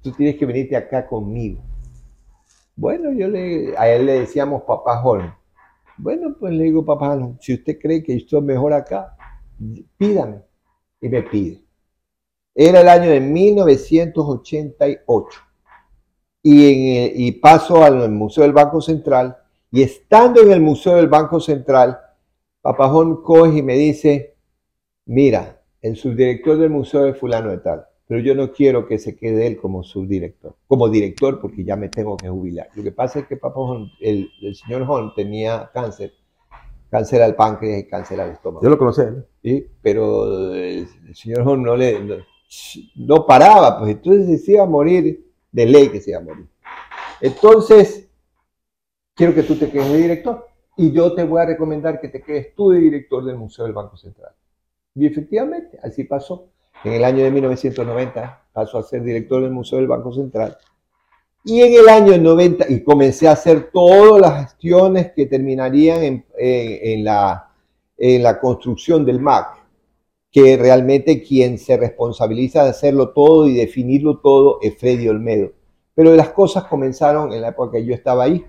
Tú 0.05 0.11
tienes 0.11 0.35
que 0.35 0.45
venirte 0.45 0.75
acá 0.75 1.07
conmigo. 1.07 1.63
Bueno, 2.75 3.11
yo 3.11 3.27
le, 3.27 3.75
a 3.75 3.89
él 3.89 4.05
le 4.05 4.19
decíamos 4.19 4.61
papá. 4.61 5.01
Bueno, 5.97 6.35
pues 6.39 6.53
le 6.53 6.65
digo, 6.65 6.85
papá, 6.85 7.17
si 7.39 7.55
usted 7.55 7.79
cree 7.79 8.03
que 8.03 8.13
estoy 8.13 8.43
mejor 8.43 8.73
acá, 8.73 9.17
pídame. 9.97 10.43
Y 11.01 11.09
me 11.09 11.23
pide. 11.23 11.63
Era 12.53 12.81
el 12.81 12.89
año 12.89 13.09
de 13.09 13.19
1988. 13.19 15.39
Y, 16.43 16.97
en 16.97 17.11
y 17.15 17.31
paso 17.31 17.83
al 17.83 18.11
Museo 18.11 18.43
del 18.43 18.53
Banco 18.53 18.81
Central. 18.81 19.35
Y 19.71 19.81
estando 19.81 20.41
en 20.41 20.51
el 20.51 20.61
Museo 20.61 20.97
del 20.97 21.07
Banco 21.07 21.39
Central, 21.39 21.97
papá 22.61 22.93
Holm 22.93 23.23
coge 23.23 23.57
y 23.57 23.63
me 23.63 23.73
dice, 23.73 24.35
mira, 25.07 25.63
el 25.81 25.95
subdirector 25.95 26.59
del 26.59 26.69
museo 26.69 27.05
de 27.05 27.15
fulano 27.15 27.49
de 27.49 27.57
tal, 27.57 27.87
pero 28.07 28.21
yo 28.21 28.35
no 28.35 28.51
quiero 28.51 28.87
que 28.87 28.99
se 28.99 29.15
quede 29.15 29.47
él 29.47 29.57
como 29.57 29.83
subdirector, 29.83 30.55
como 30.67 30.89
director, 30.89 31.39
porque 31.41 31.63
ya 31.63 31.75
me 31.75 31.89
tengo 31.89 32.17
que 32.17 32.29
jubilar. 32.29 32.69
Lo 32.75 32.83
que 32.83 32.91
pasa 32.91 33.19
es 33.19 33.27
que 33.27 33.37
papá 33.37 33.61
el, 33.99 34.29
señor 34.53 34.83
Holm 34.87 35.13
tenía 35.15 35.71
cáncer, 35.73 36.13
cáncer 36.89 37.23
al 37.23 37.35
páncreas 37.35 37.79
y 37.79 37.87
cáncer 37.87 38.21
al 38.21 38.31
estómago. 38.31 38.63
Yo 38.63 38.69
lo 38.69 38.77
conocí, 38.77 39.01
¿sí? 39.43 39.67
pero 39.81 40.53
el, 40.53 40.87
señor 41.13 41.47
Holm 41.47 41.63
no 41.63 41.75
le 41.75 41.99
no, 42.95 43.25
paraba, 43.25 43.79
pues 43.79 43.91
entonces 43.91 44.45
se 44.45 44.53
iba 44.53 44.63
a 44.63 44.67
morir, 44.67 45.25
de 45.51 45.65
ley 45.65 45.89
que 45.89 45.99
se 45.99 46.11
iba 46.11 46.19
a 46.19 46.23
morir. 46.23 46.47
Entonces, 47.21 48.07
quiero 49.15 49.33
que 49.33 49.43
tú 49.43 49.55
te 49.55 49.71
quedes 49.71 49.91
de 49.91 49.97
director 49.97 50.47
y 50.77 50.91
yo 50.91 51.13
te 51.13 51.23
voy 51.23 51.41
a 51.41 51.45
recomendar 51.45 51.99
que 51.99 52.09
te 52.09 52.21
quedes 52.21 52.53
tú 52.53 52.69
de 52.69 52.79
director 52.79 53.25
del 53.25 53.37
Museo 53.37 53.65
del 53.65 53.73
Banco 53.73 53.97
Central. 53.97 54.33
Y 54.93 55.07
efectivamente, 55.07 55.79
así 55.81 56.03
pasó. 56.03 56.49
En 56.83 56.93
el 56.93 57.03
año 57.03 57.23
de 57.23 57.31
1990 57.31 58.47
pasó 58.53 58.77
a 58.77 58.83
ser 58.83 59.03
director 59.03 59.41
del 59.41 59.51
Museo 59.51 59.79
del 59.79 59.87
Banco 59.87 60.13
Central. 60.13 60.57
Y 61.43 61.61
en 61.61 61.73
el 61.73 61.89
año 61.89 62.17
90, 62.17 62.65
y 62.69 62.83
comencé 62.83 63.27
a 63.27 63.33
hacer 63.33 63.69
todas 63.71 64.19
las 64.19 64.43
gestiones 64.45 65.11
que 65.15 65.27
terminarían 65.27 66.23
en, 66.37 67.03
la, 67.03 67.51
en 67.97 68.23
la 68.23 68.39
construcción 68.39 69.05
del 69.05 69.19
MAC, 69.19 69.63
que 70.31 70.57
realmente 70.57 71.21
quien 71.21 71.59
se 71.59 71.77
responsabiliza 71.77 72.63
de 72.63 72.71
hacerlo 72.71 73.09
todo 73.09 73.47
y 73.47 73.55
definirlo 73.55 74.19
todo 74.19 74.57
es 74.61 74.75
Freddy 74.77 75.07
Olmedo. 75.07 75.51
Pero 75.93 76.15
las 76.15 76.29
cosas 76.29 76.63
comenzaron 76.65 77.31
en 77.31 77.41
la 77.41 77.49
época 77.49 77.77
que 77.77 77.85
yo 77.85 77.93
estaba 77.93 78.23
ahí. 78.23 78.43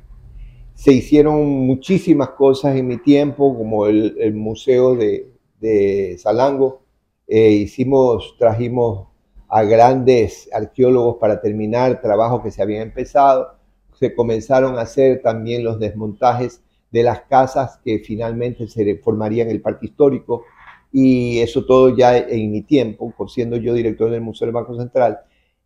Se 0.74 0.93
hicieron 0.93 1.45
muchísimas 1.45 2.31
cosas 2.31 2.77
en 2.77 2.87
mi 2.87 2.97
tiempo, 2.97 3.57
como 3.57 3.87
el 3.87 4.35
museo 4.35 4.95
de, 4.95 5.37
de 5.61 6.16
Salango, 6.18 6.86
eh, 7.27 7.51
hicimos, 7.51 8.37
trajimos 8.39 9.09
a 9.49 9.62
grandes 9.62 10.49
arqueólogos 10.53 11.16
para 11.16 11.41
terminar 11.41 12.01
trabajos 12.01 12.43
que 12.43 12.51
se 12.51 12.62
habían 12.62 12.83
empezado. 12.83 13.57
Se 13.95 14.14
comenzaron 14.14 14.79
a 14.79 14.83
hacer 14.83 15.22
también 15.22 15.64
los 15.64 15.79
desmontajes 15.79 16.62
de 16.91 17.03
las 17.03 17.22
casas 17.22 17.79
que 17.85 17.99
finalmente 18.01 18.68
se 18.68 18.97
formarían 18.99 19.51
el 19.51 19.61
parque 19.61 19.87
histórico 19.87 20.45
y 20.93 21.41
eso 21.41 21.64
todo 21.64 21.97
ya 21.97 22.16
en 22.16 22.51
mi 22.51 22.62
tiempo, 22.62 23.12
siendo 23.29 23.57
yo 23.57 23.74
director 23.74 24.11
del 24.11 24.20
Museo 24.20 24.47
del 24.47 24.55
Banco 24.55 24.77
Central. 24.77 25.18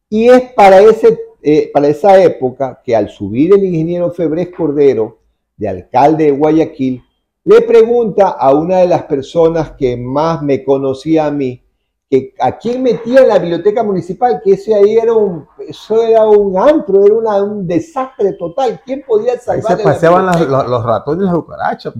Y 0.09 0.29
es 0.29 0.53
para, 0.53 0.81
ese, 0.81 1.19
eh, 1.43 1.71
para 1.73 1.89
esa 1.89 2.21
época 2.23 2.81
que 2.85 2.97
al 2.97 3.09
subir 3.11 3.55
el 3.55 3.65
ingeniero 3.65 4.11
Febrés 4.11 4.49
Cordero, 4.49 5.19
de 5.57 5.69
alcalde 5.69 6.25
de 6.25 6.31
Guayaquil, 6.33 7.03
le 7.45 7.63
pregunta 7.63 8.31
a 8.31 8.55
una 8.55 8.79
de 8.79 8.87
las 8.87 9.05
personas 9.05 9.73
que 9.73 9.97
más 9.97 10.43
me 10.43 10.63
conocía 10.65 11.27
a 11.27 11.31
mí, 11.31 11.63
que 12.09 12.35
a 12.41 12.59
quién 12.59 12.83
metía 12.83 13.21
en 13.21 13.29
la 13.29 13.39
biblioteca 13.39 13.83
municipal, 13.83 14.41
que 14.43 14.53
ese 14.53 14.75
ahí 14.75 14.97
era 14.97 15.15
un, 15.15 15.47
eso 15.59 16.03
era 16.03 16.27
un 16.27 16.59
antro, 16.59 17.07
era 17.07 17.43
un 17.43 17.67
desastre 17.67 18.33
total. 18.33 18.81
¿Quién 18.85 19.05
podía 19.07 19.39
salvar? 19.39 19.73
Ahí 19.73 19.79
se 19.79 19.85
paseaban 19.85 20.27
los, 20.27 20.85
ratones 20.85 21.23
y 21.23 21.27
las 21.27 21.35
cucarachas. 21.35 21.95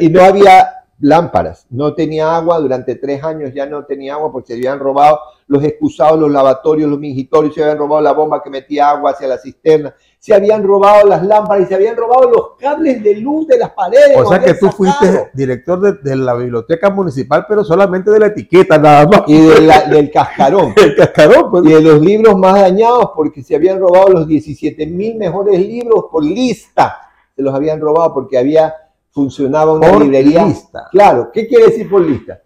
y, 0.00 0.08
no 0.10 0.22
había 0.22 0.81
lámparas, 1.02 1.66
no 1.68 1.94
tenía 1.94 2.36
agua, 2.36 2.60
durante 2.60 2.94
tres 2.94 3.24
años 3.24 3.52
ya 3.52 3.66
no 3.66 3.84
tenía 3.84 4.14
agua 4.14 4.30
porque 4.30 4.48
se 4.48 4.54
habían 4.54 4.78
robado 4.78 5.18
los 5.48 5.62
excusados, 5.64 6.18
los 6.18 6.30
lavatorios, 6.30 6.88
los 6.88 6.98
mingitorios, 6.98 7.54
se 7.54 7.62
habían 7.62 7.76
robado 7.76 8.00
la 8.00 8.12
bomba 8.12 8.40
que 8.40 8.48
metía 8.48 8.88
agua 8.88 9.10
hacia 9.10 9.26
la 9.26 9.36
cisterna, 9.36 9.92
se 10.20 10.32
habían 10.32 10.62
robado 10.62 11.08
las 11.08 11.24
lámparas 11.24 11.64
y 11.64 11.66
se 11.66 11.74
habían 11.74 11.96
robado 11.96 12.30
los 12.30 12.42
cables 12.56 13.02
de 13.02 13.16
luz 13.16 13.48
de 13.48 13.58
las 13.58 13.70
paredes. 13.70 14.16
O 14.16 14.28
sea 14.28 14.38
que 14.38 14.54
tú 14.54 14.70
fuiste 14.70 15.30
director 15.34 16.00
de, 16.00 16.16
la 16.16 16.34
biblioteca 16.34 16.88
municipal, 16.88 17.46
pero 17.48 17.64
solamente 17.64 18.08
de 18.08 18.20
la 18.20 18.26
etiqueta 18.26 18.78
nada 18.78 19.04
más. 19.04 19.22
Y 19.26 19.40
del 19.40 20.10
cascarón. 20.12 20.72
El 20.76 20.94
cascarón, 20.94 21.50
pues. 21.50 21.64
Y 21.64 21.72
de 21.72 21.80
los 21.80 22.00
libros 22.00 22.36
más 22.38 22.60
dañados 22.60 23.10
porque 23.16 23.42
se 23.42 23.56
habían 23.56 23.80
robado 23.80 24.10
los 24.10 24.28
17 24.28 24.86
mil 24.86 25.16
mejores 25.16 25.58
libros 25.58 26.04
por 26.12 26.24
lista. 26.24 27.00
Se 27.34 27.42
los 27.42 27.52
habían 27.52 27.80
robado 27.80 28.14
porque 28.14 28.38
había 28.38 28.72
funcionaba 29.12 29.74
una 29.74 29.96
librería. 29.98 30.44
Lista. 30.46 30.88
Claro, 30.90 31.30
¿qué 31.32 31.46
quiere 31.46 31.66
decir 31.66 31.88
por 31.88 32.02
lista? 32.02 32.42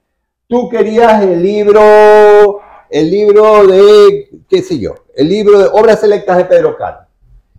Tú 0.49 0.69
querías 0.69 1.23
el 1.23 1.43
libro, 1.43 2.61
el 2.91 3.11
libro 3.11 3.67
de, 3.67 4.43
qué 4.49 4.63
sé 4.63 4.79
yo, 4.79 4.95
el 5.15 5.29
libro 5.29 5.59
de 5.59 5.69
obras 5.73 6.01
selectas 6.01 6.37
de 6.37 6.45
Pedro 6.45 6.77
Carlos. 6.77 7.07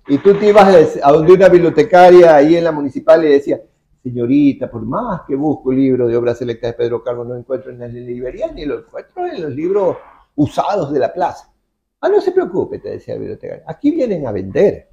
Y 0.08 0.20
tú 0.20 0.34
te 0.36 0.48
ibas 0.48 0.98
a 1.02 1.12
donde 1.12 1.34
una 1.34 1.50
bibliotecaria 1.50 2.36
ahí 2.36 2.56
en 2.56 2.64
la 2.64 2.72
municipal 2.72 3.24
y 3.26 3.30
decía, 3.30 3.62
señorita, 4.04 4.70
por 4.70 4.84
más 4.84 5.22
que 5.28 5.36
busco 5.36 5.72
el 5.72 5.80
libro 5.80 6.08
de 6.08 6.16
obras 6.16 6.38
selectas 6.38 6.72
de 6.72 6.78
Pedro 6.78 7.04
Carlos, 7.04 7.28
no 7.28 7.36
encuentro 7.36 7.72
en 7.72 7.80
la 7.80 7.88
librería 7.88 8.52
ni 8.54 8.64
lo 8.66 8.80
encuentro 8.80 9.26
en 9.28 9.42
los 9.42 9.52
libros 9.52 9.98
usados 10.36 10.94
de 10.94 11.00
la 11.00 11.14
plaza. 11.14 11.52
Ah, 12.00 12.08
no 12.08 12.22
se 12.22 12.32
preocupe, 12.32 12.80
te 12.80 12.92
decía 12.92 13.16
la 13.16 13.20
bibliotecaria, 13.20 13.64
aquí 13.68 13.92
vienen 13.92 14.26
a 14.28 14.32
vender. 14.32 14.90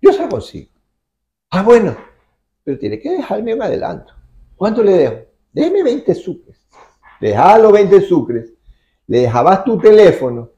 Yo 0.00 0.12
se 0.12 0.22
lo 0.22 0.28
consigo. 0.30 0.70
Ah, 1.50 1.62
bueno, 1.62 1.94
pero 2.64 2.78
tiene 2.78 2.98
que 2.98 3.10
dejarme 3.10 3.54
un 3.54 3.62
adelanto. 3.62 4.12
¿Cuánto 4.56 4.82
le 4.82 4.92
dejo? 4.92 5.16
Déjeme 5.52 5.82
20 5.82 6.14
sucres. 6.14 6.58
Dejaba 7.20 7.58
los 7.58 7.72
20 7.72 8.00
sucres, 8.00 8.52
le 9.06 9.20
dejabas 9.20 9.64
tu 9.64 9.78
teléfono 9.78 10.50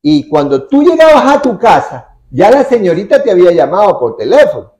y 0.00 0.28
cuando 0.28 0.66
tú 0.66 0.82
llegabas 0.82 1.36
a 1.36 1.42
tu 1.42 1.58
casa, 1.58 2.16
ya 2.30 2.50
la 2.50 2.64
señorita 2.64 3.22
te 3.22 3.30
había 3.30 3.52
llamado 3.52 3.98
por 3.98 4.16
teléfono. 4.16 4.72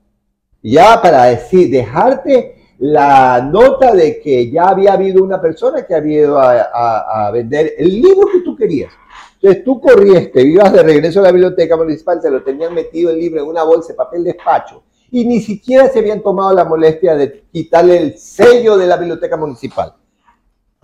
Ya 0.61 0.99
para 1.01 1.25
decir, 1.25 1.69
dejarte 1.69 2.55
la 2.79 3.41
nota 3.41 3.93
de 3.93 4.19
que 4.21 4.49
ya 4.49 4.69
había 4.69 4.93
habido 4.93 5.23
una 5.23 5.39
persona 5.39 5.85
que 5.85 5.93
había 5.93 6.21
ido 6.21 6.39
a, 6.39 7.29
vender 7.31 7.73
el 7.77 8.01
libro 8.01 8.27
que 8.31 8.39
tú 8.39 8.55
querías. 8.55 8.91
Entonces 9.35 9.63
tú 9.63 9.79
corrías, 9.79 10.31
te 10.31 10.41
ibas 10.41 10.73
de 10.73 10.83
regreso 10.83 11.19
a 11.19 11.23
la 11.23 11.31
biblioteca 11.31 11.77
municipal, 11.77 12.21
se 12.21 12.31
lo 12.31 12.41
tenían 12.41 12.73
metido 12.73 13.11
el 13.11 13.19
libro 13.19 13.41
en 13.41 13.47
una 13.47 13.63
bolsa 13.63 13.93
de 13.93 13.97
papel 13.97 14.23
despacho 14.23 14.83
y 15.11 15.25
ni 15.25 15.39
siquiera 15.39 15.89
se 15.89 15.99
habían 15.99 16.21
tomado 16.21 16.53
la 16.53 16.65
molestia 16.65 17.15
de 17.15 17.45
quitarle 17.51 17.97
el 17.97 18.17
sello 18.17 18.77
de 18.77 18.87
la 18.87 18.97
biblioteca 18.97 19.37
municipal. 19.37 19.95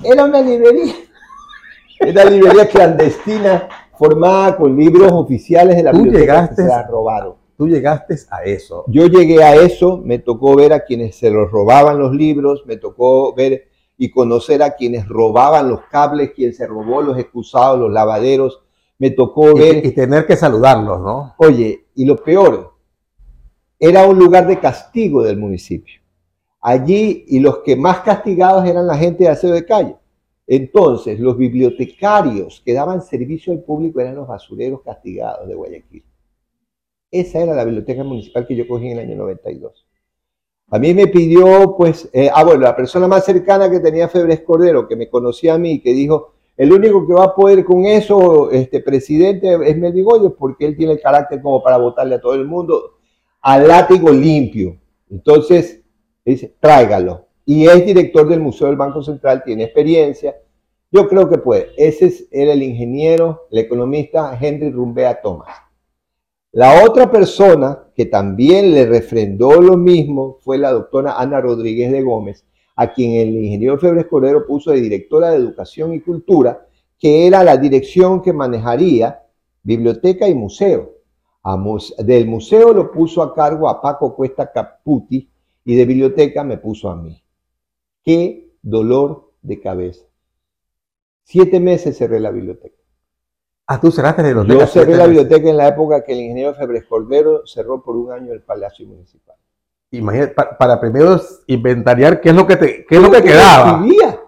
Era 0.04 0.26
una 0.26 0.42
librería, 0.42 0.94
era 2.00 2.26
librería 2.26 2.68
clandestina 2.68 3.70
formada 3.98 4.58
con 4.58 4.76
libros 4.76 5.12
oficiales 5.12 5.76
de 5.78 5.84
la 5.84 5.92
biblioteca 5.92 6.50
que 6.50 6.56
se 6.56 6.68
la 6.68 6.84
robaron. 6.88 7.36
Tú 7.58 7.68
llegaste 7.68 8.16
a 8.32 8.44
eso. 8.44 8.84
Yo 8.88 9.08
llegué 9.08 9.42
a 9.42 9.56
eso, 9.56 10.02
me 10.04 10.20
tocó 10.20 10.56
ver 10.56 10.74
a 10.74 10.82
quienes 10.82 11.16
se 11.16 11.30
los 11.30 11.50
robaban 11.50 11.98
los 11.98 12.14
libros, 12.14 12.64
me 12.66 12.76
tocó 12.76 13.34
ver 13.34 13.70
y 13.98 14.12
conocer 14.12 14.62
a 14.62 14.76
quienes 14.76 15.08
robaban 15.08 15.70
los 15.70 15.82
cables, 15.90 16.32
quien 16.36 16.54
se 16.54 16.68
robó 16.68 17.02
los 17.02 17.18
excusados, 17.18 17.80
los 17.80 17.92
lavaderos, 17.92 18.62
me 18.98 19.12
tocó 19.12 19.56
ver... 19.56 19.86
Y 19.86 19.92
tener 19.92 20.26
que 20.26 20.36
saludarlos, 20.36 21.00
¿no? 21.00 21.36
Oye, 21.38 21.86
y 21.96 22.04
lo 22.04 22.18
peor, 22.18 22.75
era 23.80 24.08
un 24.08 24.18
lugar 24.18 24.48
de 24.48 24.60
castigo 24.60 25.24
del 25.24 25.38
municipio. 25.38 26.02
Allí, 26.62 27.26
y 27.28 27.40
los 27.40 27.60
que 27.60 27.76
más 27.76 28.00
castigados 28.00 28.68
eran 28.68 28.88
la 28.88 28.98
gente 28.98 29.26
de 29.26 29.30
aseo 29.30 29.52
de 29.52 29.66
calle. 29.66 29.96
Entonces, 30.48 31.20
los 31.20 31.38
bibliotecarios 31.38 32.62
que 32.64 32.74
daban 32.74 33.02
servicio 33.02 33.54
al 33.54 33.64
público 33.64 34.00
eran 34.00 34.16
los 34.16 34.28
basureros 34.28 34.82
castigados 34.82 35.48
de 35.48 35.56
Guayaquil. 35.56 36.04
Esa 37.12 37.40
era 37.40 37.54
la 37.54 37.64
biblioteca 37.64 38.04
municipal 38.04 38.46
que 38.46 38.56
yo 38.56 38.68
cogí 38.68 38.88
en 38.88 39.00
el 39.00 39.10
año 39.10 39.16
92. 39.16 39.86
A 40.70 40.80
mí 40.80 40.94
me 40.94 41.08
pidió, 41.08 41.76
pues, 41.78 42.10
eh, 42.12 42.30
ah, 42.34 42.44
bueno, 42.44 42.62
la 42.62 42.76
persona 42.76 43.08
más 43.08 43.24
cercana 43.26 43.70
que 43.70 43.80
tenía 43.80 44.08
Febres 44.08 44.42
Cordero, 44.42 44.88
que 44.88 44.96
me 44.96 45.10
conocía 45.10 45.54
a 45.54 45.58
mí, 45.60 45.80
que 45.80 45.94
dijo, 45.94 46.34
el 46.58 46.72
único 46.72 47.06
que 47.06 47.14
va 47.14 47.26
a 47.26 47.36
poder 47.36 47.64
con 47.64 47.86
eso, 47.86 48.50
este 48.52 48.80
presidente, 48.82 49.54
es 49.70 49.78
Melvin 49.78 50.06
porque 50.38 50.66
él 50.66 50.76
tiene 50.76 50.94
el 50.94 51.02
carácter 51.02 51.42
como 51.42 51.62
para 51.62 51.78
votarle 51.78 52.16
a 52.16 52.22
todo 52.22 52.34
el 52.34 52.46
mundo, 52.46 52.95
al 53.46 53.68
látigo 53.68 54.10
limpio. 54.10 54.76
Entonces, 55.08 55.84
dice, 56.26 56.56
tráigalo. 56.60 57.28
Y 57.46 57.68
es 57.68 57.86
director 57.86 58.28
del 58.28 58.40
Museo 58.40 58.68
del 58.68 58.76
Banco 58.76 59.04
Central, 59.04 59.44
tiene 59.46 59.66
experiencia. 59.66 60.36
Yo 60.92 61.08
creo 61.08 61.30
que 61.30 61.38
puede. 61.38 61.68
Ese 61.78 62.28
era 62.32 62.54
el 62.54 62.64
ingeniero, 62.64 63.48
el 63.52 63.60
economista 63.60 64.36
Henry 64.42 64.72
Rumbea 64.72 65.22
Thomas. 65.22 65.50
La 66.54 66.84
otra 66.84 67.12
persona 67.12 67.84
que 67.96 68.08
también 68.08 68.74
le 68.74 68.88
refrendó 68.88 69.62
lo 69.62 69.78
mismo 69.78 70.40
fue 70.42 70.58
la 70.58 70.72
doctora 70.72 71.20
Ana 71.20 71.40
Rodríguez 71.40 71.92
de 71.92 72.02
Gómez, 72.02 72.48
a 72.76 72.94
quien 72.94 73.12
el 73.12 73.36
ingeniero 73.44 73.78
Febres 73.78 74.08
Cordero 74.08 74.48
puso 74.48 74.72
de 74.72 74.82
directora 74.82 75.30
de 75.30 75.38
Educación 75.38 75.94
y 75.94 76.00
Cultura, 76.00 76.66
que 76.98 77.28
era 77.28 77.44
la 77.44 77.58
dirección 77.58 78.24
que 78.24 78.34
manejaría 78.34 79.22
biblioteca 79.62 80.28
y 80.28 80.34
museo. 80.34 80.95
Del 82.00 82.28
museo 82.28 82.74
lo 82.74 82.92
puso 82.92 83.22
a 83.22 83.34
cargo 83.36 83.70
a 83.70 83.80
Paco 83.82 84.16
Cuesta 84.16 84.52
Caputi 84.52 85.30
y 85.64 85.76
de 85.76 85.86
biblioteca 85.86 86.44
me 86.44 86.58
puso 86.58 86.90
a 86.90 86.96
mí. 86.96 87.22
Qué 88.04 88.50
dolor 88.62 89.32
de 89.42 89.60
cabeza. 89.60 90.06
Siete 91.24 91.60
meses 91.60 91.98
cerré 91.98 92.20
la 92.20 92.32
biblioteca. 92.32 92.76
Ah, 93.68 93.80
tú 93.80 93.92
cerraste 93.92 94.22
la 94.22 94.30
biblioteca. 94.30 94.60
Yo 94.60 94.68
cerré 94.68 94.96
la 94.96 95.06
biblioteca 95.06 95.50
en 95.50 95.58
la 95.58 95.68
época 95.68 96.04
que 96.04 96.14
el 96.14 96.22
ingeniero 96.22 96.54
Febres 96.56 96.86
Cordero 96.86 97.46
cerró 97.46 97.84
por 97.84 97.96
un 97.96 98.12
año 98.12 98.34
el 98.34 98.42
Palacio 98.42 98.88
Municipal. 98.88 99.36
Imagínate, 99.92 100.34
para, 100.34 100.80
primero 100.80 101.20
inventariar 101.48 102.22
qué 102.22 102.30
es 102.30 102.36
lo 102.36 102.46
que 102.46 102.56
te 102.58 102.86
qué 102.86 102.96
es 102.96 103.02
lo 103.02 103.12
que, 103.12 103.22
quedaba. 103.22 103.80
Recibía? 103.80 104.20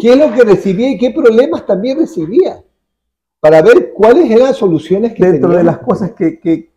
¿Qué 0.00 0.12
es 0.12 0.16
lo 0.16 0.32
que 0.32 0.44
recibía 0.44 0.90
y 0.90 0.98
qué 0.98 1.10
problemas 1.10 1.66
también 1.66 1.98
recibía? 1.98 2.62
Para 3.40 3.62
ver 3.62 3.92
cuáles 3.94 4.30
eran 4.30 4.48
las 4.48 4.58
soluciones 4.58 5.14
que 5.14 5.24
Dentro 5.24 5.50
de 5.50 5.64
las 5.64 5.78
cosas 5.78 6.12
que, 6.12 6.38
que 6.38 6.70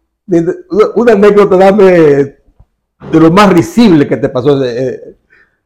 una 0.96 1.12
anécdota 1.12 1.58
dame 1.58 1.84
de 1.84 3.20
lo 3.20 3.30
más 3.30 3.52
risible 3.52 4.08
que 4.08 4.16
te 4.16 4.30
pasó 4.30 4.64
eh, 4.64 5.18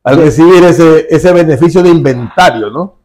al 0.03 0.17
recibir 0.17 0.63
ese, 0.63 1.05
ese 1.09 1.31
beneficio 1.31 1.83
de 1.83 1.89
inventario, 1.89 2.71
¿no? 2.71 2.95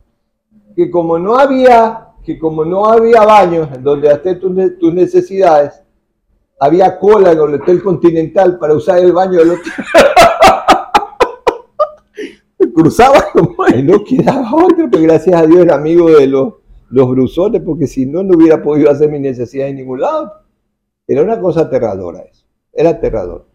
Que 0.75 0.91
como 0.91 1.19
no 1.19 1.37
había 1.37 2.13
que 2.25 2.39
como 2.39 2.65
no 2.65 2.87
había 2.87 3.25
baños 3.25 3.69
en 3.75 3.83
donde 3.83 4.09
hacer 4.11 4.39
tus, 4.39 4.53
necesidades, 4.95 5.83
había 6.59 6.99
cola 6.99 7.33
en 7.33 7.39
el 7.39 7.55
Hotel 7.55 7.83
Continental 7.83 8.59
para 8.59 8.75
usar 8.75 8.99
el 9.01 9.13
baño 9.13 9.39
del 9.39 9.51
hotel. 9.51 9.73
Cruzaba 12.75 13.25
como 13.33 13.67
y 13.69 13.83
no 13.83 14.05
quedaba 14.05 14.55
otro, 14.55 14.89
pero 14.91 15.03
gracias 15.03 15.35
a 15.35 15.47
Dios 15.47 15.63
era 15.63 15.75
amigo 15.75 16.09
de 16.11 16.29
los, 16.29 16.55
los 16.93 17.09
brusones, 17.09 17.63
porque 17.63 17.87
si 17.87 18.05
no, 18.07 18.23
no 18.23 18.37
hubiera 18.37 18.63
podido 18.63 18.91
hacer 18.91 19.11
mi 19.11 19.19
necesidad 19.19 19.69
en 19.69 19.77
ningún 19.77 20.03
lado. 20.03 20.31
Era 21.07 21.23
una 21.23 21.41
cosa 21.41 21.63
aterradora 21.63 22.21
eso, 22.21 22.45
era 22.73 22.91
aterrador. 22.91 23.47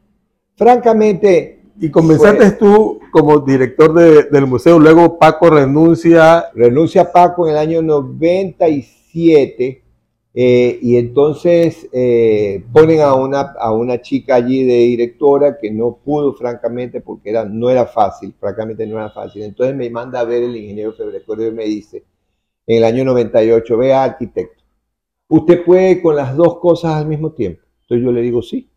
Francamente, 0.56 1.62
y 1.80 1.92
comenzaste 1.92 2.54
tú 2.54 3.00
como 3.12 3.38
director 3.40 3.94
del 3.94 4.48
museo, 4.48 4.80
luego 4.80 5.20
Paco 5.20 5.52
renuncia. 5.52 6.46
Renuncia 6.56 7.12
Paco 7.12 7.46
en 7.46 7.52
el 7.54 7.60
año 7.60 7.84
97 7.84 9.84
eh, 10.34 10.80
y 10.82 10.98
entonces 10.98 11.88
eh, 11.94 12.66
ponen 12.74 13.02
a 13.02 13.14
una, 13.14 13.54
a 13.60 13.72
una 13.72 14.02
chica 14.02 14.34
allí 14.36 14.66
de 14.66 14.78
directora 14.78 15.60
que 15.60 15.70
no 15.72 16.00
pudo 16.04 16.34
francamente 16.34 17.02
porque 17.02 17.30
era, 17.30 17.46
no 17.46 17.70
era 17.70 17.86
fácil, 17.86 18.34
francamente 18.40 18.88
no 18.88 18.98
era 18.98 19.12
fácil. 19.12 19.44
Entonces 19.44 19.76
me 19.76 19.92
manda 19.92 20.20
a 20.20 20.26
ver 20.26 20.42
el 20.44 20.56
ingeniero 20.56 20.94
Febreco 20.94 21.40
y 21.42 21.52
me 21.52 21.66
dice, 21.66 22.04
en 22.68 22.78
el 22.78 22.84
año 22.84 23.06
98, 23.06 23.78
vea 23.78 24.04
arquitecto, 24.04 24.64
usted 25.30 25.64
puede 25.64 26.02
con 26.02 26.16
las 26.16 26.36
dos 26.36 26.60
cosas 26.60 26.94
al 26.94 27.08
mismo 27.08 27.32
tiempo. 27.32 27.64
Entonces 27.82 28.06
yo 28.06 28.12
le 28.12 28.22
digo, 28.22 28.42
sí, 28.42 28.70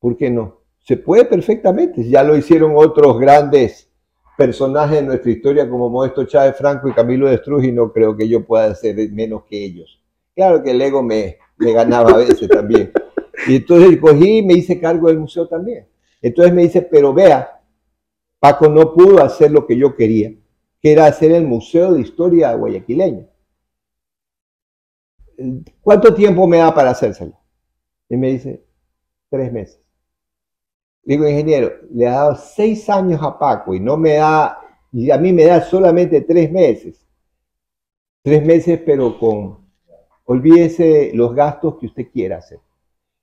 ¿por 0.00 0.16
qué 0.16 0.30
no? 0.30 0.62
Se 0.80 0.96
puede 0.96 1.26
perfectamente, 1.26 2.08
ya 2.08 2.22
lo 2.22 2.36
hicieron 2.36 2.72
otros 2.74 3.20
grandes 3.20 3.90
personajes 4.38 5.00
de 5.00 5.02
nuestra 5.02 5.30
historia 5.30 5.68
como 5.68 5.90
Modesto 5.90 6.24
Chávez 6.24 6.56
Franco 6.56 6.88
y 6.88 6.92
Camilo 6.92 7.28
de 7.28 7.40
y 7.62 7.72
no 7.72 7.92
creo 7.92 8.16
que 8.16 8.28
yo 8.28 8.46
pueda 8.46 8.74
ser 8.74 8.96
menos 9.10 9.44
que 9.44 9.62
ellos. 9.62 10.00
Claro 10.34 10.62
que 10.62 10.70
el 10.70 10.80
ego 10.80 11.02
me, 11.02 11.36
me 11.58 11.72
ganaba 11.72 12.12
a 12.12 12.16
veces 12.18 12.48
también. 12.48 12.92
Y 13.46 13.56
entonces 13.56 13.98
cogí 13.98 14.38
y 14.38 14.42
me 14.42 14.54
hice 14.54 14.80
cargo 14.80 15.08
del 15.08 15.18
museo 15.18 15.48
también. 15.48 15.86
Entonces 16.22 16.54
me 16.54 16.62
dice, 16.62 16.82
pero 16.82 17.12
vea, 17.12 17.60
Paco 18.38 18.68
no 18.68 18.94
pudo 18.94 19.22
hacer 19.22 19.50
lo 19.50 19.66
que 19.66 19.76
yo 19.76 19.94
quería, 19.96 20.32
que 20.80 20.92
era 20.92 21.06
hacer 21.06 21.32
el 21.32 21.46
Museo 21.46 21.92
de 21.92 22.00
Historia 22.00 22.54
Guayaquileña. 22.54 23.26
¿Cuánto 25.80 26.14
tiempo 26.14 26.46
me 26.46 26.58
da 26.58 26.74
para 26.74 26.90
hacérselo? 26.90 27.38
Y 28.08 28.16
me 28.16 28.32
dice, 28.32 28.64
tres 29.30 29.52
meses. 29.52 29.80
Digo, 31.02 31.26
ingeniero, 31.26 31.72
le 31.92 32.06
ha 32.06 32.12
dado 32.12 32.36
seis 32.36 32.88
años 32.90 33.20
a 33.22 33.38
Paco 33.38 33.74
y 33.74 33.80
no 33.80 33.96
me 33.96 34.14
da, 34.14 34.58
y 34.92 35.10
a 35.10 35.18
mí 35.18 35.32
me 35.32 35.44
da 35.44 35.62
solamente 35.62 36.20
tres 36.20 36.50
meses. 36.50 37.06
Tres 38.22 38.44
meses, 38.44 38.80
pero 38.84 39.18
con, 39.18 39.58
olvídese 40.24 41.12
los 41.14 41.34
gastos 41.34 41.78
que 41.78 41.86
usted 41.86 42.10
quiera 42.10 42.38
hacer. 42.38 42.60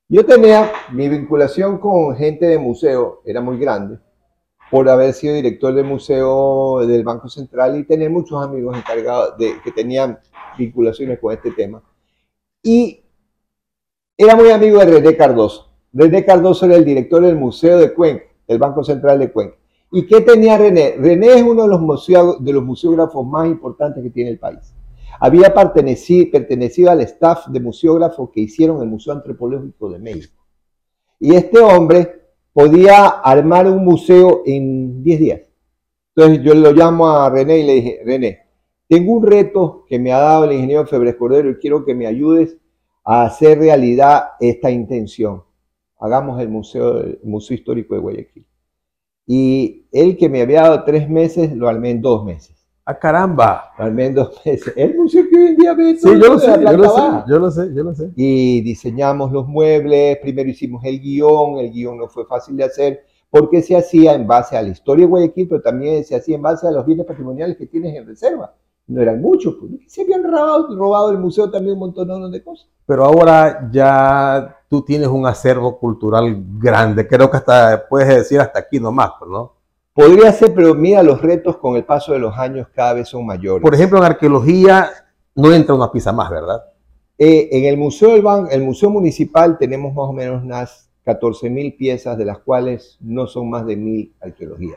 Yo 0.08 0.26
tenía 0.26 0.72
mi 0.92 1.10
vinculación 1.10 1.80
con 1.80 2.16
gente 2.16 2.46
de 2.46 2.58
museo, 2.58 3.22
era 3.26 3.42
muy 3.42 3.58
grande, 3.58 4.00
por 4.70 4.90
haber 4.90 5.14
sido 5.14 5.36
director 5.36 5.74
del 5.74 5.86
museo 5.86 6.86
del 6.86 7.04
Banco 7.04 7.30
Central 7.30 7.78
y 7.78 7.84
tener 7.84 8.10
muchos 8.10 8.44
amigos 8.44 8.78
encargados 8.78 9.38
de 9.38 9.62
que 9.64 9.72
tenían 9.72 10.20
vinculaciones 10.58 11.20
con 11.20 11.34
este 11.34 11.52
tema. 11.52 11.84
Y 12.64 13.04
era 14.18 14.36
muy 14.36 14.50
amigo 14.50 14.80
de 14.80 14.86
René 14.86 15.16
Cardoso. 15.16 15.72
René 15.94 16.26
Cardoso 16.26 16.66
era 16.66 16.76
el 16.76 16.86
director 16.86 17.22
del 17.22 17.36
Museo 17.36 17.78
de 17.78 17.94
Cuenca, 17.94 18.26
del 18.48 18.58
Banco 18.58 18.84
Central 18.84 19.20
de 19.20 19.32
Cuenca. 19.32 19.56
¿Y 19.92 20.08
qué 20.08 20.22
tenía 20.22 20.58
René? 20.58 20.96
René 20.98 21.36
es 21.36 21.44
uno 21.44 21.64
de 21.64 21.70
los, 21.70 22.44
de 22.44 22.54
los 22.54 22.64
museógrafos 22.64 23.26
más 23.26 23.48
importantes 23.48 24.04
que 24.04 24.10
tiene 24.10 24.32
el 24.32 24.40
país. 24.40 24.74
Había 25.20 25.54
pertenecido, 25.54 26.32
pertenecido 26.32 26.92
al 26.92 27.02
staff 27.02 27.48
de 27.48 27.60
museógrafos 27.60 28.30
que 28.32 28.42
hicieron 28.42 28.82
el 28.82 28.90
Museo 28.90 29.14
Antropológico 29.14 29.90
de 29.90 30.00
México. 30.00 30.44
Y 31.20 31.34
este 31.34 31.60
hombre 31.60 32.25
podía 32.56 33.08
armar 33.08 33.70
un 33.70 33.84
museo 33.84 34.42
en 34.46 35.04
10 35.04 35.20
días. 35.20 35.42
Entonces 36.16 36.44
yo 36.44 36.56
lo 36.56 36.72
llamo 36.72 37.10
a 37.10 37.30
René 37.30 37.60
y 37.60 37.64
le 37.68 37.74
dije, 37.74 38.00
René, 38.06 38.40
tengo 38.88 39.12
un 39.12 39.28
reto 39.28 39.84
que 39.88 40.00
me 40.00 40.14
ha 40.14 40.20
dado 40.20 40.46
el 40.46 40.54
ingeniero 40.54 40.88
Febres 40.88 41.16
Cordero 41.16 41.50
y 41.50 41.58
quiero 41.58 41.84
que 41.84 41.94
me 41.94 42.08
ayudes 42.08 42.58
a 43.04 43.26
hacer 43.26 43.60
realidad 43.60 44.30
esta 44.40 44.72
intención 44.72 45.44
hagamos 46.00 46.40
el 46.40 46.50
museo, 46.50 47.02
el 47.02 47.20
museo 47.24 47.56
Histórico 47.56 47.96
de 47.96 48.02
Guayaquil. 48.02 48.46
Y 49.28 49.88
él 49.92 50.18
que 50.18 50.30
me 50.30 50.42
había 50.42 50.62
dado 50.62 50.84
tres 50.84 51.10
meses, 51.10 51.56
lo 51.56 51.68
armé 51.68 51.92
en 51.92 52.02
dos 52.02 52.24
meses. 52.24 52.55
¡Ah, 52.88 53.00
caramba! 53.00 53.72
Meses. 53.92 54.72
El 54.76 54.96
museo 54.96 55.26
que 55.28 55.36
hoy 55.36 55.48
en 55.48 55.56
día 55.58 55.74
ve 55.74 55.98
Sí, 55.98 56.08
yo 56.08 56.16
lo 56.16 56.40
sé, 56.40 56.52
yo 56.64 56.78
lo 56.78 56.90
sé, 56.90 57.02
yo 57.28 57.40
lo 57.40 57.52
sé, 57.52 57.74
yo 57.74 57.84
lo 57.84 57.96
sé. 57.96 58.12
Y 58.16 58.62
diseñamos 58.62 59.32
los 59.32 59.48
muebles, 59.48 60.20
primero 60.22 60.48
hicimos 60.48 60.84
el 60.86 61.00
guion, 61.00 61.58
el 61.58 61.72
guion 61.72 61.98
no 61.98 62.08
fue 62.08 62.28
fácil 62.28 62.56
de 62.58 62.66
hacer 62.66 63.04
porque 63.32 63.64
se 63.64 63.76
hacía 63.76 64.14
en 64.14 64.28
base 64.28 64.56
a 64.56 64.62
la 64.62 64.70
historia 64.70 65.06
de 65.06 65.10
Guayaquil, 65.10 65.48
pero 65.50 65.62
también 65.62 66.06
se 66.06 66.16
hacía 66.16 66.36
en 66.36 66.44
base 66.44 66.68
a 66.68 66.72
los 66.72 66.86
bienes 66.86 67.06
patrimoniales 67.06 67.58
que 67.58 67.66
tienes 67.66 67.96
en 67.96 68.06
reserva. 68.06 68.54
No 68.88 69.02
eran 69.02 69.20
muchos, 69.20 69.56
pues. 69.60 69.72
se 69.88 70.04
habían 70.04 70.24
robado, 70.24 70.74
robado 70.76 71.10
el 71.10 71.18
museo 71.18 71.50
también 71.50 71.74
un 71.74 71.80
montón 71.80 72.32
de 72.32 72.44
cosas. 72.44 72.70
Pero 72.86 73.04
ahora 73.04 73.68
ya 73.72 74.58
tú 74.70 74.84
tienes 74.84 75.08
un 75.08 75.26
acervo 75.26 75.80
cultural 75.80 76.46
grande, 76.60 77.08
creo 77.08 77.32
que 77.32 77.38
hasta 77.38 77.88
puedes 77.90 78.08
decir 78.08 78.40
hasta 78.40 78.60
aquí 78.60 78.80
nomás, 78.80 79.10
pues, 79.18 79.32
¿no? 79.32 79.54
Podría 79.96 80.34
ser, 80.34 80.54
pero 80.54 80.76
mira, 80.76 81.02
los 81.02 81.22
retos 81.22 81.56
con 81.56 81.78
el 81.78 81.86
paso 81.86 82.12
de 82.12 82.20
los 82.20 82.38
años 82.38 82.68
cada 82.76 82.96
vez 82.96 83.08
son 83.08 83.26
mayores. 83.26 83.62
Por 83.62 83.74
ejemplo, 83.74 83.98
en 83.98 84.04
arqueología 84.04 84.90
no 85.36 85.54
entra 85.54 85.74
una 85.74 85.90
pieza 85.90 86.12
más, 86.12 86.30
¿verdad? 86.30 86.66
Eh, 87.18 87.48
en 87.54 87.64
el 87.64 87.78
Museo 87.78 88.12
del 88.12 88.22
Ban, 88.22 88.50
el 88.52 88.62
Museo 88.62 88.90
Municipal 88.90 89.58
tenemos 89.58 89.94
más 89.94 90.10
o 90.10 90.12
menos 90.12 90.44
unas 90.44 90.92
14.000 91.06 91.78
piezas, 91.78 92.18
de 92.18 92.26
las 92.26 92.40
cuales 92.40 92.98
no 93.00 93.26
son 93.26 93.50
más 93.50 93.66
de 93.66 93.78
1.000 93.78 94.12
arqueología. 94.20 94.76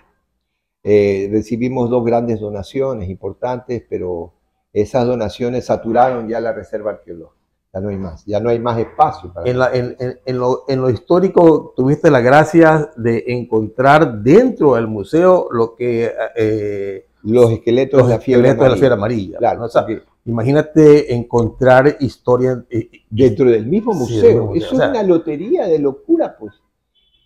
Eh, 0.84 1.28
recibimos 1.32 1.90
dos 1.90 2.04
grandes 2.04 2.38
donaciones 2.38 3.08
importantes, 3.08 3.82
pero 3.90 4.34
esas 4.72 5.04
donaciones 5.04 5.64
saturaron 5.66 6.28
ya 6.28 6.38
la 6.38 6.52
reserva 6.52 6.92
arqueológica. 6.92 7.38
Ya 7.74 7.80
no 7.80 7.90
hay 7.90 7.96
más, 7.98 8.24
ya 8.24 8.40
no 8.40 8.48
hay 8.48 8.58
más 8.58 8.78
espacio 8.78 9.30
para 9.32 9.48
En, 9.50 9.58
la- 9.58 9.70
en- 9.74 9.94
en- 9.98 10.18
en 10.24 10.38
lo, 10.38 10.64
en 10.68 10.80
lo 10.80 10.88
histórico 10.88 11.74
tuviste 11.76 12.10
la 12.10 12.20
gracia 12.20 12.90
de 12.96 13.24
encontrar 13.28 14.22
dentro 14.22 14.74
del 14.74 14.86
museo 14.86 15.48
lo 15.52 15.74
que 15.76 16.10
eh, 16.34 17.06
los 17.24 17.50
esqueletos 17.50 17.98
los 18.00 18.08
de 18.08 18.14
la 18.14 18.20
fiebre 18.20 18.48
esqueletos 18.48 18.80
de 18.80 18.88
la 18.88 18.94
amarilla. 18.94 19.18
fiebre 19.20 19.34
amarilla. 19.34 19.38
Claro, 19.38 19.60
¿no? 19.60 19.66
O 19.66 19.68
sea, 19.68 19.82
porque 19.82 20.02
imagínate 20.24 21.14
encontrar 21.14 21.96
historia 22.00 22.64
eh, 22.70 22.88
dentro 23.10 23.50
del 23.50 23.66
mismo 23.66 23.92
Sí, 23.92 23.98
museo. 23.98 24.22
del 24.22 24.30
mismo 24.32 24.46
museo, 24.46 24.66
Eso 24.66 24.74
o 24.74 24.78
sea- 24.78 24.86
es 24.86 24.90
una 24.92 25.02
lotería 25.02 25.66
de 25.66 25.78
locura, 25.78 26.36
pues. 26.38 26.54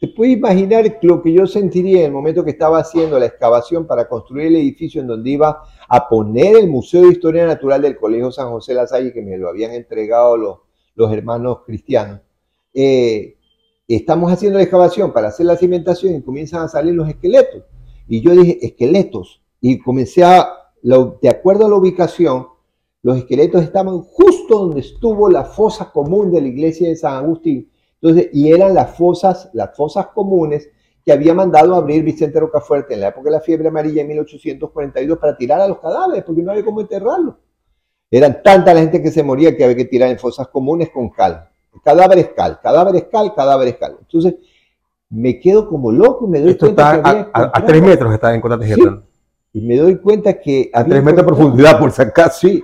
Te 0.02 0.08
puedes 0.08 0.36
imaginar 0.36 0.98
lo 1.02 1.22
que 1.22 1.32
yo 1.32 1.46
sentiría 1.46 2.00
en 2.00 2.06
el 2.06 2.12
momento 2.12 2.44
que 2.44 2.50
estaba 2.50 2.80
haciendo 2.80 3.20
la 3.20 3.26
excavación 3.26 3.86
para 3.86 4.08
construir 4.08 4.48
el 4.48 4.56
edificio 4.56 5.00
en 5.00 5.06
donde 5.06 5.30
iba 5.30 5.62
a 5.88 6.08
poner 6.08 6.56
el 6.56 6.68
Museo 6.68 7.02
de 7.02 7.12
Historia 7.12 7.46
Natural 7.46 7.80
del 7.80 7.96
Colegio 7.96 8.32
San 8.32 8.50
José 8.50 8.74
La 8.74 8.88
Salle, 8.88 9.12
que 9.12 9.22
me 9.22 9.38
lo 9.38 9.48
habían 9.48 9.70
entregado 9.70 10.36
los, 10.96 11.12
hermanos 11.12 11.58
cristianos. 11.64 12.20
Eh, 12.74 13.36
estamos 13.86 14.32
haciendo 14.32 14.58
la 14.58 14.64
excavación 14.64 15.12
para 15.12 15.28
hacer 15.28 15.46
la 15.46 15.54
cimentación 15.54 16.16
y 16.16 16.22
comienzan 16.22 16.64
a 16.64 16.68
salir 16.68 16.94
los 16.94 17.08
esqueletos. 17.08 17.62
Y 18.08 18.22
yo 18.22 18.32
dije, 18.32 18.58
esqueletos. 18.60 19.40
Y 19.60 19.78
comencé 19.78 20.24
a, 20.24 20.48
de 20.82 21.28
acuerdo 21.28 21.66
a 21.66 21.68
la 21.68 21.76
ubicación, 21.76 22.48
los 23.02 23.18
esqueletos 23.18 23.62
estaban 23.62 24.00
justo 24.00 24.66
donde 24.66 24.80
estuvo 24.80 25.30
la 25.30 25.44
fosa 25.44 25.92
común 25.92 26.32
de 26.32 26.40
la 26.40 26.48
iglesia 26.48 26.88
de 26.88 26.96
San 26.96 27.14
Agustín. 27.14 27.70
Entonces, 28.02 28.30
y 28.32 28.50
eran 28.52 28.74
las 28.74 28.96
fosas, 28.96 29.48
las 29.52 29.76
fosas 29.76 30.08
comunes 30.08 30.68
que 31.04 31.12
había 31.12 31.34
mandado 31.34 31.74
a 31.74 31.78
abrir 31.78 32.02
Vicente 32.02 32.38
Rocafuerte 32.40 32.94
en 32.94 33.00
la 33.00 33.08
época 33.08 33.26
de 33.26 33.36
la 33.36 33.40
fiebre 33.40 33.68
amarilla 33.68 34.02
en 34.02 34.08
1842 34.08 35.18
para 35.18 35.36
tirar 35.36 35.60
a 35.60 35.68
los 35.68 35.78
cadáveres, 35.78 36.24
porque 36.24 36.42
no 36.42 36.50
había 36.50 36.64
cómo 36.64 36.80
enterrarlos. 36.80 37.36
Eran 38.10 38.42
tanta 38.42 38.74
la 38.74 38.80
gente 38.80 39.00
que 39.02 39.10
se 39.10 39.22
moría 39.22 39.56
que 39.56 39.64
había 39.64 39.76
que 39.76 39.84
tirar 39.86 40.10
en 40.10 40.18
fosas 40.18 40.48
comunes 40.48 40.90
con 40.90 41.10
cal. 41.10 41.48
Cadáveres 41.84 42.30
cal, 42.36 42.60
cadáveres 42.60 43.04
cal, 43.10 43.34
cadáveres 43.34 43.76
cal. 43.78 43.96
Entonces, 44.00 44.34
me 45.08 45.38
quedo 45.40 45.68
como 45.68 45.90
loco 45.92 46.26
y 46.26 46.30
me 46.30 46.40
doy 46.40 46.50
esto 46.50 46.66
cuenta 46.66 46.82
está 46.96 47.02
que 47.02 47.08
a, 47.08 47.10
había 47.10 47.22
a- 47.22 47.24
a 47.24 47.42
encontrado- 47.44 47.66
tres 47.66 47.82
metros 47.82 48.14
está 48.14 48.34
en 48.34 48.40
Contate 48.40 48.74
Sí. 48.74 48.80
Y 49.54 49.60
me 49.60 49.76
doy 49.76 49.96
cuenta 49.98 50.40
que 50.40 50.70
A 50.72 50.84
tres 50.84 51.02
metros 51.04 51.26
de 51.26 51.32
profundidad, 51.32 51.78
por 51.78 51.90
si 51.92 52.02
acaso. 52.02 52.38
Sí. 52.40 52.62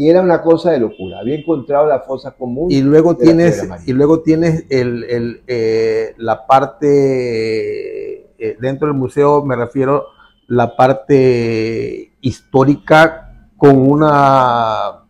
Y 0.00 0.08
era 0.08 0.22
una 0.22 0.40
cosa 0.40 0.70
de 0.70 0.78
locura. 0.80 1.18
Había 1.18 1.34
encontrado 1.34 1.86
la 1.86 2.00
fosa 2.00 2.30
común. 2.30 2.70
Y 2.70 2.80
luego 2.80 3.18
tienes, 3.18 3.68
y 3.84 3.92
luego 3.92 4.20
tienes 4.20 4.64
el, 4.70 5.04
el, 5.04 5.42
eh, 5.46 6.14
la 6.16 6.46
parte, 6.46 8.32
eh, 8.38 8.56
dentro 8.58 8.88
del 8.88 8.96
museo 8.96 9.44
me 9.44 9.56
refiero, 9.56 10.06
la 10.46 10.74
parte 10.74 12.12
histórica 12.22 13.50
con 13.58 13.76
una, 13.76 15.04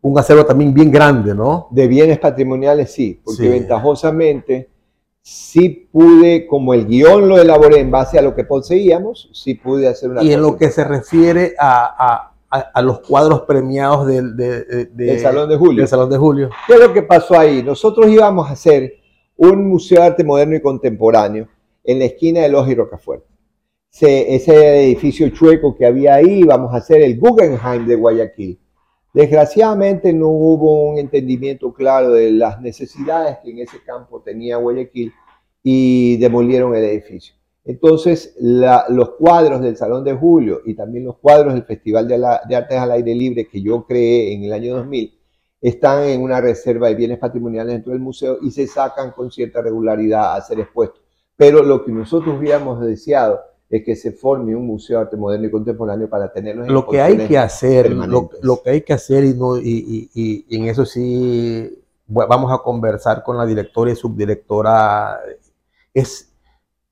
un 0.00 0.18
acervo 0.18 0.46
también 0.46 0.72
bien 0.72 0.90
grande, 0.90 1.34
¿no? 1.34 1.68
De 1.70 1.86
bienes 1.86 2.18
patrimoniales 2.18 2.90
sí, 2.90 3.20
porque 3.22 3.42
Sí. 3.42 3.48
ventajosamente 3.50 4.70
sí 5.20 5.88
pude, 5.92 6.46
como 6.46 6.72
el 6.72 6.86
guion 6.86 7.28
lo 7.28 7.38
elaboré 7.38 7.80
en 7.80 7.90
base 7.90 8.18
a 8.18 8.22
lo 8.22 8.34
que 8.34 8.44
poseíamos, 8.44 9.28
sí 9.34 9.54
pude 9.56 9.88
hacer 9.88 10.08
una 10.10 10.22
Y 10.22 10.32
en 10.32 10.40
lo 10.40 10.56
que 10.56 10.70
se 10.70 10.84
refiere 10.84 11.54
a, 11.58 11.84
a- 11.98 12.33
a- 12.56 12.70
a 12.74 12.82
los 12.82 13.00
cuadros 13.00 13.42
premiados 13.42 14.06
del, 14.06 14.36
de- 14.36 14.64
de- 14.64 14.84
de- 14.86 15.04
Del 15.06 15.20
Salón 15.20 15.48
de 15.48 15.56
Julio. 15.56 15.80
del 15.82 15.88
Salón 15.88 16.10
de 16.10 16.16
Julio. 16.18 16.50
¿Qué 16.66 16.74
es 16.74 16.80
lo 16.80 16.92
que 16.92 17.02
pasó 17.02 17.38
ahí? 17.38 17.62
Nosotros 17.62 18.08
íbamos 18.08 18.48
a 18.48 18.52
hacer 18.52 18.94
un 19.36 19.68
museo 19.68 20.00
de 20.00 20.06
arte 20.06 20.22
moderno 20.24 20.54
y 20.56 20.60
contemporáneo 20.62 21.48
en 21.82 21.98
la 21.98 22.04
esquina 22.04 22.40
de 22.42 22.48
Loja 22.48 22.70
y 22.70 22.74
Rocafuerte. 22.76 23.26
Se- 23.90 24.34
ese 24.34 24.84
edificio 24.84 25.28
chueco 25.30 25.74
que 25.76 25.86
había 25.86 26.14
ahí, 26.14 26.40
íbamos 26.40 26.72
a 26.72 26.78
hacer 26.78 27.02
el 27.02 27.18
Guggenheim 27.18 27.86
de 27.86 27.96
Guayaquil. 27.96 28.58
Desgraciadamente 29.12 30.12
no 30.12 30.28
hubo 30.28 30.88
un 30.90 30.98
entendimiento 30.98 31.72
claro 31.72 32.10
de 32.12 32.32
las 32.32 32.60
necesidades 32.60 33.38
que 33.44 33.50
en 33.52 33.58
ese 33.60 33.80
campo 33.86 34.20
tenía 34.20 34.56
Guayaquil 34.56 35.12
y 35.62 36.16
demolieron 36.18 36.74
el 36.74 36.84
edificio. 36.84 37.34
Entonces, 37.64 38.34
la- 38.40 38.84
los 38.88 39.10
cuadros 39.12 39.60
del 39.62 39.76
Salón 39.76 40.04
de 40.04 40.14
Julio 40.14 40.60
y 40.64 40.74
también 40.74 41.04
los 41.04 41.16
cuadros 41.18 41.54
del 41.54 41.64
Festival 41.64 42.06
de, 42.06 42.18
la- 42.18 42.40
de 42.48 42.56
Artes 42.56 42.76
al 42.78 42.92
Aire 42.92 43.14
Libre 43.14 43.48
que 43.48 43.62
yo 43.62 43.84
creé 43.86 44.34
en 44.34 44.44
el 44.44 44.52
año 44.52 44.76
2000 44.76 45.18
están 45.60 46.04
en 46.04 46.20
una 46.22 46.42
reserva 46.42 46.88
de 46.88 46.94
bienes 46.94 47.18
patrimoniales 47.18 47.72
dentro 47.72 47.92
del 47.92 48.02
museo 48.02 48.36
y 48.42 48.50
se 48.50 48.66
sacan 48.66 49.12
con 49.12 49.30
cierta 49.30 49.62
regularidad 49.62 50.36
a 50.36 50.40
ser 50.42 50.60
expuestos. 50.60 51.00
Pero 51.36 51.62
lo 51.62 51.82
que 51.84 51.90
nosotros 51.90 52.36
hubiéramos 52.38 52.80
deseado 52.82 53.40
es 53.70 53.82
que 53.82 53.96
se 53.96 54.12
forme 54.12 54.54
un 54.54 54.66
museo 54.66 54.98
de 54.98 55.04
arte 55.04 55.16
moderno 55.16 55.46
y 55.46 55.50
contemporáneo 55.50 56.08
para 56.10 56.30
tenerlos 56.30 56.68
en 56.68 56.74
Lo 56.74 56.86
que 56.86 57.00
hay 57.00 57.16
que 57.26 57.38
hacer, 57.38 57.90
lo, 57.90 58.28
lo 58.42 58.62
que 58.62 58.70
hay 58.70 58.82
que 58.82 58.92
hacer, 58.92 59.24
y, 59.24 59.32
no, 59.32 59.56
y, 59.56 60.10
y- 60.14 60.44
y- 60.48 60.56
en 60.56 60.66
eso 60.66 60.84
sí 60.84 61.82
vamos 62.06 62.52
a 62.52 62.58
conversar 62.58 63.22
con 63.22 63.38
la 63.38 63.46
directora 63.46 63.90
y 63.90 63.96
subdirectora, 63.96 65.18
es 65.94 66.30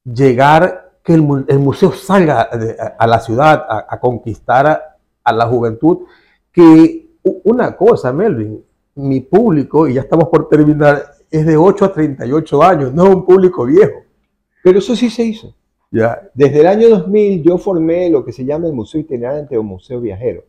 llegar, 0.05 0.93
que 1.03 1.15
el, 1.15 1.45
el 1.49 1.59
museo 1.59 1.93
salga 1.93 2.49
de- 2.57 2.77
a, 2.81 2.97
a 2.99 3.07
la 3.07 3.21
ciudad 3.21 3.65
a, 3.69 3.87
a 3.89 4.01
conquistar 4.01 4.67
a, 4.67 4.97
a 5.25 5.33
la 5.33 5.47
juventud, 5.47 5.99
que 6.53 7.09
una 7.45 7.77
cosa, 7.77 8.13
Melvin, 8.13 8.63
mi 8.97 9.21
público, 9.21 9.89
y 9.89 9.95
ya 9.95 10.03
estamos 10.03 10.29
por 10.29 10.49
terminar, 10.49 11.03
es 11.31 11.47
de 11.47 11.57
8 11.57 11.85
a 11.87 11.93
38 11.93 12.63
años, 12.63 12.93
no 12.93 13.07
es 13.07 13.15
un 13.15 13.25
público 13.25 13.65
viejo. 13.65 14.01
Pero 14.63 14.79
eso 14.81 14.95
sí 14.95 15.09
se 15.11 15.25
hizo. 15.25 15.55
Ya, 15.91 16.21
Desde 16.35 16.61
el 16.61 16.67
año 16.67 16.89
2000 16.89 17.43
yo 17.43 17.59
formé 17.59 18.09
lo 18.11 18.25
que 18.25 18.33
se 18.33 18.45
llama 18.45 18.67
el 18.67 18.73
Museo 18.73 19.01
Itinerante 19.01 19.57
o 19.59 19.63
Museo 19.63 20.01
Viajero. 20.01 20.45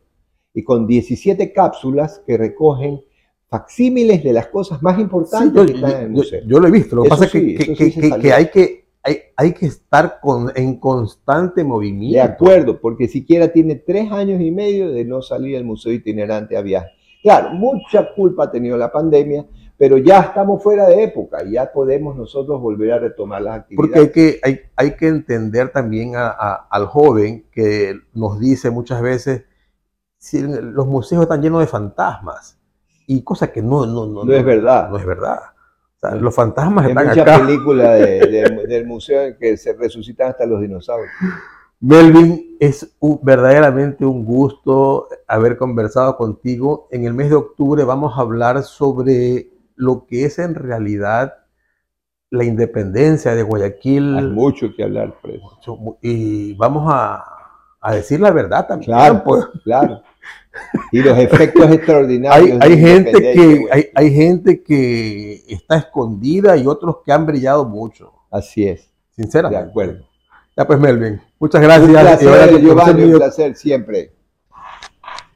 Y 0.54 0.62
con 0.62 0.86
17 0.86 1.52
cápsulas 1.52 2.22
que 2.26 2.36
recogen 2.38 3.00
facsímiles 3.48 4.22
de 4.24 4.32
las 4.32 4.46
cosas 4.48 4.82
más 4.82 4.96
Sí, 4.96 5.02
importantes 5.02 5.52
yo, 5.54 5.66
que 5.66 5.72
están 5.74 5.90
en 5.90 5.96
el 5.98 6.06
yo- 6.08 6.16
museo. 6.16 6.40
yo 6.46 6.60
lo 6.60 6.68
he 6.68 6.70
visto. 6.70 6.96
Lo 6.96 7.02
que 7.02 7.08
pasa 7.08 7.24
es 7.26 7.30
sí, 7.30 7.40
que, 7.40 7.54
que- 7.56 7.72
eso 7.72 7.74
sí 7.76 8.00
que- 8.00 8.10
que- 8.10 8.18
que 8.20 8.32
hay 8.32 8.50
que 8.50 8.83
hay, 9.04 9.18
hay 9.36 9.52
que 9.52 9.66
estar 9.66 10.18
con, 10.20 10.50
en 10.56 10.80
constante 10.80 11.62
movimiento. 11.62 12.14
De 12.16 12.20
acuerdo, 12.22 12.80
porque 12.80 13.06
siquiera 13.06 13.48
tiene 13.48 13.74
tres 13.76 14.10
años 14.10 14.40
y 14.40 14.50
medio 14.50 14.90
de 14.90 15.04
no 15.04 15.20
salir 15.22 15.56
al 15.58 15.64
museo 15.64 15.92
itinerante 15.92 16.56
a 16.56 16.62
viaje. 16.62 16.88
Claro, 17.22 17.50
mucha 17.50 18.14
culpa 18.14 18.44
ha 18.44 18.50
tenido 18.50 18.76
la 18.76 18.90
pandemia, 18.90 19.44
pero 19.76 19.98
ya 19.98 20.20
estamos 20.20 20.62
fuera 20.62 20.88
de 20.88 21.02
época 21.02 21.42
y 21.44 21.52
ya 21.52 21.70
podemos 21.72 22.16
nosotros 22.16 22.60
volver 22.60 22.92
a 22.92 22.98
retomar 22.98 23.42
las 23.42 23.64
Porque 23.76 23.98
hay 23.98 24.04
actividades. 24.06 24.12
que, 24.12 24.40
hay, 24.42 24.60
hay 24.76 24.96
que 24.96 25.08
entender 25.08 25.70
también 25.70 26.16
a- 26.16 26.28
a- 26.28 26.66
al 26.70 26.86
joven 26.86 27.46
que 27.52 27.94
nos 28.14 28.38
dice 28.40 28.70
muchas 28.70 29.02
veces 29.02 29.44
si 30.18 30.40
los 30.42 30.86
museos 30.86 31.22
están 31.22 31.42
llenos 31.42 31.60
de 31.60 31.66
fantasmas 31.66 32.58
y 33.06 33.22
cosa 33.22 33.52
que 33.52 33.60
no, 33.60 33.84
no, 33.84 34.06
no, 34.06 34.24
No 34.24 34.32
es 34.32 34.44
verdad. 34.44 34.88
No 34.88 34.96
es 34.96 35.04
verdad. 35.04 35.38
O 35.96 35.98
sea, 35.98 36.10
No. 36.12 36.20
los 36.22 36.34
fantasmas 36.34 36.84
Hay 36.86 36.90
están 36.92 37.08
muchas 37.08 37.22
acá. 37.28 37.38
películas 37.46 37.98
de- 37.98 38.20
de- 38.26 38.50
del 38.68 38.86
museo 38.86 39.22
en 39.22 39.36
que 39.36 39.56
se 39.56 39.72
resucitan 39.74 40.30
hasta 40.30 40.46
los 40.46 40.60
dinosaurios. 40.60 41.10
Melvin, 41.80 42.56
es 42.60 42.94
un- 43.00 43.20
verdaderamente 43.22 44.06
un 44.06 44.24
gusto 44.24 45.08
haber 45.28 45.56
conversado 45.58 46.16
contigo. 46.16 46.88
En 46.90 47.04
el 47.04 47.12
mes 47.14 47.28
de 47.30 47.36
octubre 47.36 47.84
vamos 47.84 48.16
a 48.16 48.22
hablar 48.22 48.62
sobre 48.62 49.50
lo 49.76 50.06
que 50.06 50.24
es 50.24 50.38
en 50.38 50.54
realidad 50.54 51.34
la 52.30 52.44
independencia 52.44 53.34
de 53.34 53.42
Guayaquil. 53.42 54.16
Hay 54.16 54.24
mucho 54.26 54.68
que 54.74 54.82
hablar 54.82 55.14
por 55.20 55.30
eso. 55.30 55.98
Y 56.00 56.54
vamos 56.54 56.84
a, 56.92 57.22
a 57.80 57.94
decir 57.94 58.18
la 58.20 58.30
verdad 58.30 58.66
también. 58.66 58.86
Claro, 58.86 59.22
pues. 59.24 59.44
claro. 59.62 60.02
Y 60.90 61.02
los 61.02 61.18
efectos 61.18 61.70
extraordinarios. 61.70 62.58
Hay, 62.62 62.72
hay 62.72 62.78
gente 62.80 63.12
que 63.12 63.66
hay, 63.70 63.86
hay 63.94 64.14
gente 64.14 64.62
que 64.62 65.42
está 65.48 65.76
escondida 65.76 66.56
y 66.56 66.66
otros 66.66 66.98
que 67.04 67.12
han 67.12 67.26
brillado 67.26 67.64
mucho, 67.64 68.12
Así 68.34 68.66
es, 68.66 68.80
de 69.16 69.22
sinceramente. 69.22 69.70
acuerdo. 69.70 70.08
Ya 70.56 70.66
pues 70.66 70.78
Melvin, 70.80 71.20
muchas 71.38 71.60
Un 71.60 71.68
gracias. 71.68 72.22
Ahora 72.26 72.46
placer, 72.48 72.60
Giovanni, 72.60 73.02
un 73.04 73.16
placer 73.16 73.54
siempre. 73.56 74.12